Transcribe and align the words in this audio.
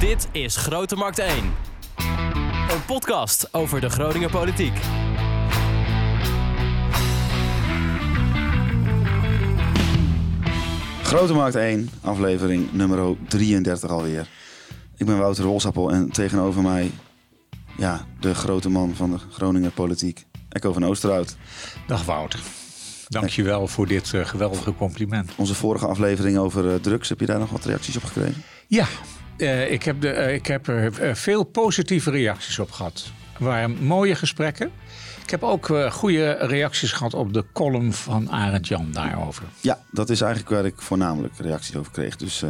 Dit 0.00 0.28
is 0.32 0.56
Grote 0.56 0.96
Markt 0.96 1.18
1. 1.18 1.28
Een 2.70 2.84
podcast 2.86 3.54
over 3.54 3.80
de 3.80 3.90
Groninger 3.90 4.30
politiek. 4.30 4.76
Grote 11.02 11.32
Markt 11.32 11.54
1, 11.54 11.90
aflevering 12.00 12.72
nummer 12.72 13.16
33 13.28 13.90
alweer. 13.90 14.28
Ik 14.96 15.06
ben 15.06 15.18
Wouter 15.18 15.44
Wolsappel 15.44 15.90
en 15.90 16.10
tegenover 16.10 16.62
mij, 16.62 16.90
ja, 17.76 18.06
de 18.20 18.34
grote 18.34 18.68
man 18.68 18.94
van 18.94 19.10
de 19.10 19.18
Groninger 19.18 19.70
politiek, 19.70 20.26
Echo 20.48 20.72
van 20.72 20.84
Oosterhout. 20.84 21.36
Dag 21.86 22.04
Wouter. 22.04 22.40
Dankjewel 23.08 23.66
voor 23.66 23.86
dit 23.86 24.12
uh, 24.12 24.24
geweldige 24.24 24.74
compliment. 24.74 25.32
Onze 25.36 25.54
vorige 25.54 25.86
aflevering 25.86 26.38
over 26.38 26.64
uh, 26.64 26.74
drugs, 26.74 27.08
heb 27.08 27.20
je 27.20 27.26
daar 27.26 27.38
nog 27.38 27.50
wat 27.50 27.64
reacties 27.64 27.96
op 27.96 28.04
gekregen? 28.04 28.42
Ja, 28.66 28.86
uh, 29.40 29.72
ik, 29.72 29.82
heb 29.82 30.00
de, 30.00 30.32
ik 30.32 30.46
heb 30.46 30.68
er 30.68 31.16
veel 31.16 31.44
positieve 31.44 32.10
reacties 32.10 32.58
op 32.58 32.70
gehad. 32.70 33.10
Er 33.38 33.44
waren 33.44 33.84
mooie 33.84 34.14
gesprekken. 34.14 34.70
Ik 35.22 35.30
heb 35.30 35.42
ook 35.42 35.66
goede 35.90 36.32
reacties 36.32 36.92
gehad 36.92 37.14
op 37.14 37.32
de 37.32 37.44
column 37.52 37.92
van 37.92 38.30
Arend 38.30 38.68
Jan 38.68 38.92
daarover. 38.92 39.44
Ja, 39.60 39.78
dat 39.90 40.10
is 40.10 40.20
eigenlijk 40.20 40.52
waar 40.52 40.64
ik 40.64 40.74
voornamelijk 40.76 41.34
reacties 41.38 41.76
over 41.76 41.92
kreeg. 41.92 42.16
Dus 42.16 42.44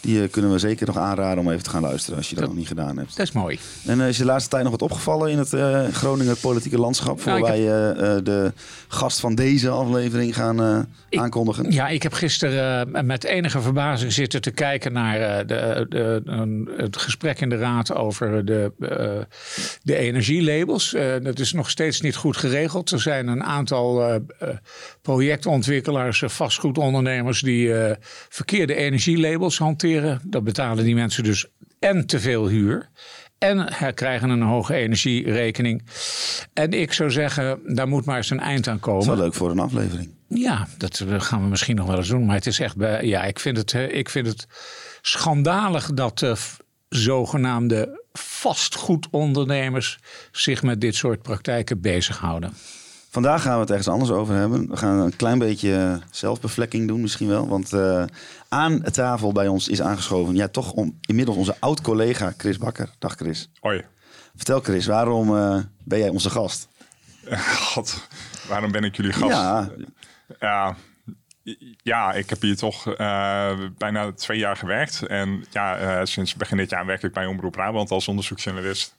die 0.00 0.22
uh, 0.22 0.30
kunnen 0.30 0.52
we 0.52 0.58
zeker 0.58 0.86
nog 0.86 0.96
aanraden 0.96 1.38
om 1.38 1.50
even 1.50 1.62
te 1.62 1.70
gaan 1.70 1.82
luisteren 1.82 2.16
als 2.16 2.28
je 2.28 2.34
dat, 2.34 2.44
dat 2.44 2.52
nog 2.52 2.58
niet 2.58 2.68
gedaan 2.68 2.98
hebt. 2.98 3.16
Dat 3.16 3.26
is 3.26 3.32
mooi. 3.32 3.58
En 3.86 3.98
uh, 3.98 4.08
is 4.08 4.16
je 4.16 4.22
de 4.22 4.28
laatste 4.28 4.50
tijd 4.50 4.62
nog 4.62 4.72
wat 4.72 4.82
opgevallen 4.82 5.30
in 5.30 5.38
het 5.38 5.52
uh, 5.52 5.86
Groninger 5.86 6.36
politieke 6.36 6.78
landschap? 6.78 7.20
Voor 7.20 7.32
nou, 7.32 7.42
wij 7.42 7.60
heb... 7.60 8.24
de 8.24 8.52
gast 8.88 9.20
van 9.20 9.34
deze 9.34 9.68
aflevering 9.68 10.34
gaan 10.34 10.86
ik, 11.08 11.18
aankondigen. 11.18 11.70
Ja, 11.70 11.88
ik 11.88 12.02
heb 12.02 12.12
gisteren 12.12 13.06
met 13.06 13.24
enige 13.24 13.60
verbazing 13.60 14.12
zitten 14.12 14.40
te 14.40 14.50
kijken 14.50 14.92
naar 14.92 15.46
de, 15.46 15.86
de, 15.88 16.72
het 16.76 16.96
gesprek 16.96 17.40
in 17.40 17.48
de 17.48 17.56
raad 17.56 17.94
over 17.94 18.44
de, 18.44 18.72
de 19.82 19.96
energielabels. 19.96 20.96
dat 21.22 21.38
is 21.38 21.52
nog 21.52 21.70
steeds 21.70 22.00
niet 22.00 22.16
goed 22.16 22.36
geregeld. 22.36 22.90
Er 22.90 23.00
zijn 23.00 23.28
een 23.28 23.44
aantal 23.44 24.20
projectontwikkelaars, 25.02 26.22
vastgoedondernemers 26.26 27.40
die 27.40 27.72
verkeerde 28.28 28.74
energielabels 28.74 29.58
hanteren 29.58 29.87
dat 30.24 30.44
betalen 30.44 30.84
die 30.84 30.94
mensen 30.94 31.24
dus 31.24 31.46
en 31.78 32.06
te 32.06 32.20
veel 32.20 32.48
huur. 32.48 32.88
En 33.38 33.68
krijgen 33.94 34.30
een 34.30 34.42
hoge 34.42 34.74
energierekening. 34.74 35.82
En 36.52 36.72
ik 36.72 36.92
zou 36.92 37.10
zeggen, 37.10 37.60
daar 37.74 37.88
moet 37.88 38.04
maar 38.04 38.16
eens 38.16 38.30
een 38.30 38.40
eind 38.40 38.68
aan 38.68 38.80
komen. 38.80 39.06
Dat 39.06 39.14
is 39.14 39.18
wel 39.18 39.24
leuk 39.24 39.34
voor 39.34 39.50
een 39.50 39.58
aflevering. 39.58 40.10
Ja, 40.28 40.66
dat 40.78 41.04
gaan 41.08 41.42
we 41.42 41.48
misschien 41.48 41.76
nog 41.76 41.86
wel 41.86 41.96
eens 41.96 42.08
doen. 42.08 42.26
Maar 42.26 42.34
het 42.34 42.46
is 42.46 42.60
echt, 42.60 42.74
ja, 43.00 43.24
ik 43.24 43.40
vind 43.40 43.56
het, 43.56 43.72
ik 43.72 44.08
vind 44.08 44.26
het 44.26 44.46
schandalig 45.02 45.92
dat 45.92 46.18
de 46.18 46.36
zogenaamde 46.88 48.04
vastgoedondernemers 48.12 49.98
zich 50.32 50.62
met 50.62 50.80
dit 50.80 50.94
soort 50.94 51.22
praktijken 51.22 51.80
bezighouden. 51.80 52.52
Vandaag 53.10 53.42
gaan 53.42 53.54
we 53.54 53.60
het 53.60 53.70
ergens 53.70 53.88
anders 53.88 54.10
over 54.10 54.34
hebben. 54.34 54.68
We 54.68 54.76
gaan 54.76 54.98
een 54.98 55.16
klein 55.16 55.38
beetje 55.38 56.00
zelfbevlekking 56.10 56.88
doen 56.88 57.00
misschien 57.00 57.28
wel. 57.28 57.48
Want 57.48 57.72
uh, 57.72 58.04
aan 58.48 58.82
tafel 58.82 59.32
bij 59.32 59.48
ons 59.48 59.68
is 59.68 59.82
aangeschoven... 59.82 60.34
ja, 60.34 60.48
toch 60.48 60.72
om, 60.72 60.98
inmiddels 61.00 61.36
onze 61.36 61.56
oud-collega 61.58 62.32
Chris 62.36 62.58
Bakker. 62.58 62.90
Dag 62.98 63.14
Chris. 63.14 63.50
Hoi. 63.60 63.84
Vertel 64.36 64.60
Chris, 64.60 64.86
waarom 64.86 65.34
uh, 65.34 65.58
ben 65.84 65.98
jij 65.98 66.08
onze 66.08 66.30
gast? 66.30 66.68
God, 67.72 68.08
waarom 68.48 68.72
ben 68.72 68.84
ik 68.84 68.96
jullie 68.96 69.12
gast? 69.12 69.32
Ja, 69.32 69.70
ja, 70.40 70.76
ja 71.82 72.12
ik 72.12 72.30
heb 72.30 72.42
hier 72.42 72.56
toch 72.56 72.86
uh, 72.86 72.96
bijna 73.78 74.12
twee 74.12 74.38
jaar 74.38 74.56
gewerkt. 74.56 75.02
En 75.06 75.44
ja, 75.50 76.04
sinds 76.04 76.34
begin 76.34 76.56
dit 76.56 76.70
jaar 76.70 76.86
werk 76.86 77.02
ik 77.02 77.12
bij 77.12 77.26
Omroep 77.26 77.52
Brabant 77.52 77.90
als 77.90 78.08
onderzoeksjournalist. 78.08 78.96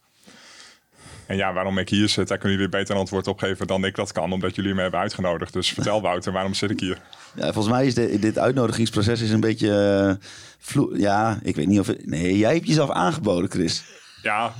En 1.29 1.37
ja, 1.37 1.53
waarom 1.53 1.77
ik 1.77 1.89
hier 1.89 2.09
zit, 2.09 2.27
daar 2.27 2.37
kunnen 2.37 2.57
jullie 2.57 2.71
beter 2.71 2.93
een 2.93 2.99
antwoord 2.99 3.27
op 3.27 3.39
geven 3.39 3.67
dan 3.67 3.85
ik 3.85 3.95
dat 3.95 4.11
kan, 4.11 4.31
omdat 4.31 4.55
jullie 4.55 4.73
me 4.73 4.81
hebben 4.81 4.99
uitgenodigd. 4.99 5.53
Dus 5.53 5.69
vertel 5.69 6.01
Wouter, 6.01 6.31
waarom 6.31 6.53
zit 6.53 6.69
ik 6.69 6.79
hier? 6.79 6.97
Ja, 7.35 7.53
volgens 7.53 7.73
mij 7.73 7.85
is 7.85 7.93
dit 7.93 8.37
uitnodigingsproces 8.37 9.21
is 9.21 9.31
een 9.31 9.39
beetje. 9.39 10.19
Uh, 10.75 10.99
ja, 10.99 11.39
ik 11.43 11.55
weet 11.55 11.67
niet 11.67 11.79
of. 11.79 11.91
nee, 12.03 12.37
jij 12.37 12.53
hebt 12.53 12.67
jezelf 12.67 12.89
aangeboden, 12.89 13.49
Chris. 13.49 13.83
Ja, 14.21 14.53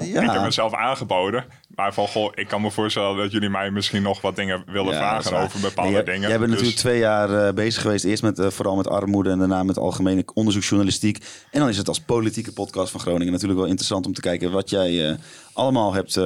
ja, 0.00 0.22
ik 0.22 0.30
heb 0.30 0.42
mezelf 0.42 0.74
aangeboden. 0.74 1.44
Maar 1.74 1.94
van, 1.94 2.08
goh, 2.08 2.32
ik 2.34 2.48
kan 2.48 2.60
me 2.60 2.70
voorstellen 2.70 3.16
dat 3.16 3.32
jullie 3.32 3.48
mij 3.48 3.70
misschien 3.70 4.02
nog 4.02 4.20
wat 4.20 4.36
dingen 4.36 4.62
willen 4.66 4.94
vragen 4.94 5.38
over 5.38 5.60
bepaalde 5.60 5.92
nee, 5.92 6.02
dingen. 6.02 6.28
Jij 6.28 6.38
bent 6.38 6.40
dus... 6.40 6.50
natuurlijk 6.50 6.78
twee 6.78 6.98
jaar 6.98 7.30
uh, 7.30 7.52
bezig 7.52 7.82
geweest. 7.82 8.04
Eerst 8.04 8.22
met, 8.22 8.38
uh, 8.38 8.46
vooral 8.46 8.76
met 8.76 8.88
armoede 8.88 9.30
en 9.30 9.38
daarna 9.38 9.62
met 9.62 9.78
algemene 9.78 10.24
onderzoeksjournalistiek. 10.34 11.24
En 11.50 11.60
dan 11.60 11.68
is 11.68 11.76
het 11.76 11.88
als 11.88 12.00
politieke 12.00 12.52
podcast 12.52 12.90
van 12.90 13.00
Groningen 13.00 13.32
natuurlijk 13.32 13.60
wel 13.60 13.68
interessant 13.68 14.06
om 14.06 14.12
te 14.12 14.20
kijken 14.20 14.50
wat 14.50 14.70
jij 14.70 15.10
uh, 15.10 15.16
allemaal 15.52 15.94
hebt 15.94 16.20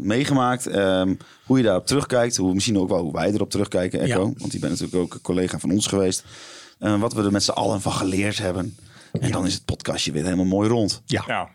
meegemaakt. 0.00 0.76
Um, 0.76 1.16
hoe 1.44 1.58
je 1.58 1.64
daarop 1.64 1.86
terugkijkt. 1.86 2.36
Hoe, 2.36 2.54
misschien 2.54 2.78
ook 2.78 2.88
wel 2.88 3.02
hoe 3.02 3.12
wij 3.12 3.32
erop 3.32 3.50
terugkijken, 3.50 4.00
Echo. 4.00 4.26
Ja. 4.26 4.32
Want 4.38 4.50
die 4.50 4.60
bent 4.60 4.72
natuurlijk 4.72 5.02
ook 5.02 5.14
een 5.14 5.20
collega 5.20 5.58
van 5.58 5.70
ons 5.70 5.86
geweest. 5.86 6.24
wat 6.78 7.12
we 7.12 7.22
er 7.22 7.32
met 7.32 7.42
z'n 7.42 7.50
allen 7.50 7.80
van 7.80 7.92
geleerd 7.92 8.38
hebben. 8.38 8.76
En 9.20 9.30
dan 9.30 9.46
is 9.46 9.54
het 9.54 9.64
podcastje 9.64 10.12
weer 10.12 10.24
helemaal 10.24 10.44
mooi 10.44 10.68
rond. 10.68 11.02
Ja. 11.06 11.48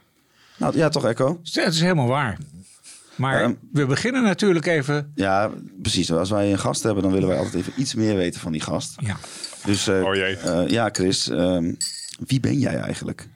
Ja. 0.57 0.65
Nou, 0.65 0.77
ja, 0.77 0.89
toch, 0.89 1.05
Echo? 1.05 1.39
Het 1.43 1.73
is 1.73 1.81
helemaal 1.81 2.07
waar. 2.07 2.37
Maar 3.15 3.43
um, 3.43 3.59
we 3.71 3.85
beginnen 3.85 4.23
natuurlijk 4.23 4.65
even. 4.65 5.11
Ja, 5.15 5.51
precies. 5.81 6.11
Als 6.11 6.29
wij 6.29 6.51
een 6.51 6.59
gast 6.59 6.83
hebben, 6.83 7.03
dan 7.03 7.11
willen 7.11 7.27
wij 7.27 7.37
altijd 7.37 7.55
even 7.55 7.73
iets 7.75 7.93
meer 7.93 8.15
weten 8.15 8.39
van 8.39 8.51
die 8.51 8.61
gast. 8.61 8.95
Ja. 8.99 9.17
Dus 9.65 9.87
uh, 9.87 10.03
oh 10.03 10.15
jee. 10.15 10.37
Uh, 10.45 10.67
ja, 10.67 10.89
Chris, 10.91 11.29
um, 11.29 11.77
wie 12.27 12.39
ben 12.39 12.59
jij 12.59 12.75
eigenlijk? 12.75 13.27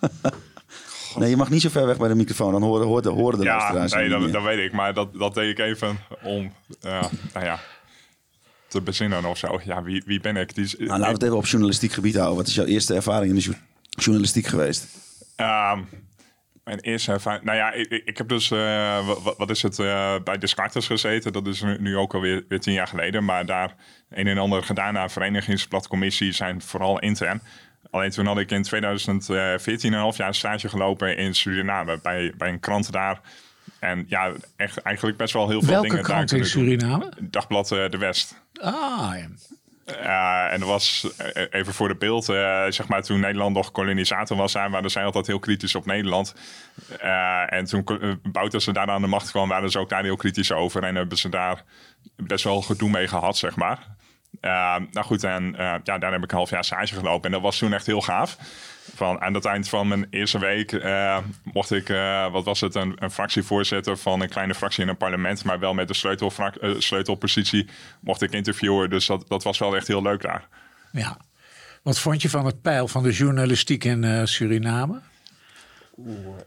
nee, 1.18 1.30
je 1.30 1.36
mag 1.36 1.50
niet 1.50 1.60
zo 1.60 1.68
ver 1.68 1.86
weg 1.86 1.96
bij 1.96 2.08
de 2.08 2.14
microfoon, 2.14 2.52
dan 2.52 2.62
horen, 2.62 2.86
horen, 2.86 3.12
horen 3.12 3.38
de 3.38 3.44
ja. 3.44 3.72
Nee, 3.72 4.08
dat, 4.08 4.32
dat, 4.32 4.42
weet 4.42 4.64
ik. 4.64 4.72
Maar 4.72 4.94
dat, 4.94 5.14
dat 5.14 5.34
deed 5.34 5.50
ik 5.50 5.58
even 5.58 5.98
om. 6.22 6.52
Uh, 6.84 7.04
nou 7.32 7.44
ja 7.44 7.60
te 8.74 8.80
bezinnen 8.80 9.24
of 9.24 9.38
zo. 9.38 9.60
Ja, 9.64 9.82
wie, 9.82 10.02
wie 10.06 10.20
ben 10.20 10.36
ik? 10.36 10.54
Die 10.54 10.64
is, 10.64 10.76
nou, 10.76 10.88
laten 10.88 11.06
we 11.06 11.12
het 11.12 11.22
even 11.22 11.36
op 11.36 11.46
journalistiek 11.46 11.92
gebied 11.92 12.14
houden. 12.14 12.36
Wat 12.36 12.46
is 12.46 12.54
jouw 12.54 12.64
eerste 12.64 12.94
ervaring 12.94 13.30
in 13.30 13.38
de 13.38 13.56
journalistiek 13.88 14.46
geweest? 14.46 14.86
Um, 15.36 15.88
mijn 16.64 16.80
eerste 16.80 17.12
ervaring. 17.12 17.44
Nou 17.44 17.56
ja, 17.56 17.72
ik, 17.72 17.90
ik 17.90 18.18
heb 18.18 18.28
dus. 18.28 18.50
Uh, 18.50 19.06
wat, 19.06 19.36
wat, 19.36 19.50
is 19.50 19.62
het? 19.62 19.78
Uh, 19.78 20.14
bij 20.24 20.38
Descartes 20.38 20.86
gezeten. 20.86 21.32
Dat 21.32 21.46
is 21.46 21.62
nu, 21.62 21.80
nu 21.80 21.96
ook 21.96 22.14
alweer 22.14 22.44
weer 22.48 22.60
tien 22.60 22.72
jaar 22.72 22.86
geleden. 22.86 23.24
Maar 23.24 23.46
daar 23.46 23.74
een 24.10 24.26
en 24.26 24.38
ander 24.38 24.62
gedaan 24.62 24.98
aan 24.98 25.10
verenigingsplatcommissie 25.10 26.32
zijn 26.32 26.62
vooral 26.62 26.98
intern. 26.98 27.42
Alleen 27.90 28.10
toen 28.10 28.26
had 28.26 28.38
ik 28.38 28.50
in 28.50 28.62
2014 28.62 29.92
een 29.92 29.98
half 29.98 30.16
jaar 30.16 30.34
stage 30.34 30.68
gelopen 30.68 31.16
in 31.16 31.34
Suriname. 31.34 32.00
Bij, 32.02 32.32
bij 32.36 32.48
een 32.48 32.60
krant 32.60 32.92
daar. 32.92 33.20
En 33.78 34.04
ja, 34.08 34.32
echt, 34.56 34.78
eigenlijk 34.78 35.16
best 35.16 35.32
wel 35.32 35.48
heel 35.48 35.62
veel 35.62 35.70
Welke 35.70 35.88
dingen. 35.88 36.02
Welke 36.02 36.12
krant 36.12 36.32
in 36.32 36.46
Suriname? 36.46 37.12
Dagblad 37.20 37.70
uh, 37.72 37.88
De 37.88 37.98
West. 37.98 38.42
Ah, 38.60 39.12
ja. 39.16 39.28
Uh, 39.86 40.52
en 40.52 40.60
dat 40.60 40.68
was 40.68 41.08
even 41.50 41.74
voor 41.74 41.88
de 41.88 41.96
beeld, 41.96 42.28
uh, 42.28 42.64
zeg 42.68 42.88
maar 42.88 43.02
toen 43.02 43.20
Nederland 43.20 43.54
nog 43.54 43.70
kolonisator 43.70 44.36
was, 44.36 44.52
waren 44.52 44.90
zij 44.90 45.04
altijd 45.04 45.26
heel 45.26 45.38
kritisch 45.38 45.74
op 45.74 45.86
Nederland. 45.86 46.34
En 47.46 47.64
toen 47.64 47.84
Bouterse 48.22 48.72
daar 48.72 48.88
aan 48.88 49.00
de 49.00 49.06
macht 49.06 49.30
kwam, 49.30 49.48
waren 49.48 49.70
ze 49.70 49.78
ook 49.78 49.88
daar 49.88 50.02
heel 50.02 50.16
kritisch 50.16 50.52
over 50.52 50.82
en 50.82 50.94
hebben 50.94 51.18
ze 51.18 51.28
daar 51.28 51.62
best 52.16 52.44
wel 52.44 52.62
gedoe 52.62 52.90
mee 52.90 53.08
gehad, 53.08 53.36
zeg 53.36 53.56
maar. 53.56 53.96
Nou 54.40 55.02
goed, 55.02 55.24
en 55.24 55.54
ja, 55.84 55.98
daar 55.98 56.12
heb 56.12 56.22
ik 56.22 56.30
een 56.30 56.36
half 56.36 56.50
jaar 56.50 56.64
stage 56.64 56.94
gelopen 56.94 57.24
en 57.24 57.30
dat 57.30 57.40
was 57.40 57.58
toen 57.58 57.72
echt 57.72 57.86
heel 57.86 58.00
gaaf. 58.00 58.36
Van, 58.94 59.20
aan 59.20 59.34
het 59.34 59.44
eind 59.44 59.68
van 59.68 59.88
mijn 59.88 60.06
eerste 60.10 60.38
week 60.38 60.72
uh, 60.72 61.18
mocht 61.42 61.70
ik, 61.70 61.88
uh, 61.88 62.32
wat 62.32 62.44
was 62.44 62.60
het, 62.60 62.74
een, 62.74 62.96
een, 62.98 63.10
fractievoorzitter 63.10 63.96
van 63.96 64.20
een 64.20 64.28
kleine 64.28 64.54
fractie 64.54 64.82
in 64.82 64.88
een 64.88 64.96
parlement, 64.96 65.44
maar 65.44 65.58
wel 65.58 65.74
met 65.74 65.88
de 65.88 65.94
sleutel, 65.94 66.32
uh, 66.60 66.74
sleutelpositie, 66.78 67.68
mocht 68.00 68.22
ik 68.22 68.32
interviewen. 68.32 68.90
Dus 68.90 69.06
dat, 69.06 69.24
dat 69.28 69.42
was 69.42 69.58
wel 69.58 69.76
echt 69.76 69.86
heel 69.86 70.02
leuk 70.02 70.22
daar. 70.22 70.48
Ja. 70.92 71.16
Wat 71.82 71.98
vond 71.98 72.22
je 72.22 72.30
van 72.30 72.46
het 72.46 72.62
pijl 72.62 72.88
van 72.88 73.02
de 73.02 73.12
journalistiek 73.12 73.84
in 73.84 74.28
Suriname? 74.28 75.00
Oeh, 75.98 76.38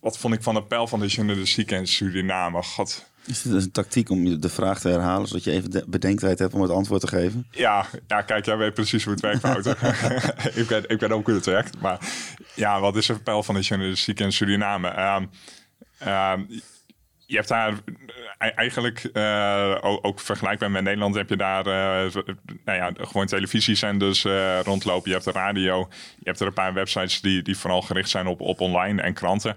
wat 0.00 0.18
vond 0.18 0.34
ik 0.34 0.42
van 0.42 0.54
het 0.54 0.68
pijl 0.68 0.86
van 0.86 1.00
de 1.00 1.06
journalistiek 1.06 1.70
in 1.70 1.86
Suriname? 1.86 2.62
God. 2.62 3.09
Is 3.26 3.42
dit 3.42 3.52
een 3.52 3.70
tactiek 3.70 4.10
om 4.10 4.40
de 4.40 4.48
vraag 4.48 4.80
te 4.80 4.88
herhalen, 4.88 5.28
zodat 5.28 5.44
je 5.44 5.50
even 5.50 5.84
bedenktijd 5.86 6.38
hebt 6.38 6.54
om 6.54 6.62
het 6.62 6.70
antwoord 6.70 7.00
te 7.00 7.06
geven? 7.06 7.46
Ja, 7.50 7.86
ja 8.06 8.22
kijk, 8.22 8.44
jij 8.44 8.56
weet 8.56 8.74
precies 8.74 9.04
hoe 9.04 9.12
het 9.12 9.22
werkt, 9.22 9.40
Wouter. 9.40 9.78
ik, 10.60 10.66
ben, 10.66 10.88
ik 10.88 10.98
ben 10.98 11.12
ook 11.12 11.26
hoe 11.26 11.40
het. 11.44 11.80
Maar 11.80 11.98
ja, 12.54 12.80
wat 12.80 12.96
is 12.96 13.08
het 13.08 13.22
pijl 13.22 13.42
van 13.42 13.54
de 13.54 13.60
journalistiek 13.60 14.20
in 14.20 14.32
Suriname? 14.32 15.16
Um, 15.16 15.30
um, 16.08 16.46
je 17.30 17.36
hebt 17.36 17.48
daar 17.48 17.74
eigenlijk 18.38 19.10
uh, 19.12 19.76
ook, 19.80 20.06
ook, 20.06 20.20
vergelijkbaar 20.20 20.70
met 20.70 20.82
Nederland 20.82 21.14
heb 21.14 21.28
je 21.28 21.36
daar 21.36 21.66
uh, 21.66 22.14
nou 22.64 22.78
ja, 22.78 22.92
gewoon 22.94 23.26
televisiezenders 23.26 24.24
uh, 24.24 24.60
rondlopen. 24.60 25.08
Je 25.08 25.14
hebt 25.14 25.24
de 25.24 25.32
radio. 25.32 25.88
Je 25.90 26.24
hebt 26.24 26.40
er 26.40 26.46
een 26.46 26.52
paar 26.52 26.72
websites 26.72 27.20
die, 27.20 27.42
die 27.42 27.56
vooral 27.56 27.82
gericht 27.82 28.10
zijn 28.10 28.26
op, 28.26 28.40
op 28.40 28.60
online 28.60 29.02
en 29.02 29.14
kranten. 29.14 29.56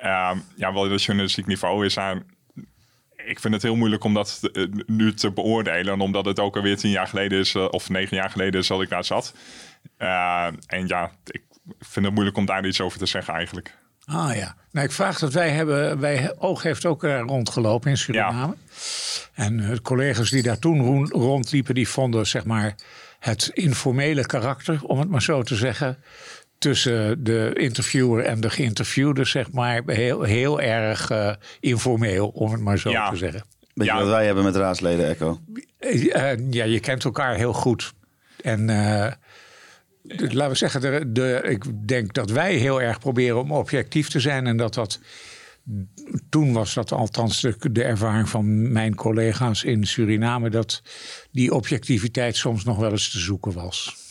Ehm, 0.00 0.38
ja, 0.56 0.72
wel 0.72 0.90
het 0.90 1.02
journalistiek 1.02 1.46
niveau 1.46 1.84
is 1.84 1.98
aan 1.98 2.24
ik 3.26 3.40
vind 3.40 3.54
het 3.54 3.62
heel 3.62 3.76
moeilijk 3.76 4.04
om 4.04 4.14
dat 4.14 4.40
nu 4.86 5.14
te 5.14 5.30
beoordelen. 5.30 6.00
Omdat 6.00 6.24
het 6.24 6.40
ook 6.40 6.56
alweer 6.56 6.76
tien 6.76 6.90
jaar 6.90 7.06
geleden 7.06 7.38
is, 7.38 7.54
of 7.54 7.88
negen 7.88 8.16
jaar 8.16 8.30
geleden 8.30 8.60
is 8.60 8.66
dat 8.66 8.82
ik 8.82 8.88
daar 8.88 9.04
zat. 9.04 9.34
Uh, 9.98 10.46
en 10.66 10.86
ja, 10.86 11.10
ik, 11.26 11.42
vind 11.78 12.04
het 12.04 12.14
moeilijk 12.14 12.36
om 12.36 12.46
daar 12.46 12.66
iets 12.66 12.80
over 12.80 12.98
te 12.98 13.06
zeggen 13.06 13.34
eigenlijk. 13.34 13.74
Ah 14.04 14.36
ja. 14.36 14.56
Nou, 14.70 14.86
ik 14.86 14.92
vraag 14.92 15.18
dat 15.18 15.32
wij 15.32 15.50
hebben. 15.50 16.00
Wij, 16.00 16.34
Oog 16.38 16.62
heeft 16.62 16.86
ook 16.86 17.02
rondgelopen 17.02 17.90
in 17.90 17.96
Suriname. 17.96 18.54
En 19.34 19.58
uh, 19.58 19.76
collega's 19.82 20.30
die 20.30 20.42
daar 20.42 20.58
toen 20.58 21.08
rondliepen, 21.08 21.74
die 21.74 21.88
vonden 21.88 22.26
zeg 22.26 22.44
maar 22.44 22.74
het 23.18 23.50
informele 23.54 24.26
karakter, 24.26 24.80
om 24.82 24.98
het 24.98 25.08
maar 25.08 25.22
zo 25.22 25.42
te 25.42 25.54
zeggen. 25.54 25.98
Tussen 26.58 27.24
de 27.24 27.50
interviewer 27.54 28.24
en 28.24 28.40
de 28.40 28.50
geïnterviewde, 28.50 29.24
zeg 29.24 29.52
maar, 29.52 29.82
heel, 29.86 30.22
heel 30.22 30.60
erg 30.60 31.10
uh, 31.10 31.32
informeel, 31.60 32.28
om 32.28 32.52
het 32.52 32.60
maar 32.60 32.78
zo 32.78 32.90
ja. 32.90 33.10
te 33.10 33.16
zeggen. 33.16 33.44
Weet 33.74 33.88
je 33.88 33.94
wat 33.94 34.08
wij 34.08 34.26
hebben 34.26 34.44
met 34.44 34.56
raadsleden, 34.56 35.08
Echo? 35.08 35.40
ja, 36.50 36.64
je 36.64 36.80
kent 36.80 37.04
elkaar 37.04 37.36
heel 37.36 37.52
goed. 37.52 37.92
En 38.42 38.66
laten 40.08 40.48
we 40.48 40.54
zeggen, 40.54 40.80
de, 40.80 41.12
de, 41.12 41.40
ik 41.48 41.88
denk 41.88 42.14
dat 42.14 42.30
wij 42.30 42.54
heel 42.54 42.82
erg 42.82 42.98
proberen 42.98 43.40
om 43.40 43.52
objectief 43.52 44.08
te 44.08 44.20
zijn. 44.20 44.46
En 44.46 44.56
dat 44.56 44.74
dat. 44.74 45.00
Toen 46.28 46.52
was 46.52 46.74
dat 46.74 46.92
althans 46.92 47.40
de, 47.40 47.56
de 47.72 47.82
ervaring 47.82 48.28
van 48.28 48.72
mijn 48.72 48.94
collega's 48.94 49.64
in 49.64 49.86
Suriname. 49.86 50.50
dat 50.50 50.82
die 51.30 51.54
objectiviteit 51.54 52.36
soms 52.36 52.64
nog 52.64 52.78
wel 52.78 52.90
eens 52.90 53.10
te 53.10 53.18
zoeken 53.18 53.52
was. 53.52 54.05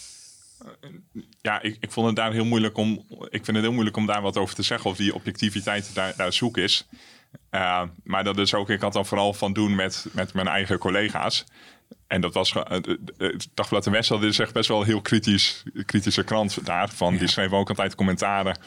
Ja, 1.46 1.62
ik, 1.62 1.78
ik 1.80 1.92
vond 1.92 2.08
het 2.08 2.16
daar 2.16 2.32
heel 2.32 2.46
moeilijk 2.46 2.78
om. 2.78 3.06
Ik 3.10 3.46
vind 3.46 3.48
het 3.48 3.62
heel 3.62 3.72
moeilijk 3.72 3.98
om 3.98 4.06
daar 4.06 4.22
wat 4.22 4.38
over 4.38 4.56
te 4.56 4.64
zeggen. 4.64 4.90
Of 4.90 4.98
die 4.98 5.14
objectiviteit 5.14 5.96
daar, 5.96 6.14
daar 6.16 6.34
zoek 6.34 6.58
is. 6.58 6.88
Uh, 7.52 7.82
maar 8.04 8.24
dat 8.24 8.38
is 8.38 8.54
ook, 8.54 8.70
ik 8.70 8.82
had 8.82 8.94
dan 8.94 9.06
vooral 9.06 9.34
van 9.34 9.54
doen 9.54 9.76
met, 9.76 10.06
met 10.12 10.34
mijn 10.34 10.48
eigen 10.48 10.78
collega's. 10.78 11.46
En 12.08 12.22
dat 12.22 12.34
was, 12.34 12.54
het 13.18 13.48
Dagblad 13.54 13.84
de 13.84 13.90
West 13.90 14.12
is 14.12 14.40
echt 14.40 14.54
best 14.54 14.68
wel 14.68 14.80
een 14.80 14.86
heel 14.86 15.02
kritisch, 15.02 15.64
kritische 15.86 16.24
krant 16.24 16.66
daar. 16.66 16.90
Van, 16.90 17.14
ja. 17.14 17.20
Die 17.20 17.28
schreef 17.28 17.52
ook 17.52 17.70
altijd 17.70 17.96
commentaren. 17.96 18.60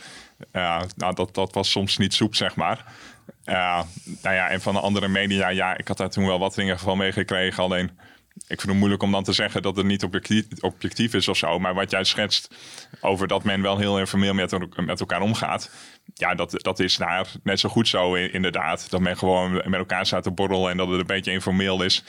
Uh, 0.53 0.83
nou, 0.97 1.15
dat, 1.15 1.35
dat 1.35 1.55
was 1.55 1.71
soms 1.71 1.97
niet 1.97 2.15
soep, 2.15 2.35
zeg 2.35 2.57
maar. 2.57 2.85
Uh, 3.45 3.83
nou 4.23 4.35
ja, 4.35 4.49
en 4.49 4.61
van 4.61 4.75
de 4.75 4.81
andere 4.81 5.09
media, 5.09 5.49
ja, 5.49 5.77
ik 5.77 5.89
had 5.89 5.97
daar 5.97 6.11
toen 6.11 6.27
wel 6.27 6.39
wat 6.39 6.55
dingen 6.55 6.79
van 6.79 6.99
meegekregen. 6.99 7.63
Alleen, 7.63 7.99
ik 8.47 8.61
vind 8.61 8.63
het 8.63 8.77
moeilijk 8.77 9.03
om 9.03 9.13
dan 9.13 9.25
te 9.25 9.33
zeggen 9.33 9.63
dat 9.63 9.77
het 9.77 9.87
niet 9.87 10.05
objectief, 10.05 10.45
objectief 10.61 11.15
is 11.15 11.29
of 11.29 11.37
zo. 11.37 11.59
Maar 11.59 11.75
wat 11.75 11.91
jij 11.91 12.05
schetst 12.05 12.55
over 13.01 13.29
dat 13.29 13.45
men 13.45 13.63
wel 13.63 13.79
heel 13.79 13.99
informeel 13.99 14.35
met, 14.35 14.77
met 14.77 15.01
elkaar 15.01 15.21
omgaat. 15.21 15.71
Ja, 16.15 16.35
dat, 16.35 16.55
dat 16.57 16.79
is 16.79 16.97
daar 16.97 17.29
net 17.43 17.61
zo 17.61 17.69
goed 17.69 17.89
zo 17.89 18.15
inderdaad. 18.15 18.91
Dat 18.91 19.01
men 19.01 19.19
gewoon 19.19 19.53
met 19.53 19.75
elkaar 19.75 20.07
staat 20.07 20.23
te 20.23 20.31
borrelen 20.31 20.71
en 20.71 20.77
dat 20.77 20.89
het 20.89 21.01
een 21.01 21.07
beetje 21.07 21.33
informeel 21.33 21.83
is. 21.83 22.05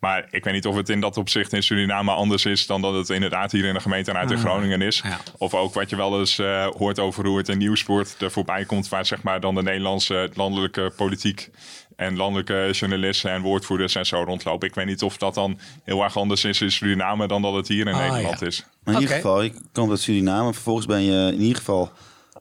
Maar 0.00 0.26
ik 0.30 0.44
weet 0.44 0.54
niet 0.54 0.66
of 0.66 0.76
het 0.76 0.88
in 0.88 1.00
dat 1.00 1.16
opzicht 1.16 1.52
in 1.52 1.62
Suriname 1.62 2.12
anders 2.12 2.44
is 2.44 2.66
dan 2.66 2.80
dat 2.80 2.94
het 2.94 3.10
inderdaad 3.10 3.52
hier 3.52 3.64
in 3.64 3.74
de 3.74 3.80
gemeenteraad 3.80 4.30
in 4.30 4.38
Groningen 4.38 4.82
is. 4.82 5.00
Ja. 5.04 5.20
Of 5.38 5.54
ook 5.54 5.74
wat 5.74 5.90
je 5.90 5.96
wel 5.96 6.18
eens 6.18 6.38
uh, 6.38 6.66
hoort 6.66 6.98
over 6.98 7.26
hoe 7.26 7.38
het 7.38 7.48
in 7.48 7.58
Nieuwsport 7.58 8.22
er 8.22 8.30
voorbij 8.30 8.64
komt, 8.64 8.88
waar 8.88 9.06
zeg 9.06 9.22
maar 9.22 9.40
dan 9.40 9.54
de 9.54 9.62
Nederlandse 9.62 10.30
landelijke 10.34 10.92
politiek 10.96 11.50
en 11.96 12.16
landelijke 12.16 12.68
journalisten 12.72 13.30
en 13.30 13.42
woordvoerders 13.42 13.94
en 13.94 14.06
zo 14.06 14.22
rondlopen. 14.22 14.68
Ik 14.68 14.74
weet 14.74 14.86
niet 14.86 15.02
of 15.02 15.16
dat 15.16 15.34
dan 15.34 15.58
heel 15.84 16.02
erg 16.02 16.16
anders 16.16 16.44
is 16.44 16.60
in 16.60 16.72
Suriname 16.72 17.28
dan 17.28 17.42
dat 17.42 17.54
het 17.54 17.68
hier 17.68 17.86
in 17.86 17.94
ah, 17.94 18.00
Nederland 18.00 18.40
ja. 18.40 18.46
is. 18.46 18.64
Maar 18.84 18.94
in 18.94 19.00
ieder 19.00 19.16
geval, 19.16 19.42
ik 19.42 19.54
kom 19.72 19.90
uit 19.90 20.00
Suriname. 20.00 20.52
Vervolgens 20.52 20.86
ben 20.86 21.02
je 21.02 21.32
in 21.32 21.40
ieder 21.40 21.56
geval 21.56 21.92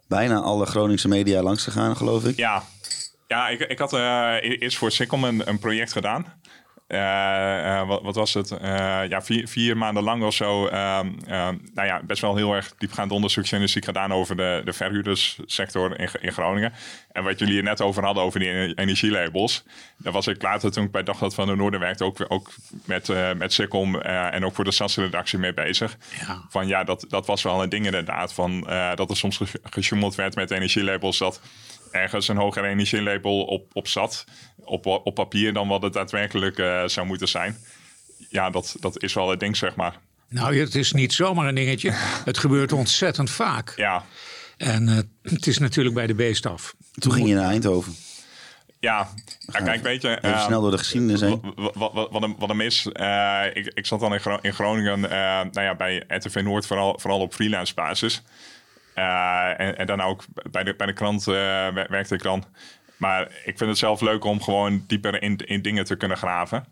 bijna 0.07 0.39
alle 0.39 0.65
Groningse 0.65 1.07
media 1.07 1.41
langs 1.41 1.63
gegaan, 1.63 1.97
geloof 1.97 2.25
ik. 2.25 2.35
Ja, 2.37 2.63
ja 3.27 3.49
ik, 3.49 3.59
ik 3.59 3.79
had 3.79 3.93
uh, 3.93 4.35
eerst 4.41 4.77
voor 4.77 4.91
Sikkom 4.91 5.23
een, 5.23 5.49
een 5.49 5.59
project 5.59 5.91
gedaan. 5.91 6.25
Uh, 6.87 6.99
uh, 6.99 7.87
wat, 7.87 8.01
wat, 8.01 8.15
was 8.15 8.33
het? 8.33 8.51
Uh, 8.51 8.59
ja, 9.09 9.21
vier, 9.21 9.47
vier, 9.47 9.77
maanden 9.77 10.03
lang 10.03 10.23
of 10.23 10.33
zo. 10.33 10.67
Ehm, 10.67 11.11
ehm, 11.27 11.57
nou 11.73 11.87
ja, 11.87 12.01
best 12.03 12.21
wel 12.21 12.35
heel 12.35 12.53
erg 12.53 12.73
diepgaand 12.77 13.11
onderzoeksjournalistiek 13.11 13.85
gedaan 13.85 14.13
over 14.13 14.35
de, 14.35 14.61
de 14.65 14.73
verhuurderssector 14.73 15.99
in, 15.99 16.09
in 16.21 16.31
Groningen. 16.31 16.73
En 17.11 17.23
wat 17.23 17.39
jullie 17.39 17.57
er 17.57 17.63
net 17.63 17.81
over 17.81 18.03
hadden, 18.03 18.23
over 18.23 18.39
die 18.39 18.73
energielabels. 18.75 19.63
Daar 19.97 20.13
was 20.13 20.27
ik 20.27 20.41
later, 20.41 20.71
toen 20.71 20.83
ik 20.83 20.91
bij 20.91 21.03
Dagblad 21.03 21.33
van 21.33 21.47
de 21.47 21.55
Noorden 21.55 21.79
werkte, 21.79 22.03
ook, 22.03 22.25
ook 22.27 22.53
met, 22.85 23.07
met 23.37 23.53
Sikkom 23.53 23.95
en 24.01 24.45
ook 24.45 24.55
voor 24.55 24.63
de 24.63 24.71
SAS-redactie 24.71 25.39
mee 25.39 25.53
bezig. 25.53 25.97
Ja. 26.27 26.45
Van 26.49 26.67
ja, 26.67 26.83
dat, 26.83 27.05
dat 27.07 27.25
was 27.25 27.43
wel 27.43 27.63
een 27.63 27.69
ding 27.69 27.85
inderdaad. 27.85 28.33
Van, 28.33 28.61
dat 28.95 29.09
er 29.09 29.17
soms 29.17 29.41
gesjoemeld 29.63 30.15
werd 30.15 30.35
met 30.35 30.51
energielabels. 30.51 31.17
Dat 31.17 31.41
ergens 31.95 32.27
een 32.27 32.37
hoger 32.37 32.65
energielabel 32.65 33.43
op, 33.43 33.69
op 33.73 33.87
zat, 33.87 34.25
op, 34.55 34.85
op 34.85 35.15
papier, 35.15 35.53
dan 35.53 35.67
wat 35.67 35.81
het 35.81 35.93
daadwerkelijk 35.93 36.57
uh, 36.57 36.83
zou 36.85 37.07
moeten 37.07 37.27
zijn. 37.27 37.57
Ja, 38.29 38.49
dat, 38.49 38.75
dat 38.79 39.03
is 39.03 39.13
wel 39.13 39.29
het 39.29 39.39
ding, 39.39 39.57
zeg 39.57 39.75
maar. 39.75 39.99
Nou, 40.29 40.59
het 40.59 40.75
is 40.75 40.91
niet 40.91 41.13
zomaar 41.13 41.47
een 41.47 41.55
dingetje. 41.55 41.91
Het 42.25 42.37
gebeurt 42.37 42.71
ontzettend 42.71 43.29
vaak. 43.29 43.73
Ja. 43.75 44.05
En 44.57 44.87
uh, 44.87 44.97
het 45.21 45.47
is 45.47 45.57
natuurlijk 45.57 45.95
bij 45.95 46.07
de 46.07 46.15
beest 46.15 46.45
af. 46.45 46.75
Toen 46.93 47.11
ging 47.11 47.27
je 47.27 47.35
naar 47.35 47.49
Eindhoven. 47.49 47.95
Ja, 48.79 49.09
ja 49.39 49.59
kijk, 49.59 49.83
weet 49.83 50.01
je... 50.01 50.17
Even 50.17 50.29
uh, 50.29 50.45
snel 50.45 50.61
door 50.61 50.71
de 50.71 50.77
geschiedenis 50.77 51.21
heen. 51.21 51.41
Wat, 51.55 51.75
wat, 51.75 51.93
wat, 51.93 52.11
wat, 52.11 52.21
hem, 52.21 52.35
wat 52.37 52.55
is, 52.55 52.87
uh, 52.93 53.41
ik, 53.53 53.71
ik 53.73 53.85
zat 53.85 53.99
dan 53.99 54.13
in, 54.13 54.19
Gro 54.19 54.37
in 54.41 54.53
Groningen, 54.53 54.99
uh, 54.99 55.09
nou 55.09 55.61
ja, 55.61 55.75
bij 55.75 56.03
RTV 56.07 56.41
Noord, 56.43 56.65
vooral, 56.65 56.99
vooral 56.99 57.19
op 57.19 57.33
freelance 57.33 57.73
basis. 57.73 58.21
Uh, 58.95 59.59
en, 59.59 59.77
en, 59.77 59.85
dan 59.85 60.01
ook 60.01 60.23
bij 60.51 60.63
de, 60.63 60.75
bij 60.75 60.87
de 60.87 60.93
krant 60.93 61.27
uh, 61.27 61.33
werkte 61.69 62.13
ik 62.15 62.21
dan. 62.21 62.43
Maar 62.97 63.21
ik 63.21 63.57
vind 63.57 63.69
het 63.69 63.77
zelf 63.77 64.01
leuk 64.01 64.23
om 64.23 64.41
gewoon 64.41 64.83
dieper 64.87 65.21
in, 65.21 65.37
in 65.37 65.61
dingen 65.61 65.85
te 65.85 65.95
kunnen 65.95 66.17
graven. 66.17 66.65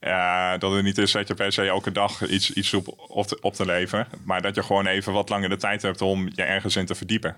Uh, 0.00 0.52
dat 0.58 0.72
het 0.72 0.82
niet 0.82 0.98
is 0.98 1.12
dat 1.12 1.28
je 1.28 1.34
per 1.34 1.52
se 1.52 1.66
elke 1.66 1.92
dag 1.92 2.28
iets, 2.28 2.52
iets 2.52 2.74
op, 2.74 3.26
te, 3.26 3.40
op 3.40 3.54
te 3.54 3.66
leveren. 3.66 4.06
Maar 4.24 4.42
dat 4.42 4.54
je 4.54 4.62
gewoon 4.62 4.86
even 4.86 5.12
wat 5.12 5.28
langer 5.28 5.48
de 5.48 5.56
tijd 5.56 5.82
hebt 5.82 6.02
om 6.02 6.28
je 6.34 6.42
ergens 6.42 6.76
in 6.76 6.86
te 6.86 6.94
verdiepen. 6.94 7.36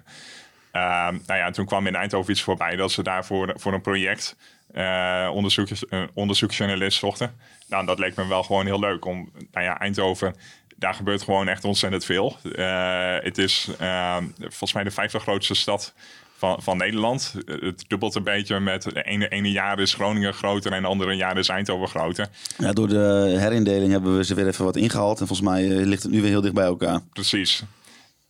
nou 0.72 1.20
ja, 1.26 1.50
toen 1.50 1.66
kwam 1.66 1.86
in 1.86 1.94
Eindhoven 1.94 2.32
iets 2.32 2.42
voorbij 2.42 2.76
dat 2.76 2.92
ze 2.92 3.02
daarvoor 3.02 3.52
voor 3.56 3.72
een 3.72 3.80
project 3.80 4.36
uh, 4.74 5.30
onderzoek, 5.32 5.68
uh, 5.90 6.02
onderzoeksjournalist 6.14 6.98
zochten. 6.98 7.36
Nou, 7.68 7.86
dat 7.86 7.98
leek 7.98 8.16
me 8.16 8.26
wel 8.26 8.42
gewoon 8.42 8.66
heel 8.66 8.78
leuk 8.78 9.04
om, 9.04 9.30
nou 9.50 9.66
ja, 9.66 9.78
Eindhoven 9.78 10.34
daar 10.82 10.94
gebeurt 10.94 11.22
gewoon 11.22 11.48
echt 11.48 11.64
ontzettend 11.64 12.04
veel. 12.04 12.36
Uh, 12.42 13.16
het 13.20 13.38
is 13.38 13.68
uh, 13.80 14.16
volgens 14.38 14.72
mij 14.72 14.84
de 14.84 14.90
vijfde 14.90 15.18
grootste 15.18 15.54
stad 15.54 15.92
van, 16.36 16.62
van 16.62 16.76
Nederland. 16.76 17.34
Het 17.46 17.84
dubbelt 17.88 18.14
een 18.14 18.22
beetje 18.22 18.60
met 18.60 18.82
de 18.82 19.02
ene, 19.02 19.28
ene 19.28 19.50
jaar 19.50 19.78
is 19.78 19.94
Groningen 19.94 20.34
groter 20.34 20.72
en 20.72 20.82
de 20.82 20.88
andere 20.88 21.14
jaar 21.14 21.38
is 21.38 21.48
Eindhoven 21.48 21.88
groter. 21.88 22.28
Ja, 22.58 22.72
door 22.72 22.88
de 22.88 23.34
herindeling 23.38 23.92
hebben 23.92 24.16
we 24.16 24.24
ze 24.24 24.34
weer 24.34 24.46
even 24.46 24.64
wat 24.64 24.76
ingehaald. 24.76 25.20
En 25.20 25.26
volgens 25.26 25.48
mij 25.48 25.64
uh, 25.64 25.86
ligt 25.86 26.02
het 26.02 26.12
nu 26.12 26.20
weer 26.20 26.30
heel 26.30 26.40
dicht 26.40 26.54
bij 26.54 26.64
elkaar. 26.64 27.00
Precies. 27.12 27.62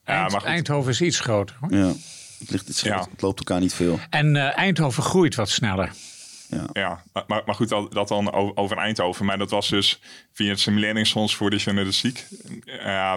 Eind, 0.05 0.33
maar 0.33 0.45
Eindhoven 0.45 0.91
is 0.91 1.01
iets 1.01 1.21
groter. 1.21 1.57
Hoor. 1.61 1.75
Ja, 1.75 1.93
het, 2.39 2.51
ligt, 2.51 2.69
het, 2.69 2.81
ja. 2.81 3.07
het 3.11 3.23
loopt 3.23 3.39
elkaar 3.39 3.61
niet 3.61 3.75
veel. 3.75 3.99
En 4.11 4.37
Eindhoven 4.37 5.03
groeit 5.03 5.35
wat 5.35 5.51
sneller. 5.51 5.93
Ja, 6.57 6.67
ja 6.73 7.03
maar, 7.27 7.43
maar 7.47 7.55
goed, 7.55 7.69
dat, 7.69 8.09
dan 8.09 8.33
over 8.57 8.77
Eindhoven. 8.77 9.25
Maar 9.25 9.39
dat 9.39 9.51
was 9.51 9.69
dus 9.69 10.01
via 10.33 10.49
het 10.49 10.61
simuleringsfonds 10.61 11.37
voor 11.37 11.51
de 11.51 11.57
journalistiek. 11.57 12.27
Uh, 12.67 13.15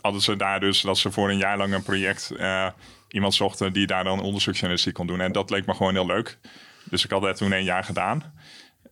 hadden 0.00 0.20
ze 0.20 0.36
daar 0.36 0.60
dus 0.60 0.80
dat 0.80 0.98
ze 0.98 1.10
voor 1.10 1.30
een 1.30 1.36
jaar 1.36 1.56
lang 1.56 1.74
een 1.74 1.82
project 1.82 2.32
uh, 2.36 2.68
iemand 3.08 3.34
zochten 3.34 3.72
die 3.72 3.86
daar 3.86 4.04
dan 4.04 4.20
onderzoeksjournalistiek 4.20 4.94
kon 4.94 5.06
doen. 5.06 5.20
En 5.20 5.32
dat 5.32 5.50
leek 5.50 5.66
me 5.66 5.74
gewoon 5.74 5.94
heel 5.94 6.06
leuk. 6.06 6.38
Dus 6.84 7.04
ik 7.04 7.10
had 7.10 7.22
dat 7.22 7.36
toen 7.36 7.52
een 7.52 7.64
jaar 7.64 7.84
gedaan. 7.84 8.34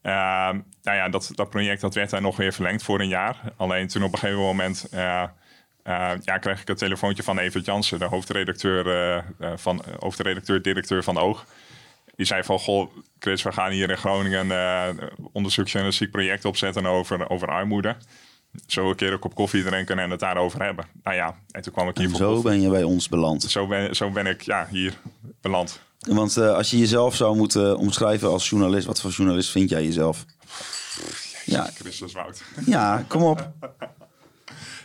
Uh, 0.02 0.12
nou 0.82 0.96
ja, 0.96 1.08
dat, 1.08 1.30
dat 1.34 1.50
project 1.50 1.80
dat 1.80 1.94
werd 1.94 2.10
daar 2.10 2.20
nog 2.20 2.36
weer 2.36 2.52
verlengd 2.52 2.82
voor 2.82 3.00
een 3.00 3.08
jaar. 3.08 3.36
Alleen 3.56 3.88
toen 3.88 4.02
op 4.02 4.12
een 4.12 4.18
gegeven 4.18 4.40
moment 4.40 4.88
uh, 4.94 5.22
uh, 5.84 6.10
ja, 6.22 6.38
kreeg 6.38 6.60
ik 6.60 6.68
een 6.68 6.76
telefoontje 6.76 7.22
van 7.22 7.38
Evert 7.38 7.64
Jansen, 7.64 7.98
de 7.98 8.04
hoofdredacteur, 8.04 9.24
van, 9.56 9.84
hoofdredacteur, 9.98 10.62
directeur 10.62 11.04
van 11.04 11.18
Oog. 11.18 11.46
Die 12.22 12.30
zei 12.30 12.42
van, 12.42 12.58
goh, 12.58 12.90
Chris, 13.18 13.42
we 13.42 13.52
gaan 13.52 13.70
hier 13.70 13.90
in 13.90 13.96
Groningen 13.96 14.50
een 14.50 14.96
uh, 14.96 15.06
onderzoeksjournalistiek 15.32 16.10
project 16.10 16.44
opzetten 16.44 16.86
over, 16.86 17.30
over 17.30 17.48
armoede. 17.48 17.96
Zo 18.66 18.90
een 18.90 18.96
keer 18.96 19.12
een 19.12 19.18
kop 19.18 19.34
koffie 19.34 19.64
drinken 19.64 19.98
en 19.98 20.10
het 20.10 20.20
daarover 20.20 20.62
hebben. 20.62 20.84
Nou 21.02 21.16
ja, 21.16 21.36
en 21.50 21.62
toen 21.62 21.72
kwam 21.72 21.88
ik 21.88 21.96
hier 21.96 22.08
en 22.08 22.16
zo 22.16 22.42
ben 22.42 22.60
je 22.60 22.68
bij 22.68 22.82
ons 22.82 23.08
beland. 23.08 23.42
Zo 23.42 23.66
ben, 23.66 23.96
zo 23.96 24.10
ben 24.10 24.26
ik 24.26 24.42
ja, 24.42 24.66
hier 24.70 24.94
beland. 25.40 25.80
Want 25.98 26.36
uh, 26.36 26.54
als 26.54 26.70
je 26.70 26.78
jezelf 26.78 27.14
zou 27.14 27.36
moeten 27.36 27.78
omschrijven 27.78 28.28
als 28.28 28.48
journalist, 28.48 28.86
wat 28.86 29.00
voor 29.00 29.10
journalist 29.10 29.50
vind 29.50 29.70
jij 29.70 29.84
jezelf? 29.84 30.24
Jezus, 30.96 31.42
ja, 31.44 31.70
Christus 31.74 32.12
Wout. 32.12 32.42
Ja, 32.66 33.04
kom 33.08 33.22
op. 33.22 33.50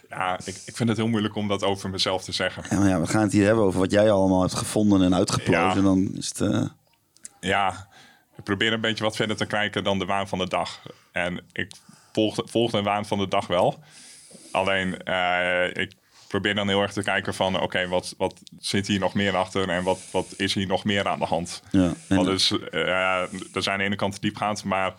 Ja, 0.10 0.40
ik, 0.46 0.62
ik 0.66 0.76
vind 0.76 0.90
het 0.90 0.98
heel 0.98 1.08
moeilijk 1.08 1.36
om 1.36 1.48
dat 1.48 1.64
over 1.64 1.90
mezelf 1.90 2.24
te 2.24 2.32
zeggen. 2.32 2.64
Ja, 2.70 2.80
maar 2.80 2.90
ja, 2.90 3.00
we 3.00 3.08
gaan 3.08 3.22
het 3.22 3.32
hier 3.32 3.46
hebben 3.46 3.64
over 3.64 3.80
wat 3.80 3.92
jij 3.92 4.12
allemaal 4.12 4.42
hebt 4.42 4.54
gevonden 4.54 5.02
en 5.02 5.16
uitgeplozen. 5.16 5.82
Ja. 5.82 5.82
Dan 5.82 6.10
is 6.16 6.28
het... 6.28 6.40
Uh... 6.40 6.66
Ja, 7.40 7.88
ik 8.38 8.44
probeer 8.44 8.74
een 8.74 8.82
beetje 8.82 9.04
wat 9.04 9.16
verder 9.16 9.36
te 9.36 9.46
kijken 9.46 9.84
dan 9.84 10.00
de 10.00 10.06
waan 10.06 10.28
van 10.28 10.38
de 10.38 10.48
dag. 10.48 10.82
En 11.12 11.40
ik 11.52 11.72
volg, 12.14 12.40
volg 12.46 12.72
de 12.72 12.82
waan 12.82 13.06
van 13.06 13.18
de 13.18 13.28
dag 13.28 13.48
wel. 13.48 13.80
Alleen, 14.52 14.98
uh, 15.06 15.68
ik 15.74 15.92
probeer 16.28 16.56
dan 16.56 16.68
heel 16.68 16.82
erg 16.82 16.94
te 16.94 17.04
kijken 17.04 17.34
van... 17.34 17.56
oké, 17.56 17.64
okay, 17.64 17.88
wat, 17.88 18.16
wat 18.18 18.42
zit 18.60 18.88
hier 18.88 19.00
nog 19.00 19.14
meer 19.14 19.36
achter... 19.36 19.70
en 19.70 19.84
wat, 19.84 20.00
wat 20.12 20.34
is 20.38 20.54
hier 20.54 20.68
nog 20.68 20.84
meer 20.84 21.08
aan 21.08 21.20
de 21.20 21.26
hand? 21.26 21.62
Ja, 21.72 21.94
Want 22.08 22.26
dus, 22.26 22.52
uh, 22.52 22.74
er 23.54 23.64
zijn 23.64 23.70
aan 23.70 23.78
de 23.78 23.86
ene 23.86 23.96
kant 23.96 24.22
diepgaand... 24.22 24.64
maar 24.64 24.96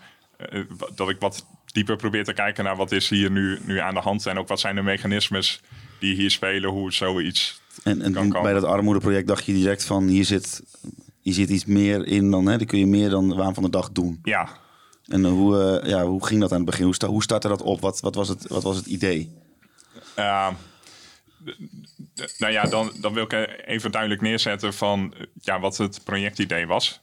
uh, 0.51 0.63
dat 0.95 1.09
ik 1.09 1.19
wat 1.19 1.45
dieper 1.65 1.95
probeer 1.95 2.23
te 2.23 2.33
kijken 2.33 2.63
naar... 2.63 2.75
wat 2.75 2.91
is 2.91 3.09
hier 3.09 3.31
nu, 3.31 3.59
nu 3.65 3.79
aan 3.79 3.93
de 3.93 3.99
hand... 3.99 4.25
en 4.25 4.37
ook 4.37 4.47
wat 4.47 4.59
zijn 4.59 4.75
de 4.75 4.81
mechanismes 4.81 5.61
die 5.99 6.15
hier 6.15 6.31
spelen... 6.31 6.69
hoe 6.69 6.93
zoiets 6.93 7.61
En, 7.83 8.01
en 8.01 8.13
Kan 8.13 8.29
komen. 8.29 8.43
bij 8.43 8.53
dat 8.53 8.63
armoedeproject 8.63 9.27
dacht 9.27 9.45
je 9.45 9.53
direct 9.53 9.85
van 9.85 10.07
hier 10.07 10.25
zit, 10.25 10.61
hier 11.29 11.37
zit 11.47 11.49
iets 11.55 11.65
meer 11.65 12.07
in 12.07 12.31
dan, 12.31 12.45
hè, 12.45 12.57
die 12.57 12.67
kun 12.67 12.79
je 12.79 12.85
meer 12.87 13.09
dan 13.09 13.29
de 13.29 13.35
waan 13.35 13.53
van 13.53 13.63
de 13.63 13.69
dag 13.69 13.91
doen. 13.91 14.19
Ja, 14.23 14.49
En 15.07 15.25
eh, 15.25 15.31
hoe, 15.31 15.79
eh, 15.81 15.89
ja, 15.89 16.05
hoe 16.05 16.25
ging 16.25 16.39
dat 16.41 16.51
aan 16.51 16.57
het 16.57 16.65
begin? 16.65 16.85
Hoe, 16.85 16.93
sta, 16.95 17.07
hoe 17.07 17.23
startte 17.23 17.47
dat 17.47 17.61
op? 17.61 17.81
Wat, 17.81 17.99
wat, 17.99 18.15
was 18.15 18.27
het, 18.27 18.47
wat 18.47 18.63
was 18.63 18.75
het 18.77 18.85
idee? 18.85 19.31
Uh, 20.19 20.47
nou 22.37 22.53
ja, 22.53 22.63
dan, 22.63 22.91
dan 23.01 23.13
wil 23.13 23.23
ik 23.23 23.63
even 23.65 23.91
duidelijk 23.91 24.21
neerzetten 24.21 24.73
van 24.73 25.13
ja, 25.41 25.59
wat 25.59 25.77
het 25.77 26.01
projectidee 26.03 26.67
was. 26.67 27.01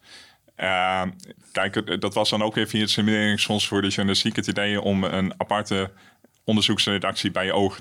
Uh, 0.56 1.02
kijk, 1.52 2.00
dat 2.00 2.14
was 2.14 2.30
dan 2.30 2.42
ook 2.42 2.54
weer 2.54 2.68
via 2.68 2.80
het 2.80 2.90
simuleringsfonds 2.90 3.68
voor 3.68 3.82
de 3.82 3.88
journalistiek 3.88 4.36
het 4.36 4.46
idee 4.46 4.80
om 4.80 5.04
een 5.04 5.32
aparte 5.36 5.90
onderzoeksredactie 6.44 7.30
bij 7.30 7.44
je 7.44 7.52
oog 7.52 7.78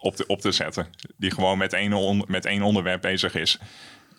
op 0.00 0.16
te, 0.16 0.26
op 0.26 0.40
te 0.40 0.52
zetten. 0.52 0.86
Die 1.16 1.30
gewoon 1.30 1.58
met 1.58 1.72
één, 1.72 1.92
on- 1.92 2.24
met 2.26 2.44
één 2.44 2.62
onderwerp 2.62 3.00
bezig 3.02 3.34
is. 3.34 3.58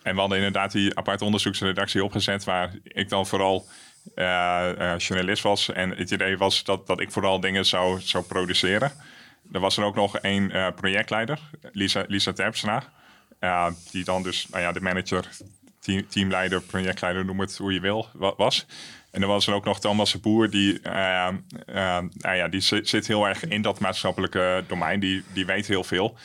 En 0.09 0.15
we 0.15 0.19
hadden 0.21 0.37
inderdaad 0.37 0.71
die 0.71 0.97
aparte 0.97 1.25
onderzoeksredactie 1.25 2.03
opgezet, 2.03 2.43
waar 2.43 2.71
ik 2.83 3.09
dan 3.09 3.27
vooral 3.27 3.67
eh, 4.15 4.91
eh, 4.93 4.99
journalist 4.99 5.43
was. 5.43 5.69
En 5.71 5.89
het 5.89 6.11
idee 6.11 6.37
was 6.37 6.63
dat, 6.63 6.87
dat 6.87 6.99
ik 6.99 7.11
vooral 7.11 7.39
dingen 7.39 7.65
zou, 7.65 8.01
zou 8.01 8.23
produceren. 8.23 8.91
Er 9.51 9.59
was 9.59 9.77
er 9.77 9.83
ook 9.83 9.95
nog 9.95 10.17
één 10.17 10.51
eh, 10.51 10.67
projectleider, 10.75 11.39
Lisa, 11.71 12.03
Lisa 12.07 12.31
Terpstra. 12.33 12.83
eh, 13.39 13.67
die 13.91 14.03
dan 14.03 14.23
dus 14.23 14.47
nou 14.49 14.63
ja, 14.63 14.71
de 14.71 14.81
manager, 14.81 15.29
team, 15.79 16.07
teamleider, 16.07 16.61
projectleider, 16.61 17.25
noem 17.25 17.39
het 17.39 17.57
hoe 17.57 17.73
je 17.73 17.79
wil, 17.79 18.07
wa- 18.13 18.33
was. 18.37 18.65
En 19.11 19.19
dan 19.21 19.29
was 19.29 19.47
er 19.47 19.53
ook 19.53 19.65
nog 19.65 19.79
Thomas 19.79 20.11
de 20.11 20.19
Boer, 20.19 20.49
die, 20.49 20.79
nou 20.83 22.35
ja, 22.35 22.47
die 22.47 22.61
zit, 22.61 23.07
heel 23.07 23.27
erg 23.27 23.47
in 23.47 23.61
dat 23.61 23.79
maatschappelijke 23.79 24.63
domein. 24.67 24.99
Die, 24.99 25.23
die 25.33 25.45
weet 25.45 25.67
heel 25.67 25.83
veel. 25.83 26.17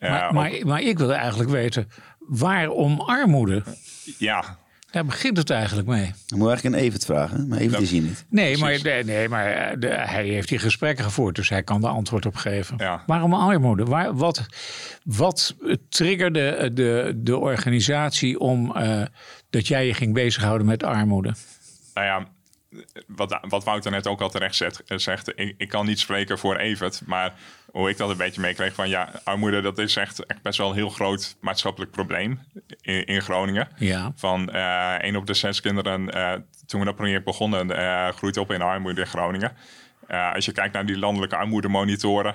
Maar, 0.00 0.26
ook- 0.26 0.32
maar, 0.32 0.52
maar 0.64 0.80
ik 0.80 0.98
wil 0.98 1.12
eigenlijk 1.14 1.50
weten, 1.50 1.88
waarom 2.26 3.00
armoede? 3.00 3.62
ja, 4.18 4.58
Daar 4.90 5.04
begint 5.04 5.36
het 5.36 5.50
eigenlijk 5.50 5.88
mee. 5.88 6.02
Dan 6.04 6.10
moeten 6.38 6.38
we 6.38 6.46
eigenlijk 6.48 6.76
een 6.76 6.82
Evert 6.82 7.04
vragen, 7.04 7.48
maar 7.48 7.58
Evert 7.58 7.80
is 7.80 7.90
hier 7.90 8.02
niet. 8.02 8.24
Nee, 8.28 8.58
maar, 8.58 8.78
nee, 9.04 9.28
maar 9.28 9.46
eh, 9.46 9.76
de- 9.80 9.86
hij 9.88 10.24
heeft 10.26 10.48
die 10.48 10.58
gesprekken 10.58 11.04
gevoerd, 11.04 11.34
dus 11.36 11.48
hij 11.48 11.62
kan 11.62 11.80
de 11.80 11.88
antwoord 11.88 12.26
op 12.26 12.34
geven. 12.36 12.76
Ja. 12.78 13.02
Waarom 13.06 13.34
armoede? 13.34 13.84
Waar, 13.84 14.14
wat, 14.14 14.46
wat 15.04 15.56
triggerde 15.88 16.70
de, 16.72 17.12
de 17.16 17.36
organisatie 17.38 18.38
om 18.38 18.76
eh, 18.76 19.02
dat 19.50 19.66
jij 19.66 19.86
je 19.86 19.94
ging 19.94 20.14
bezighouden 20.14 20.66
met 20.66 20.82
armoede? 20.82 21.34
nou 21.94 22.06
ja, 22.06 22.26
wat, 23.06 23.38
wat 23.48 23.64
Wouter 23.64 23.90
net 23.90 24.06
ook 24.06 24.20
al 24.20 24.30
terecht 24.30 24.54
zegt, 24.54 24.84
eh, 24.84 24.98
zegt 24.98 25.38
ik, 25.38 25.54
ik 25.56 25.68
kan 25.68 25.86
niet 25.86 26.00
spreken 26.00 26.38
voor 26.38 26.56
Evert, 26.56 27.02
maar 27.06 27.34
hoe 27.70 27.90
ik 27.90 27.96
dat 27.96 28.10
een 28.10 28.16
beetje 28.16 28.40
meekreeg 28.40 28.74
van 28.74 28.88
ja, 28.88 29.20
armoede 29.24 29.60
dat 29.60 29.78
is 29.78 29.96
echt, 29.96 30.26
echt 30.26 30.42
best 30.42 30.58
wel 30.58 30.68
een 30.68 30.74
heel 30.74 30.88
groot 30.88 31.36
maatschappelijk 31.40 31.90
probleem 31.90 32.40
in, 32.80 33.04
in 33.04 33.22
Groningen. 33.22 33.68
Ja. 33.76 34.12
Van 34.16 34.50
eh 34.50 34.94
één 34.94 35.16
op 35.16 35.26
de 35.26 35.34
zes 35.34 35.60
kinderen, 35.60 36.10
eh, 36.10 36.32
toen 36.66 36.80
we 36.80 36.86
dat 36.86 36.96
project 36.96 37.24
begonnen, 37.24 37.70
groeit 38.14 38.36
op 38.36 38.52
in 38.52 38.62
armoede 38.62 39.00
in 39.00 39.06
Groningen. 39.06 39.52
Als 40.34 40.44
je 40.44 40.52
kijkt 40.52 40.74
naar 40.74 40.86
die 40.86 40.98
landelijke 40.98 41.36
armoedemonitoren, 41.36 42.34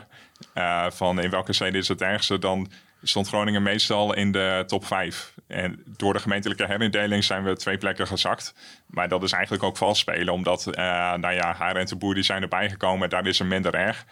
van 0.89 1.21
in 1.21 1.29
welke 1.29 1.53
steden 1.53 1.79
is 1.79 1.87
het 1.87 2.01
ergste, 2.01 2.39
dan 2.39 2.71
stond 3.03 3.27
Groningen 3.27 3.63
meestal 3.63 4.13
in 4.13 4.31
de 4.31 4.63
top 4.67 4.85
5. 4.85 5.33
En 5.47 5.83
door 5.85 6.13
de 6.13 6.19
gemeentelijke 6.19 6.65
herindeling 6.65 7.23
zijn 7.23 7.43
we 7.43 7.55
twee 7.55 7.77
plekken 7.77 8.07
gezakt. 8.07 8.53
Maar 8.87 9.07
dat 9.07 9.23
is 9.23 9.31
eigenlijk 9.31 9.63
ook 9.63 9.77
vals 9.77 9.99
spelen, 9.99 10.33
omdat 10.33 10.67
eh 10.67 11.13
nou 11.13 11.33
ja, 11.33 11.53
haar 11.53 11.75
en 11.75 11.85
de 11.85 11.95
boer 11.95 12.13
die 12.13 12.23
zijn 12.23 12.41
erbij 12.41 12.69
gekomen, 12.69 13.09
daar 13.09 13.27
is 13.27 13.39
het 13.39 13.47
minder 13.47 13.73
erg. 13.73 14.05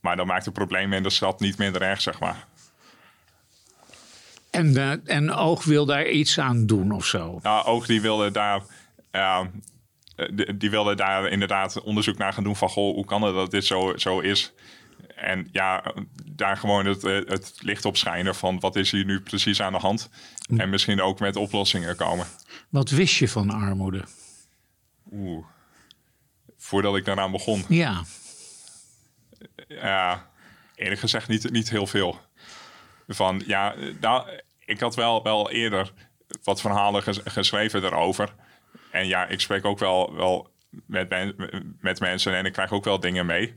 Maar 0.00 0.16
dat 0.16 0.26
maakt 0.26 0.44
het 0.44 0.54
probleem 0.54 0.92
in 0.92 1.02
de 1.02 1.10
stad 1.10 1.40
niet 1.40 1.58
minder 1.58 1.82
erg, 1.82 2.00
zeg 2.00 2.20
maar. 2.20 2.46
En, 4.50 4.76
eh, 4.76 5.16
en 5.16 5.32
Oog 5.32 5.64
wil 5.64 5.86
daar 5.86 6.08
iets 6.08 6.38
aan 6.38 6.66
doen 6.66 6.92
of 6.92 7.06
zo. 7.06 7.38
Nou, 7.42 7.66
Oog 7.66 7.86
die 7.86 8.00
wilde 8.00 8.30
daar, 8.30 8.62
die, 10.30 10.56
die 10.56 10.70
wilde 10.70 10.94
daar 10.94 11.28
inderdaad 11.28 11.82
onderzoek 11.82 12.18
naar 12.18 12.32
gaan 12.32 12.44
doen 12.44 12.56
van... 12.56 12.68
Goh, 12.68 12.94
hoe 12.94 13.04
kan 13.04 13.22
het 13.22 13.34
dat 13.34 13.50
dit 13.50 13.64
zo, 13.64 13.92
zo 13.96 14.20
is? 14.20 14.52
En 15.20 15.48
ja, 15.52 15.94
daar 16.24 16.56
gewoon 16.56 16.86
het, 16.86 17.04
eh, 17.04 17.14
het 17.16 17.52
licht 17.60 17.84
op 17.84 17.96
schijnen 17.96 18.34
van 18.34 18.60
wat 18.60 18.76
is 18.76 18.90
hier 18.90 19.04
nu 19.04 19.20
precies 19.20 19.60
aan 19.62 19.72
de 19.72 19.78
hand. 19.78 20.10
En 20.56 20.70
misschien 20.70 21.00
ook 21.00 21.20
met 21.20 21.36
oplossingen 21.36 21.96
komen. 21.96 22.26
Wat 22.68 22.90
wist 22.90 23.14
je 23.16 23.28
van 23.28 23.50
armoede? 23.50 24.04
Oeh. 25.12 25.46
Voordat 26.56 26.96
ik 26.96 27.04
daaraan 27.04 27.30
begon. 27.30 27.64
Ja, 27.68 28.02
Ja, 29.68 30.30
eerlijk 30.74 31.00
gezegd 31.00 31.28
niet, 31.28 31.50
niet 31.50 31.70
heel 31.70 31.86
veel. 31.86 32.20
Van 33.08 33.42
ja, 33.46 33.74
nou, 34.00 34.28
ik 34.64 34.80
had 34.80 34.94
wel, 34.94 35.22
wel 35.22 35.50
eerder 35.50 35.92
wat 36.42 36.60
verhalen 36.60 37.02
ges- 37.02 37.20
geschreven 37.24 37.82
daarover. 37.82 38.34
En 38.90 39.06
ja, 39.06 39.26
ik 39.26 39.40
spreek 39.40 39.64
ook 39.64 39.78
wel, 39.78 40.14
wel 40.14 40.50
met, 40.86 41.08
men- 41.08 41.76
met 41.80 42.00
mensen 42.00 42.34
en 42.36 42.44
ik 42.44 42.52
krijg 42.52 42.72
ook 42.72 42.84
wel 42.84 43.00
dingen 43.00 43.26
mee. 43.26 43.56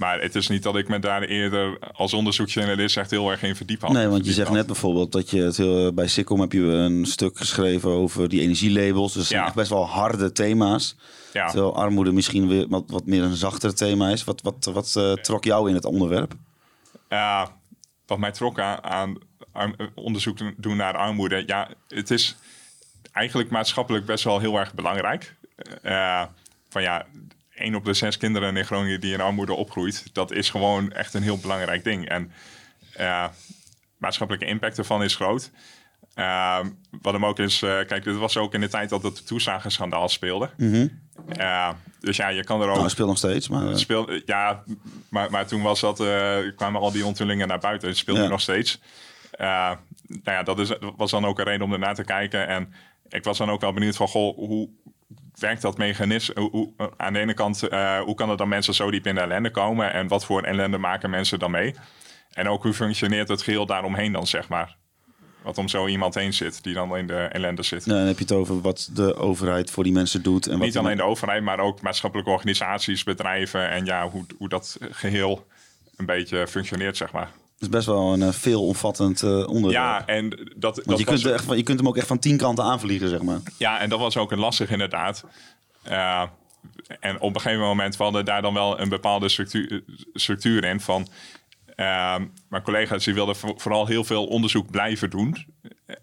Maar 0.00 0.20
het 0.20 0.34
is 0.34 0.48
niet 0.48 0.62
dat 0.62 0.76
ik 0.76 0.88
me 0.88 0.98
daar 0.98 1.22
eerder 1.22 1.78
als 1.92 2.14
onderzoeksjournalist 2.14 2.96
echt 2.96 3.10
heel 3.10 3.30
erg 3.30 3.42
in 3.42 3.56
verdiep 3.56 3.80
had. 3.80 3.90
Nee, 3.92 3.96
want 4.08 4.08
je 4.08 4.14
Verdiept 4.16 4.36
zegt 4.36 4.48
had. 4.48 4.56
net 4.56 4.66
bijvoorbeeld 4.66 5.12
dat 5.12 5.30
je 5.30 5.42
het 5.42 5.56
heel, 5.56 5.92
bij 5.92 6.06
Sikkom 6.06 6.40
heb 6.40 6.52
je 6.52 6.60
een 6.62 7.06
stuk 7.06 7.38
geschreven 7.38 7.90
over 7.90 8.28
die 8.28 8.40
energielabels. 8.40 9.06
Dus 9.12 9.14
dat 9.14 9.24
zijn 9.26 9.40
Ja. 9.40 9.46
echt 9.46 9.54
best 9.54 9.70
wel 9.70 9.86
harde 9.86 10.32
thema's. 10.32 10.96
Ja. 11.32 11.46
Terwijl 11.46 11.76
armoede 11.76 12.12
misschien 12.12 12.48
weer 12.48 12.68
wat, 12.68 12.84
wat 12.86 13.06
meer 13.06 13.22
een 13.22 13.34
zachter 13.36 13.74
thema 13.74 14.08
is. 14.08 14.24
Wat, 14.24 14.40
wat, 14.42 14.70
wat 14.72 14.94
eh, 14.96 15.12
trok 15.12 15.44
jou 15.44 15.68
in 15.68 15.74
het 15.74 15.84
onderwerp? 15.84 16.32
Ja, 17.08 17.56
wat 18.06 18.18
mij 18.18 18.30
trok 18.32 18.60
aan, 18.60 18.84
aan 18.84 19.18
arm- 19.52 19.74
onderzoek 19.94 20.38
doen 20.56 20.76
naar 20.76 20.96
armoede. 20.96 21.42
Ja, 21.46 21.68
het 21.88 22.10
is 22.10 22.36
eigenlijk 23.12 23.50
maatschappelijk 23.50 24.06
best 24.06 24.24
wel 24.24 24.38
heel 24.38 24.56
erg 24.58 24.74
belangrijk. 24.74 25.34
Eh, 25.82 26.22
van 26.68 26.82
ja, 26.82 27.06
één 27.60 27.74
op 27.74 27.84
de 27.84 27.94
zes 27.94 28.16
kinderen 28.16 28.56
in 28.56 28.64
Groningen 28.64 29.00
die 29.00 29.12
in 29.12 29.20
armoede 29.20 29.54
opgroeit, 29.54 30.04
dat 30.12 30.32
is 30.32 30.50
gewoon 30.50 30.92
echt 30.92 31.14
een 31.14 31.22
heel 31.22 31.38
belangrijk 31.38 31.84
ding. 31.84 32.08
En 32.08 32.32
eh, 32.92 33.24
maatschappelijke 33.98 34.46
impact 34.48 34.78
ervan 34.78 35.02
is 35.02 35.14
groot. 35.14 35.50
Eh, 36.14 36.58
wat 37.02 37.12
hem 37.12 37.24
ook 37.26 37.38
is, 37.38 37.62
eh, 37.62 37.78
kijk, 37.86 38.04
dit 38.04 38.16
was 38.16 38.36
ook 38.36 38.54
in 38.54 38.60
de 38.60 38.68
tijd 38.68 38.88
dat 38.88 39.02
het 39.02 39.26
toeslagenschandaal 39.26 40.08
speelde. 40.08 40.50
Eh, 41.28 41.68
dus 42.00 42.16
ja, 42.16 42.28
je 42.28 42.44
kan 42.44 42.56
er 42.60 42.66
ook. 42.66 42.70
Nou, 42.72 42.82
het 42.82 42.92
speelt 42.92 43.08
nog 43.08 43.18
steeds. 43.18 43.48
Maar, 43.48 43.62
Het 43.62 43.78
speelde, 43.78 44.22
ja, 44.26 44.62
maar, 45.08 45.30
maar 45.30 45.46
toen 45.46 45.62
was 45.62 45.80
dat, 45.80 45.96
kwamen 46.56 46.80
al 46.80 46.92
die 46.92 47.06
onthullingen 47.06 47.48
naar 47.48 47.58
buiten. 47.58 47.88
Het 47.88 47.96
speelt 47.96 48.16
Ja. 48.16 48.22
nu 48.22 48.28
nog 48.28 48.40
steeds. 48.40 48.80
Nou 49.38 49.76
ja, 50.24 50.42
dat 50.42 50.58
is, 50.58 50.72
was 50.96 51.10
dan 51.10 51.24
ook 51.24 51.38
een 51.38 51.44
reden 51.44 51.62
om 51.66 51.72
ernaar 51.72 51.94
te 51.94 52.04
kijken. 52.04 52.46
En 52.48 52.72
ik 53.08 53.24
was 53.24 53.38
dan 53.38 53.50
ook 53.50 53.60
wel 53.60 53.72
benieuwd 53.72 53.96
van, 53.96 54.08
goh, 54.08 54.36
hoe 54.36 54.68
werkt 55.40 55.62
dat 55.62 55.78
mechanisme? 55.78 56.40
Hoe, 56.40 56.50
hoe- 56.50 56.72
aan 56.96 57.12
de 57.12 57.18
ene 57.18 57.34
kant, 57.34 57.62
eh, 57.68 58.00
hoe 58.00 58.14
kan 58.14 58.28
het 58.28 58.38
dan 58.38 58.48
mensen 58.48 58.74
zo 58.74 58.90
diep 58.90 59.06
in 59.06 59.14
de 59.14 59.20
ellende 59.20 59.50
komen? 59.50 59.92
En 59.92 60.08
wat 60.08 60.24
voor 60.24 60.42
ellende 60.42 60.78
maken 60.78 61.10
mensen 61.10 61.38
dan 61.38 61.50
mee? 61.50 61.74
En 62.32 62.48
ook 62.48 62.62
hoe 62.62 62.72
functioneert 62.72 63.28
het 63.28 63.42
geheel 63.42 63.66
daaromheen 63.66 64.12
dan, 64.12 64.26
zeg 64.26 64.48
maar? 64.48 64.76
Wat 65.42 65.58
om 65.58 65.68
zo 65.68 65.86
iemand 65.86 66.14
heen 66.14 66.32
zit, 66.32 66.62
die 66.62 66.74
dan 66.74 66.96
in 66.96 67.06
de 67.06 67.14
ellende 67.18 67.62
zit. 67.62 67.86
nou, 67.86 67.98
dan 67.98 68.06
heb 68.08 68.16
je 68.16 68.22
het 68.24 68.32
over 68.32 68.60
wat 68.60 68.90
de 68.92 69.14
overheid 69.16 69.70
voor 69.70 69.84
die 69.84 69.92
mensen 69.92 70.22
doet. 70.22 70.46
En 70.46 70.52
wat 70.56 70.66
Niet 70.66 70.76
alleen 70.78 70.96
de 70.96 71.02
overheid, 71.02 71.42
maar 71.42 71.58
ook 71.58 71.80
maatschappelijke 71.82 72.30
organisaties, 72.32 73.02
bedrijven 73.04 73.70
en 73.70 73.84
ja, 73.84 74.08
hoe, 74.08 74.24
hoe 74.38 74.48
dat 74.48 74.76
geheel 74.90 75.46
een 75.96 76.06
beetje 76.06 76.46
functioneert, 76.48 76.96
zeg 76.96 77.12
maar. 77.12 77.30
Is 77.60 77.68
best 77.68 77.86
wel 77.86 78.12
een 78.12 78.22
eh, 78.22 78.32
veelomvattend 78.32 79.22
eh, 79.22 79.30
onderwerp. 79.48 79.72
Ja, 79.72 80.06
en 80.06 80.28
dat, 80.30 80.44
dat 80.56 80.84
Want 80.84 80.98
je 80.98 81.04
was, 81.04 81.14
kunt, 81.14 81.24
er 81.24 81.32
echt, 81.32 81.44
van- 81.44 81.56
je 81.56 81.62
kunt 81.62 81.78
hem 81.78 81.88
ook 81.88 81.96
echt 81.96 82.06
van 82.06 82.18
tien 82.18 82.36
kanten 82.36 82.64
aanvliegen, 82.64 83.08
zeg 83.08 83.22
maar. 83.22 83.40
ja, 83.58 83.78
en 83.80 83.88
dat 83.88 83.98
was 83.98 84.16
ook 84.16 84.32
een 84.32 84.38
lastig 84.38 84.70
inderdaad. 84.70 85.24
Eh, 85.82 86.22
en 87.00 87.20
op 87.20 87.34
een 87.34 87.40
gegeven 87.40 87.64
moment 87.64 87.96
we 87.96 88.02
hadden 88.02 88.24
daar 88.24 88.42
dan 88.42 88.54
wel 88.54 88.80
een 88.80 88.88
bepaalde 88.88 89.28
structuur, 89.28 89.82
structuur 90.12 90.64
in 90.64 90.80
van. 90.80 91.08
eh, 91.76 92.16
mijn 92.48 92.62
collega's 92.62 93.04
die 93.04 93.14
wilden 93.14 93.36
vo- 93.36 93.54
vooral 93.56 93.86
heel 93.86 94.04
veel 94.04 94.26
onderzoek 94.26 94.70
blijven 94.70 95.10
doen. 95.10 95.46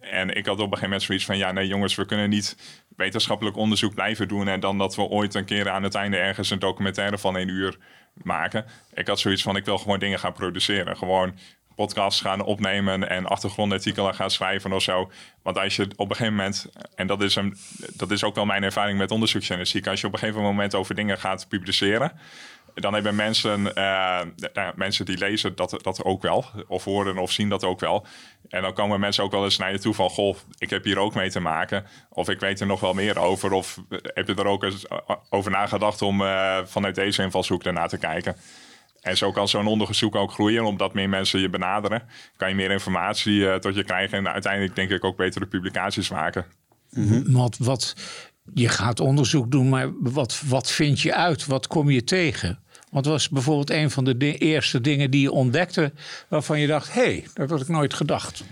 En 0.01 0.29
ik 0.35 0.45
had 0.45 0.53
op 0.55 0.59
een 0.59 0.63
gegeven 0.63 0.81
moment 0.83 1.03
zoiets 1.03 1.25
van: 1.25 1.37
ja, 1.37 1.51
nee, 1.51 1.67
jongens, 1.67 1.95
we 1.95 2.05
kunnen 2.05 2.29
niet 2.29 2.57
wetenschappelijk 2.95 3.55
onderzoek 3.57 3.93
blijven 3.93 4.27
doen. 4.27 4.47
En 4.47 4.59
dan 4.59 4.77
dat 4.77 4.95
we 4.95 5.01
ooit 5.01 5.33
een 5.35 5.45
keer 5.45 5.69
aan 5.69 5.83
het 5.83 5.95
einde 5.95 6.17
ergens 6.17 6.49
een 6.49 6.59
documentaire 6.59 7.17
van 7.17 7.37
één 7.37 7.47
uur 7.47 7.77
maken. 8.23 8.65
Ik 8.93 9.07
had 9.07 9.19
zoiets 9.19 9.41
van: 9.41 9.55
ik 9.55 9.65
wil 9.65 9.77
gewoon 9.77 9.99
dingen 9.99 10.19
gaan 10.19 10.33
produceren. 10.33 10.97
Gewoon 10.97 11.33
podcasts 11.77 12.21
gaan 12.21 12.43
opnemen 12.43 13.09
en 13.09 13.25
achtergrondartikelen 13.25 14.15
gaan 14.15 14.31
schrijven 14.31 14.73
of 14.73 14.81
zo. 14.81 15.11
Want 15.41 15.57
als 15.57 15.75
je 15.75 15.87
op 15.95 16.09
een 16.09 16.15
gegeven 16.15 16.35
moment, 16.35 16.67
en 16.95 17.07
dat 17.07 17.21
is, 17.21 17.35
een, 17.35 17.57
dat 17.93 18.11
is 18.11 18.23
ook 18.23 18.35
wel 18.35 18.45
mijn 18.45 18.63
ervaring 18.63 18.97
met 18.97 19.11
onderzoeksjournalistiek, 19.11 19.87
als 19.87 20.01
je 20.01 20.07
op 20.07 20.13
een 20.13 20.19
gegeven 20.19 20.41
moment 20.41 20.75
over 20.75 20.95
dingen 20.95 21.17
gaat 21.17 21.47
publiceren, 21.47 22.11
dan 22.81 22.93
hebben 22.93 23.15
mensen, 23.15 23.75
eh, 23.75 24.19
nou, 24.53 24.73
mensen 24.75 25.05
die 25.05 25.17
lezen 25.17 25.55
dat, 25.55 25.79
dat 25.81 26.03
ook 26.03 26.21
wel, 26.21 26.45
of 26.67 26.83
horen 26.83 27.17
of 27.17 27.31
zien 27.31 27.49
dat 27.49 27.63
ook 27.63 27.79
wel. 27.79 28.05
En 28.49 28.61
dan 28.61 28.73
komen 28.73 28.99
mensen 28.99 29.23
ook 29.23 29.31
wel 29.31 29.43
eens 29.43 29.57
naar 29.57 29.71
je 29.71 29.79
toe 29.79 29.93
van, 29.93 30.09
goh, 30.09 30.35
ik 30.57 30.69
heb 30.69 30.83
hier 30.83 30.99
ook 30.99 31.13
mee 31.13 31.29
te 31.29 31.39
maken. 31.39 31.85
Of 32.09 32.29
ik 32.29 32.39
weet 32.39 32.59
er 32.59 32.67
nog 32.67 32.79
wel 32.79 32.93
meer 32.93 33.19
over. 33.19 33.51
Of 33.51 33.81
heb 33.89 34.27
je 34.27 34.35
er 34.35 34.45
ook 34.45 34.63
eens 34.63 34.85
over 35.29 35.51
nagedacht 35.51 36.01
om 36.01 36.21
eh, 36.21 36.57
vanuit 36.65 36.95
deze 36.95 37.23
invalshoek 37.23 37.63
ernaar 37.63 37.89
te 37.89 37.97
kijken. 37.97 38.35
En 39.01 39.17
zo 39.17 39.31
kan 39.31 39.47
zo'n 39.47 39.67
onderzoek 39.67 40.15
ook 40.15 40.31
groeien, 40.31 40.65
omdat 40.65 40.93
meer 40.93 41.09
mensen 41.09 41.39
je 41.39 41.49
benaderen. 41.49 42.03
Kan 42.37 42.49
je 42.49 42.55
meer 42.55 42.71
informatie 42.71 43.59
tot 43.59 43.75
je 43.75 43.83
krijgen 43.83 44.17
en 44.17 44.29
uiteindelijk 44.29 44.75
denk 44.75 44.89
ik 44.89 45.03
ook 45.03 45.17
betere 45.17 45.45
publicaties 45.45 46.09
maken. 46.09 46.45
Want 47.25 47.57
wat, 47.57 47.95
je 48.53 48.67
gaat 48.67 48.99
onderzoek 48.99 49.51
doen, 49.51 49.69
maar 49.69 49.91
wat, 49.99 50.41
wat 50.45 50.71
vind 50.71 51.01
je 51.01 51.13
uit? 51.13 51.45
Wat 51.45 51.67
kom 51.67 51.89
je 51.89 52.03
tegen? 52.03 52.59
Want 52.97 53.09
was 53.09 53.29
bijvoorbeeld 53.29 53.69
een 53.69 53.91
van 53.91 54.03
de 54.03 54.37
eerste 54.37 54.81
dingen 54.81 55.11
die 55.11 55.21
je 55.21 55.31
ontdekte 55.31 55.91
waarvan 56.27 56.59
je 56.59 56.67
dacht, 56.67 56.93
hé, 56.93 57.01
hey, 57.01 57.27
dat 57.33 57.49
had 57.49 57.61
ik 57.61 57.67
nooit 57.67 57.93
gedacht. 57.93 58.43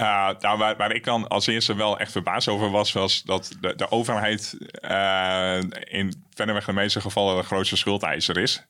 Uh, 0.00 0.30
nou, 0.40 0.58
waar, 0.58 0.94
ik 0.94 1.04
dan 1.04 1.28
als 1.28 1.46
eerste 1.46 1.74
wel 1.74 1.98
echt 1.98 2.12
verbaasd 2.12 2.48
over 2.48 2.70
was, 2.70 2.92
was 2.92 3.22
dat 3.22 3.56
de, 3.60 3.90
overheid 3.90 4.56
uh, 4.80 5.58
in 5.84 6.24
verreweg 6.30 6.64
de 6.64 6.72
meeste 6.72 7.00
gevallen 7.00 7.36
de 7.36 7.42
grootste 7.42 7.76
schuldeiser 7.76 8.38
is. 8.38 8.64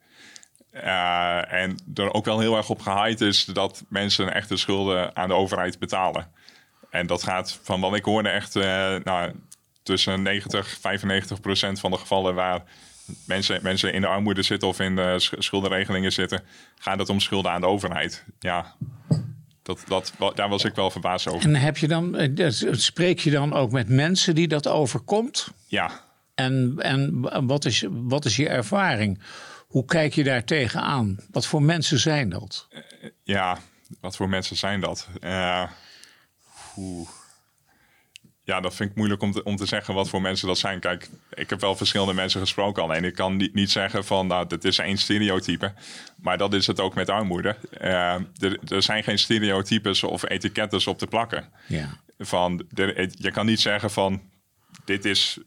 Uh, 0.72 1.52
en 1.52 1.78
er 1.94 2.14
ook 2.14 2.24
wel 2.24 2.40
heel 2.40 2.56
erg 2.56 2.70
op 2.70 2.80
gehaaid 2.80 3.20
is 3.20 3.44
dat 3.44 3.84
mensen 3.88 4.34
echte 4.34 4.56
schulden 4.56 5.16
aan 5.16 5.28
de 5.28 5.34
overheid 5.34 5.78
betalen. 5.78 6.30
En 6.90 7.06
dat 7.06 7.22
gaat 7.22 7.60
van 7.62 7.80
wat 7.80 7.94
ik 7.94 8.04
hoorde 8.04 8.28
echt 8.28 8.54
nou, 9.04 9.32
tussen 9.82 10.22
90 10.22 10.78
95 10.80 11.40
procent 11.40 11.80
van 11.80 11.90
de 11.90 11.98
gevallen 11.98 12.34
waar 12.34 12.62
mensen, 13.26 13.60
mensen 13.62 13.92
in 13.92 14.00
de 14.00 14.06
armoede 14.06 14.42
zitten 14.42 14.68
of 14.68 14.80
in 14.80 14.96
de 14.96 15.14
schuldenregelingen 15.38 16.12
zitten, 16.12 16.42
gaat 16.78 16.98
het 16.98 17.08
om 17.08 17.20
schulden 17.20 17.50
aan 17.50 17.60
de 17.60 17.66
overheid. 17.66 18.24
Ja, 18.38 18.74
dat, 19.62 19.84
dat, 19.86 20.12
daar 20.34 20.48
was 20.48 20.64
ik 20.64 20.74
wel 20.74 20.90
verbaasd 20.90 21.28
over. 21.28 21.48
En 21.48 21.54
heb 21.54 21.76
je 21.76 21.88
dan, 21.88 22.30
spreek 22.70 23.18
je 23.18 23.30
dan 23.30 23.52
ook 23.52 23.72
met 23.72 23.88
mensen 23.88 24.34
die 24.34 24.48
dat 24.48 24.68
overkomt? 24.68 25.48
Ja. 25.66 26.00
En, 26.34 26.74
en 26.78 27.20
wat, 27.46 27.64
is, 27.64 27.84
wat 27.90 28.24
is 28.24 28.36
je 28.36 28.48
ervaring? 28.48 29.20
Hoe 29.66 29.84
kijk 29.84 30.14
je 30.14 30.24
daar 30.24 30.44
tegenaan? 30.44 31.18
Wat 31.30 31.46
voor 31.46 31.62
mensen 31.62 31.98
zijn 31.98 32.28
dat? 32.28 32.68
Ja, 33.22 33.58
wat 34.00 34.16
voor 34.16 34.28
mensen 34.28 34.56
zijn 34.56 34.80
dat? 34.80 35.08
Uh, 35.20 35.70
oeh. 36.76 37.08
Ja, 38.44 38.60
dat 38.60 38.74
vind 38.74 38.90
ik 38.90 38.96
moeilijk 38.96 39.22
om 39.22 39.32
te, 39.32 39.42
om 39.42 39.56
te 39.56 39.66
zeggen 39.66 39.94
wat 39.94 40.08
voor 40.08 40.20
mensen 40.20 40.46
dat 40.46 40.58
zijn. 40.58 40.80
Kijk, 40.80 41.08
ik 41.34 41.50
heb 41.50 41.60
wel 41.60 41.76
verschillende 41.76 42.14
mensen 42.14 42.40
gesproken 42.40 42.82
alleen. 42.82 43.04
Ik 43.04 43.14
kan 43.14 43.36
niet, 43.36 43.54
niet 43.54 43.70
zeggen 43.70 44.04
van, 44.04 44.26
nou, 44.26 44.46
dit 44.46 44.64
is 44.64 44.78
één 44.78 44.96
stereotype. 44.96 45.72
Maar 46.16 46.38
dat 46.38 46.54
is 46.54 46.66
het 46.66 46.80
ook 46.80 46.94
met 46.94 47.10
armoede. 47.10 47.56
Uh, 47.80 48.14
er, 48.14 48.58
er, 48.68 48.82
zijn 48.82 49.02
geen 49.02 49.18
stereotypes 49.18 50.02
of 50.02 50.28
etiketten 50.28 50.86
op 50.86 50.98
te 50.98 51.06
plakken. 51.06 51.52
Ja. 51.66 51.98
Van, 52.18 52.66
er, 52.74 53.08
je 53.10 53.30
kan 53.30 53.46
niet 53.46 53.60
zeggen 53.60 53.90
van, 53.90 54.22
dit 54.84 55.04
is 55.04 55.38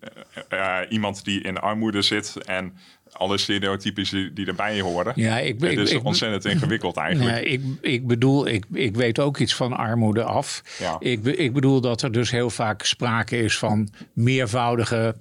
uh, 0.50 0.80
iemand 0.90 1.24
die 1.24 1.42
in 1.42 1.58
armoede 1.58 2.02
zit 2.02 2.38
en 2.46 2.78
alle 3.18 3.38
stereotypes 3.38 4.10
die, 4.10 4.34
die 4.34 4.46
erbij 4.46 4.82
horen. 4.82 5.14
Ja, 5.16 5.40
ik, 5.40 5.62
het 5.62 5.72
ik, 5.72 5.80
is 5.80 5.92
ik, 5.92 6.04
ontzettend 6.04 6.46
ingewikkeld 6.46 6.98
eigenlijk. 7.08 7.36
Nee, 7.36 7.46
ik, 7.46 7.62
ik 7.82 8.08
bedoel, 8.08 8.48
ik, 8.48 8.66
ik 8.74 8.96
weet 8.96 9.20
ook 9.20 9.38
iets 9.38 9.56
van 9.56 9.74
armoede 9.74 10.24
af. 10.24 10.62
Ja. 10.80 10.96
Ik, 11.00 11.26
ik 11.26 11.54
bedoel 11.54 11.82
dat 11.82 12.02
er 12.02 12.12
dus 12.12 12.32
heel 12.32 12.50
vaak 12.50 12.84
sprake 12.84 13.38
is 13.38 13.58
van 13.58 13.90
meervoudige 14.14 15.16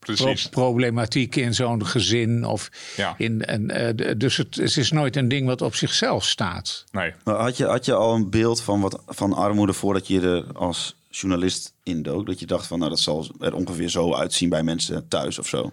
pro 0.00 0.34
problematiek 0.50 1.36
in 1.36 1.54
zo'n 1.54 1.86
gezin. 1.86 2.44
Of 2.44 2.70
Ja. 2.96 3.14
in, 3.18 3.44
en, 3.44 3.70
eh, 3.70 4.16
dus 4.16 4.36
het, 4.36 4.54
het 4.54 4.76
is 4.76 4.90
nooit 4.90 5.16
een 5.16 5.28
ding 5.28 5.46
wat 5.46 5.62
op 5.62 5.74
zichzelf 5.74 6.24
staat. 6.24 6.84
Nee. 6.92 7.12
Maar 7.24 7.34
had 7.34 7.56
je, 7.56 7.64
had 7.64 7.84
je 7.84 7.94
al 7.94 8.14
een 8.14 8.30
beeld 8.30 8.62
van, 8.62 8.80
wat, 8.80 9.02
van 9.06 9.32
armoede 9.32 9.72
voordat 9.72 10.06
je 10.06 10.20
er 10.20 10.44
als 10.52 10.96
journalist 11.10 11.72
indook? 11.82 12.26
Dat 12.26 12.40
je 12.40 12.46
dacht 12.46 12.66
van, 12.66 12.78
nou 12.78 12.90
dat 12.90 13.00
zal 13.00 13.26
er 13.40 13.54
ongeveer 13.54 13.88
zo 13.88 14.14
uitzien 14.14 14.48
bij 14.48 14.62
mensen 14.62 15.08
thuis 15.08 15.38
of 15.38 15.48
zo? 15.48 15.72